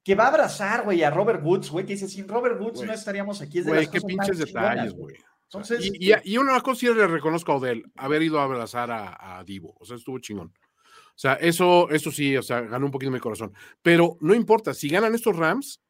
Que 0.03 0.15
va 0.17 0.25
a 0.25 0.29
abrazar, 0.29 0.83
güey, 0.83 1.05
a 1.05 1.11
Robert 1.11 1.41
Woods, 1.45 1.71
güey, 1.71 1.87
que 1.87 1.93
dice, 1.93 2.09
sin 2.09 2.27
Robert 2.27 2.61
Woods 2.61 2.83
no 2.83 2.93
estaríamos 2.93 3.41
aquí. 3.41 3.61
Es 3.61 3.67
de 3.67 3.71
Güey, 3.71 3.87
qué 3.89 4.01
pinches 4.01 4.39
detalles, 4.39 4.93
güey. 4.93 5.15
Entonces, 5.53 5.87
y, 5.95 6.11
y- 6.13 6.35
y 6.35 6.39
una 6.39 6.61
cosa 6.61 6.81
sí 6.81 6.87
le 6.95 7.07
reconozco 7.07 7.53
a 7.53 7.57
Odell, 7.57 7.85
haber 7.97 8.23
ido 8.23 8.39
a 8.41 8.45
abrazar 8.45 8.91
a, 8.91 9.39
a 9.39 9.45
Divo. 9.45 9.75
O 9.81 9.85
sea, 9.87 9.97
estuvo 9.97 10.19
chingón. 10.19 10.49
O 10.49 11.19
sea, 11.21 11.35
eso, 11.35 11.89
eso 11.91 12.13
sí, 12.13 12.37
o 12.37 12.43
sea, 12.43 12.61
ganó 12.63 12.87
un 12.87 12.93
poquito 12.93 13.11
mi 13.11 13.19
corazón. 13.21 13.53
Pero 13.83 14.17
no 14.21 14.35
importa, 14.35 14.75
si 14.75 14.89
ganan 14.89 15.15
estos 15.15 15.37
Rams, 15.37 15.81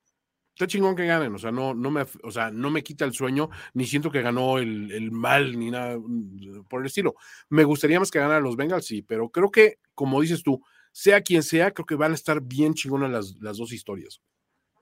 está 0.55 0.67
chingón 0.67 0.97
que 0.97 1.07
ganen. 1.07 1.35
O 1.35 1.39
sea, 1.39 1.53
no, 1.53 1.75
no 1.75 1.91
me, 1.91 2.07
o 2.23 2.31
sea, 2.31 2.51
no 2.51 2.71
me 2.71 2.83
quita 2.83 3.05
el 3.05 3.13
sueño, 3.13 3.51
ni 3.75 3.87
siento 3.87 4.11
que 4.11 4.23
ganó 4.23 4.59
el, 4.59 4.91
el 4.93 5.11
mal, 5.13 5.59
ni 5.59 5.71
nada 5.71 5.99
mm, 5.99 6.65
por 6.69 6.81
el 6.81 6.87
estilo. 6.87 7.15
Me 7.51 7.65
gustaría 7.65 8.01
más 8.01 8.11
que 8.11 8.21
ganaran 8.21 8.43
los 8.45 8.57
Bengals, 8.57 8.87
sí, 8.87 9.03
pero 9.03 9.29
creo 9.31 9.51
que, 9.51 9.79
como 9.95 10.21
dices 10.21 10.43
tú, 10.43 10.63
sea 10.93 11.21
quien 11.23 11.43
sea, 11.43 11.73
creo 11.73 11.87
que 11.87 11.95
van 11.97 12.13
a 12.13 12.15
estar 12.17 12.41
bien 12.43 12.75
chingonas 12.75 13.11
las, 13.11 13.37
las 13.41 13.59
dos 13.59 13.73
historias. 13.73 14.21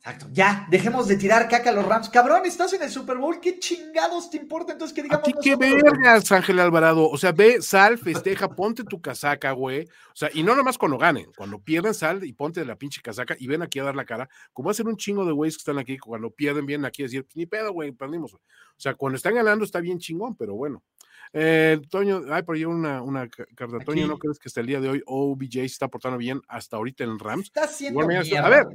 Exacto. 0.07 0.29
Ya, 0.33 0.69
dejemos 0.71 1.09
de 1.09 1.17
tirar 1.17 1.49
caca 1.49 1.71
a 1.71 1.73
los 1.73 1.85
Rams. 1.85 2.09
Cabrón, 2.11 2.47
estás 2.47 2.73
en 2.75 2.83
el 2.83 2.91
Super 2.91 3.17
Bowl. 3.17 3.41
¿Qué 3.41 3.59
chingados 3.59 4.31
te 4.31 4.37
importa 4.37 4.73
entonces 4.73 4.95
que 4.95 5.01
¿A 5.01 5.05
digamos 5.05 5.25
ti 5.25 5.33
qué 5.43 5.57
vergas, 5.57 6.31
Ángel 6.31 6.61
Alvarado? 6.61 7.09
O 7.11 7.19
sea, 7.19 7.33
ve, 7.33 7.61
sal, 7.61 7.99
festeja, 7.99 8.49
ponte 8.55 8.85
tu 8.85 9.01
casaca, 9.01 9.51
güey. 9.51 9.83
O 9.83 10.15
sea, 10.15 10.31
y 10.33 10.45
no 10.45 10.55
nomás 10.55 10.79
cuando 10.79 10.97
ganen, 10.97 11.27
cuando 11.37 11.59
pierden, 11.59 11.93
sal 11.93 12.23
y 12.25 12.33
ponte 12.33 12.65
la 12.65 12.77
pinche 12.77 13.01
casaca 13.03 13.35
y 13.37 13.49
ven 13.49 13.63
aquí 13.63 13.81
a 13.81 13.83
dar 13.83 13.97
la 13.97 14.05
cara. 14.05 14.29
Como 14.53 14.71
hacen 14.71 14.87
un 14.87 14.97
chingo 14.97 15.25
de 15.25 15.33
güeyes 15.33 15.57
que 15.57 15.63
están 15.63 15.79
aquí, 15.79 15.99
cuando 15.99 16.31
pierden, 16.31 16.67
vienen 16.67 16.85
aquí 16.85 17.03
a 17.03 17.07
decir, 17.07 17.27
ni 17.35 17.47
pedo, 17.47 17.73
güey, 17.73 17.91
perdimos. 17.91 18.33
O 18.35 18.41
sea, 18.77 18.95
cuando 18.95 19.17
están 19.17 19.35
ganando 19.35 19.65
está 19.65 19.81
bien 19.81 19.99
chingón, 19.99 20.37
pero 20.37 20.55
bueno. 20.55 20.85
Eh, 21.33 21.81
Toño, 21.91 22.23
ay, 22.31 22.45
por 22.45 22.55
ahí 22.55 22.65
una, 22.65 23.03
una 23.03 23.29
ca- 23.29 23.45
carta. 23.57 23.79
Toño. 23.85 24.07
¿no 24.07 24.19
crees 24.19 24.39
que 24.39 24.49
hasta 24.49 24.61
el 24.61 24.69
día 24.69 24.81
de 24.81 24.89
hoy 24.89 25.03
OBJ 25.05 25.53
se 25.55 25.65
está 25.65 25.89
portando 25.89 26.17
bien 26.17 26.41
hasta 26.47 26.77
ahorita 26.77 27.03
en 27.03 27.19
Rams? 27.19 27.47
Está 27.47 27.65
haciendo 27.65 28.01
está- 28.03 28.23
mierda, 28.23 28.47
a 28.47 28.49
ver. 28.51 28.67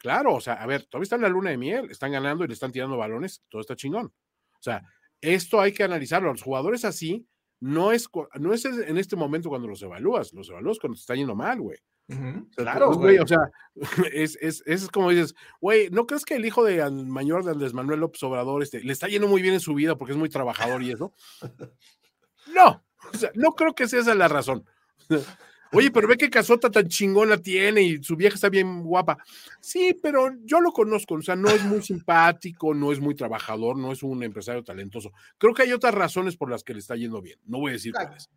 Claro, 0.00 0.34
o 0.34 0.40
sea, 0.40 0.54
a 0.54 0.66
ver, 0.66 0.86
todavía 0.86 1.04
están 1.04 1.18
en 1.18 1.24
la 1.24 1.28
luna 1.28 1.50
de 1.50 1.58
miel, 1.58 1.90
están 1.90 2.12
ganando 2.12 2.42
y 2.42 2.48
le 2.48 2.54
están 2.54 2.72
tirando 2.72 2.96
balones, 2.96 3.44
todo 3.50 3.60
está 3.60 3.76
chingón. 3.76 4.06
O 4.06 4.62
sea, 4.62 4.82
esto 5.20 5.60
hay 5.60 5.72
que 5.72 5.84
analizarlo. 5.84 6.32
Los 6.32 6.42
jugadores 6.42 6.86
así 6.86 7.26
no 7.60 7.92
es, 7.92 8.08
no 8.38 8.54
es 8.54 8.64
en 8.64 8.96
este 8.96 9.14
momento 9.14 9.50
cuando 9.50 9.68
los 9.68 9.82
evalúas, 9.82 10.32
los 10.32 10.48
evalúas 10.48 10.78
cuando 10.78 10.96
te 10.96 11.00
está 11.00 11.14
yendo 11.14 11.34
mal, 11.34 11.60
güey. 11.60 11.78
Ujú. 12.08 12.48
O 12.50 12.54
sea, 12.54 12.64
Claro, 12.64 12.94
güey. 12.94 13.18
O 13.18 13.26
sea, 13.26 13.50
es, 14.14 14.38
es, 14.40 14.62
es 14.64 14.88
como 14.88 15.10
dices, 15.10 15.34
güey, 15.60 15.90
¿no 15.90 16.06
crees 16.06 16.24
que 16.24 16.36
el 16.36 16.46
hijo 16.46 16.64
de 16.64 16.90
mayor 16.90 17.44
de 17.44 17.50
Andrés 17.50 17.74
Manuel 17.74 18.00
López 18.00 18.22
Obrador 18.22 18.62
este, 18.62 18.82
le 18.82 18.94
está 18.94 19.06
yendo 19.06 19.28
muy 19.28 19.42
bien 19.42 19.52
en 19.52 19.60
su 19.60 19.74
vida 19.74 19.98
porque 19.98 20.12
es 20.12 20.18
muy 20.18 20.30
trabajador 20.30 20.82
y 20.82 20.92
eso? 20.92 21.14
No, 22.54 22.82
o 23.12 23.16
sea, 23.16 23.30
no 23.34 23.52
creo 23.52 23.74
que 23.74 23.86
sea 23.86 24.00
esa 24.00 24.14
la 24.14 24.26
razón. 24.26 24.64
Oye, 25.72 25.90
pero 25.90 26.08
ve 26.08 26.16
qué 26.16 26.28
casota 26.28 26.70
tan 26.70 26.88
chingona 26.88 27.36
tiene 27.38 27.82
y 27.82 28.02
su 28.02 28.16
vieja 28.16 28.34
está 28.34 28.48
bien 28.48 28.82
guapa. 28.82 29.18
Sí, 29.60 29.96
pero 30.02 30.30
yo 30.44 30.60
lo 30.60 30.72
conozco, 30.72 31.14
o 31.14 31.22
sea, 31.22 31.36
no 31.36 31.48
es 31.48 31.64
muy 31.64 31.82
simpático, 31.82 32.74
no 32.74 32.92
es 32.92 33.00
muy 33.00 33.14
trabajador, 33.14 33.76
no 33.76 33.92
es 33.92 34.02
un 34.02 34.22
empresario 34.22 34.64
talentoso. 34.64 35.12
Creo 35.38 35.54
que 35.54 35.62
hay 35.62 35.72
otras 35.72 35.94
razones 35.94 36.36
por 36.36 36.50
las 36.50 36.64
que 36.64 36.74
le 36.74 36.80
está 36.80 36.96
yendo 36.96 37.22
bien. 37.22 37.38
No 37.44 37.58
voy 37.58 37.70
a 37.70 37.74
decir 37.74 37.92
cuáles. 37.92 38.28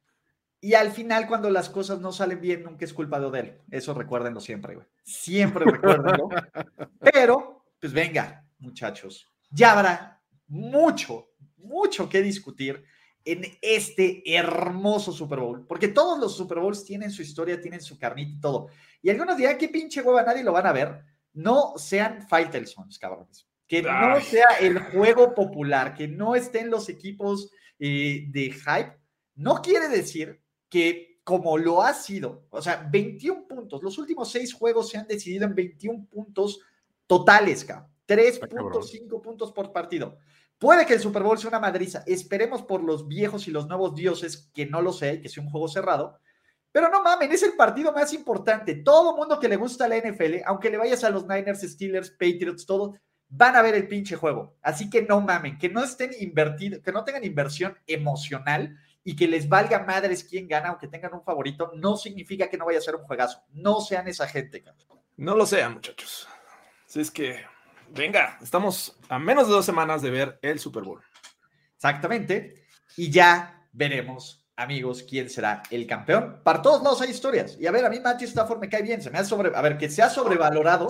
Y 0.63 0.75
al 0.75 0.91
final, 0.91 1.27
cuando 1.27 1.49
las 1.49 1.69
cosas 1.69 1.99
no 1.99 2.13
salen 2.13 2.39
bien, 2.39 2.63
nunca 2.63 2.86
es 2.86 2.93
culpa 2.93 3.19
de 3.19 3.25
Odell. 3.25 3.57
Eso 3.69 3.93
recuérdenlo 3.93 4.39
siempre, 4.39 4.75
güey. 4.75 4.88
Siempre 5.03 5.65
recuérdenlo. 5.65 6.29
Pero, 7.13 7.65
pues 7.81 7.91
venga, 7.91 8.45
muchachos. 8.59 9.27
Ya 9.49 9.73
habrá 9.73 10.21
mucho, 10.47 11.31
mucho 11.57 12.07
que 12.07 12.21
discutir 12.21 12.86
en 13.26 13.57
este 13.61 14.24
hermoso 14.26 15.11
Super 15.11 15.39
Bowl. 15.39 15.65
Porque 15.65 15.88
todos 15.88 16.19
los 16.19 16.36
Super 16.36 16.59
Bowls 16.59 16.84
tienen 16.84 17.11
su 17.11 17.21
historia, 17.21 17.61
tienen 17.61 17.82
su 17.82 17.97
carnita 17.97 18.32
y 18.36 18.39
todo. 18.39 18.67
Y 19.01 19.09
algunos 19.09 19.38
dirán, 19.38 19.57
qué 19.57 19.69
pinche 19.69 20.01
hueva, 20.01 20.24
nadie 20.24 20.43
lo 20.43 20.51
van 20.51 20.67
a 20.67 20.71
ver. 20.71 21.03
No 21.34 21.74
sean 21.78 22.28
Faitelsons, 22.28 22.99
cabrones. 22.99 23.47
Que 23.67 23.82
no 23.82 24.21
sea 24.21 24.57
el 24.59 24.78
juego 24.80 25.34
popular, 25.34 25.95
que 25.95 26.07
no 26.07 26.36
estén 26.36 26.69
los 26.69 26.89
equipos 26.89 27.49
eh, 27.80 28.26
de 28.30 28.51
hype. 28.51 28.97
No 29.36 29.61
quiere 29.61 29.88
decir 29.88 30.41
que 30.69 31.19
como 31.24 31.57
lo 31.57 31.82
ha 31.82 31.93
sido, 31.93 32.45
o 32.49 32.61
sea, 32.61 32.88
21 32.91 33.47
puntos, 33.47 33.82
los 33.82 33.97
últimos 33.97 34.30
seis 34.30 34.53
juegos 34.53 34.89
se 34.89 34.97
han 34.97 35.07
decidido 35.07 35.45
en 35.45 35.55
21 35.55 36.05
puntos 36.07 36.59
totales, 37.07 37.63
cabrón. 37.63 37.93
Está 38.05 38.47
cabrón. 38.47 38.74
3.5 38.74 39.21
puntos 39.21 39.51
por 39.51 39.71
partido. 39.71 40.17
Puede 40.64 40.86
que 40.86 40.93
el 40.93 41.01
Super 41.01 41.24
Bowl 41.24 41.38
sea 41.38 41.49
una 41.49 41.59
madriza. 41.59 42.05
Esperemos 42.07 42.61
por 42.61 42.82
los 42.82 43.05
viejos 43.05 43.49
y 43.49 43.51
los 43.51 43.68
nuevos 43.68 43.95
dioses 43.95 44.49
que 44.53 44.66
no 44.66 44.82
lo 44.82 44.93
sé, 44.93 45.20
que 45.20 45.28
sea 45.28 45.43
un 45.43 45.49
juego 45.49 45.68
cerrado. 45.68 46.22
Pero 46.72 46.88
no 46.88 47.03
mamen, 47.03 47.34
es 47.34 47.43
el 47.43 47.57
partido 47.57 47.91
más 47.91 48.14
importante. 48.14 48.76
Todo 48.76 49.18
mundo 49.18 49.41
que 49.41 49.49
le 49.49 49.57
gusta 49.57 49.89
la 49.89 49.97
NFL, 49.97 50.36
aunque 50.45 50.70
le 50.70 50.78
vayas 50.78 51.03
a 51.03 51.09
los 51.09 51.28
Niners, 51.28 51.64
Steelers, 51.64 52.11
Patriots, 52.11 52.66
todo, 52.66 52.97
van 53.28 53.57
a 53.57 53.61
ver 53.61 53.76
el 53.76 53.89
pinche 53.89 54.16
juego. 54.16 54.55
Así 54.61 54.89
que 54.89 55.01
no 55.01 55.20
mamen, 55.20 55.57
que 55.57 55.68
no 55.68 55.84
estén 55.84 56.11
invertidos, 56.18 56.82
que 56.82 56.93
no 56.93 57.03
tengan 57.03 57.26
inversión 57.26 57.78
emocional 57.86 58.78
y 59.03 59.18
que 59.18 59.28
les 59.28 59.49
valga 59.49 59.84
madres 59.84 60.24
quién 60.24 60.47
gana, 60.47 60.70
aunque 60.70 60.88
tengan 60.88 61.14
un 61.14 61.26
favorito, 61.26 61.74
no 61.76 61.97
significa 61.97 62.47
que 62.47 62.57
no 62.57 62.66
vaya 62.66 62.78
a 62.78 62.84
ser 62.84 62.95
un 62.95 63.03
juegazo. 63.03 63.43
No 63.51 63.82
sean 63.82 64.07
esa 64.07 64.30
gente, 64.30 64.64
cabrón. 64.64 65.01
No 65.18 65.36
lo 65.36 65.45
sean, 65.45 65.74
muchachos. 65.74 66.26
Así 66.88 67.01
es 67.01 67.11
que, 67.11 67.43
venga, 67.93 68.37
estamos 68.41 68.99
a 69.09 69.19
menos 69.19 69.47
de 69.47 69.53
dos 69.53 69.65
semanas 69.65 70.01
de 70.01 70.11
ver 70.11 70.39
el 70.41 70.59
Super 70.59 70.83
Bowl. 70.83 71.01
Exactamente. 71.75 72.65
Y 72.97 73.09
ya 73.09 73.67
veremos, 73.71 74.45
amigos, 74.55 75.03
quién 75.07 75.29
será 75.29 75.63
el 75.71 75.87
campeón. 75.87 76.41
Para 76.43 76.61
todos 76.61 76.83
lados 76.83 77.01
hay 77.01 77.09
historias. 77.09 77.57
Y 77.59 77.67
a 77.67 77.71
ver, 77.71 77.85
a 77.85 77.89
mí 77.89 77.99
Matthew 77.99 78.27
Stafford 78.27 78.59
me 78.59 78.69
cae 78.69 78.81
bien. 78.81 79.01
Se 79.01 79.09
me 79.09 79.19
ha 79.19 79.23
sobre... 79.23 79.55
A 79.55 79.61
ver, 79.61 79.77
que 79.77 79.89
sea 79.89 80.09
sobrevalorado 80.09 80.87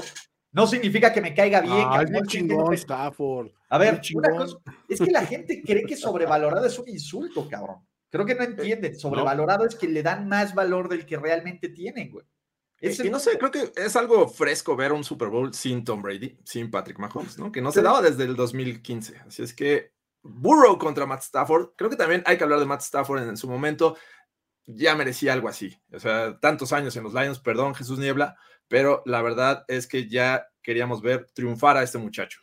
no 0.53 0.67
significa 0.67 1.11
que 1.11 1.21
me 1.21 1.33
caiga 1.33 1.61
bien. 1.61 1.87
Ah, 1.89 2.03
es 2.03 2.27
chingón, 2.27 2.73
Stafford. 2.75 3.49
A 3.69 3.77
ver, 3.79 3.99
una 4.13 4.29
cosa, 4.29 4.57
es 4.87 4.99
que 4.99 5.09
la 5.09 5.25
gente 5.25 5.63
cree 5.63 5.83
que 5.83 5.97
sobrevalorado 5.97 6.67
es 6.67 6.77
un 6.77 6.87
insulto, 6.87 7.49
cabrón. 7.49 7.77
Creo 8.11 8.23
que 8.23 8.35
no 8.35 8.43
entienden. 8.43 8.95
Sobrevalorado 8.95 9.65
es 9.65 9.73
que 9.73 9.87
le 9.87 10.03
dan 10.03 10.27
más 10.27 10.53
valor 10.53 10.89
del 10.89 11.07
que 11.07 11.17
realmente 11.17 11.69
tienen, 11.69 12.11
güey. 12.11 12.25
Es 12.89 12.99
el 12.99 13.11
no 13.11 13.19
sé, 13.19 13.37
creo 13.37 13.49
que 13.49 13.71
es 13.75 13.95
algo 13.95 14.27
fresco 14.27 14.75
ver 14.75 14.91
un 14.91 15.03
Super 15.03 15.29
Bowl 15.29 15.53
sin 15.53 15.85
Tom 15.85 16.01
Brady, 16.01 16.37
sin 16.43 16.69
Patrick 16.69 16.99
Mahomes, 16.99 17.37
¿no? 17.37 17.51
Que 17.51 17.61
no 17.61 17.71
se 17.71 17.81
daba 17.81 18.01
desde 18.01 18.25
el 18.25 18.35
2015. 18.35 19.19
Así 19.25 19.41
es 19.41 19.53
que 19.53 19.93
Burrow 20.21 20.77
contra 20.77 21.05
Matt 21.05 21.21
Stafford, 21.21 21.69
creo 21.77 21.89
que 21.89 21.95
también 21.95 22.23
hay 22.25 22.37
que 22.37 22.43
hablar 22.43 22.59
de 22.59 22.65
Matt 22.65 22.81
Stafford 22.81 23.23
en, 23.23 23.29
en 23.29 23.37
su 23.37 23.49
momento. 23.49 23.95
Ya 24.65 24.95
merecía 24.95 25.31
algo 25.31 25.47
así. 25.47 25.81
O 25.93 25.99
sea, 25.99 26.37
tantos 26.39 26.73
años 26.73 26.95
en 26.97 27.03
los 27.03 27.13
Lions, 27.13 27.39
perdón, 27.39 27.73
Jesús 27.73 27.99
Niebla, 27.99 28.35
pero 28.67 29.01
la 29.05 29.21
verdad 29.21 29.63
es 29.67 29.87
que 29.87 30.09
ya 30.09 30.47
queríamos 30.61 31.01
ver 31.01 31.27
triunfar 31.33 31.77
a 31.77 31.83
este 31.83 31.97
muchacho. 31.97 32.41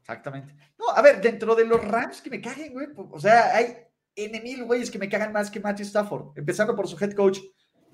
Exactamente. 0.00 0.56
No, 0.78 0.88
a 0.90 1.02
ver, 1.02 1.20
dentro 1.20 1.54
de 1.54 1.64
los 1.64 1.84
Rams 1.84 2.20
que 2.20 2.30
me 2.30 2.40
caguen, 2.40 2.72
güey. 2.72 2.88
O 2.96 3.20
sea, 3.20 3.54
hay 3.54 3.76
N 4.16 4.40
mil 4.40 4.64
güeyes 4.64 4.90
que 4.90 4.98
me 4.98 5.08
cagan 5.08 5.32
más 5.32 5.50
que 5.50 5.60
Matthew 5.60 5.86
Stafford, 5.86 6.36
empezando 6.36 6.74
por 6.74 6.88
su 6.88 6.96
head 7.02 7.12
coach, 7.12 7.38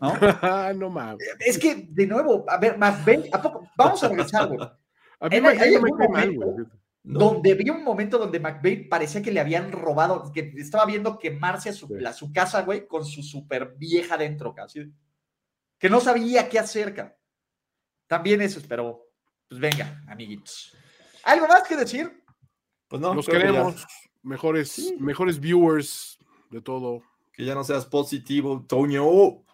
¿no? 0.00 0.12
no 0.74 0.90
mames. 0.90 1.26
Es 1.40 1.58
que, 1.58 1.86
de 1.88 2.06
nuevo, 2.06 2.44
a 2.48 2.58
ver, 2.58 2.76
McVay, 2.78 3.28
¿a 3.32 3.40
poco? 3.42 3.68
Vamos 3.76 4.02
a 4.02 4.08
regresar, 4.08 4.48
güey. 4.48 4.60
A 5.20 5.28
mí 5.30 5.36
Hay- 5.36 5.40
me, 5.42 5.48
hay 5.48 5.74
no 5.74 5.80
me 5.80 5.90
mal, 5.90 6.08
momento 6.08 6.46
güey. 6.46 6.66
¿no? 7.04 7.18
Donde 7.18 7.54
vi 7.54 7.70
un 7.70 7.82
momento 7.82 8.18
donde 8.18 8.38
McVay 8.38 8.86
parecía 8.88 9.22
que 9.22 9.30
le 9.32 9.40
habían 9.40 9.72
robado, 9.72 10.30
que 10.32 10.52
estaba 10.58 10.84
viendo 10.84 11.18
quemarse 11.18 11.70
a 11.70 11.72
su, 11.72 11.86
Sí. 11.86 11.94
la- 11.98 12.12
su 12.12 12.32
casa, 12.32 12.62
güey, 12.62 12.86
con 12.86 13.06
su 13.06 13.22
super 13.22 13.74
vieja 13.78 14.18
dentro, 14.18 14.54
casi. 14.54 14.92
Que 15.78 15.88
no 15.88 16.00
sabía 16.00 16.48
qué 16.50 16.58
hacer, 16.58 16.94
cabrón. 16.94 17.14
También 18.06 18.42
eso, 18.42 18.60
pero 18.68 19.02
Pues 19.48 19.60
venga, 19.60 20.02
amiguitos. 20.08 20.76
¿Algo 21.24 21.46
más 21.48 21.62
que 21.62 21.76
decir? 21.76 22.22
Pues 22.88 23.00
no, 23.00 23.14
que 23.14 23.22
ya- 23.22 23.32
queremos. 23.32 23.86
Mejores, 24.22 24.92
mejores 24.98 25.38
viewers 25.40 26.18
de 26.50 26.60
todo. 26.60 27.00
Que 27.32 27.44
ya 27.44 27.54
no 27.54 27.62
seas 27.64 27.86
positivo, 27.86 28.64
Toño. 28.68 29.44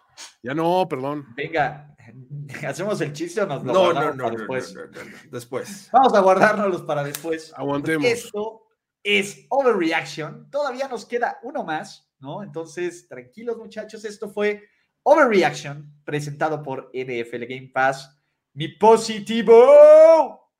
Ya 0.41 0.53
no, 0.53 0.87
perdón. 0.89 1.25
Venga, 1.35 1.95
¿hacemos 2.67 2.99
el 3.01 3.13
chiste 3.13 3.41
o 3.41 3.45
nos 3.45 3.63
lo 3.63 3.73
No, 3.73 3.79
no, 3.79 3.93
guardamos 3.93 4.15
no, 4.15 4.23
para 4.23 4.33
no, 4.33 4.39
después? 4.39 4.73
no, 4.73 4.85
no, 4.85 4.91
no, 4.91 5.03
no. 5.03 5.31
Después. 5.31 5.89
Vamos 5.91 6.13
a 6.13 6.19
guardárnoslos 6.19 6.81
para 6.83 7.03
después. 7.03 7.53
Aguantemos. 7.55 8.05
Esto 8.05 8.67
es 9.03 9.45
Overreaction. 9.49 10.49
Todavía 10.49 10.87
nos 10.87 11.05
queda 11.05 11.39
uno 11.43 11.63
más, 11.63 12.09
¿no? 12.19 12.43
Entonces, 12.43 13.07
tranquilos 13.07 13.57
muchachos, 13.57 14.05
esto 14.05 14.29
fue 14.29 14.63
Overreaction, 15.03 16.01
presentado 16.05 16.63
por 16.63 16.89
NFL 16.93 17.45
Game 17.47 17.71
Pass. 17.73 18.17
Mi 18.53 18.69
positivo. 18.69 20.51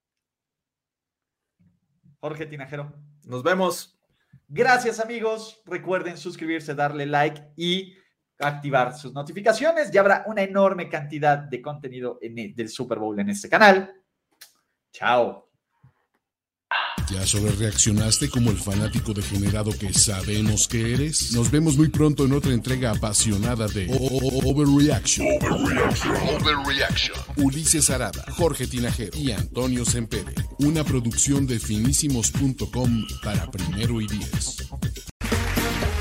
Jorge 2.19 2.45
Tinajero. 2.45 2.93
Nos 3.25 3.43
vemos. 3.43 3.99
Gracias 4.47 4.99
amigos. 4.99 5.61
Recuerden 5.65 6.17
suscribirse, 6.17 6.75
darle 6.75 7.05
like 7.05 7.41
y 7.55 7.95
activar 8.47 8.97
sus 8.97 9.13
notificaciones. 9.13 9.91
Ya 9.91 10.01
habrá 10.01 10.23
una 10.27 10.41
enorme 10.43 10.89
cantidad 10.89 11.37
de 11.37 11.61
contenido 11.61 12.19
en 12.21 12.37
el- 12.39 12.55
del 12.55 12.69
Super 12.69 12.99
Bowl 12.99 13.19
en 13.19 13.29
este 13.29 13.49
canal. 13.49 13.91
Chao. 14.91 15.49
¿Ya 17.11 17.25
sobre 17.27 17.51
reaccionaste 17.51 18.29
como 18.29 18.49
el 18.49 18.57
fanático 18.57 19.13
degenerado 19.13 19.71
que 19.77 19.93
sabemos 19.93 20.67
que 20.67 20.93
eres? 20.93 21.33
Nos 21.33 21.51
vemos 21.51 21.75
muy 21.77 21.89
pronto 21.89 22.25
en 22.25 22.31
otra 22.33 22.51
entrega 22.53 22.91
apasionada 22.91 23.67
de 23.67 23.87
O- 23.91 23.97
O- 23.97 24.17
O- 24.29 24.51
Overreaction. 24.51 25.27
Overreaction. 25.51 27.17
Ulises 27.37 27.89
Arada, 27.89 28.23
Jorge 28.37 28.67
Tinajero 28.67 29.15
y 29.17 29.31
Antonio 29.31 29.85
Sempere. 29.85 30.33
Una 30.59 30.83
producción 30.83 31.45
de 31.45 31.59
finísimos.com 31.59 33.03
para 33.23 33.51
primero 33.51 33.99
y 34.01 34.07
diez. 34.07 34.57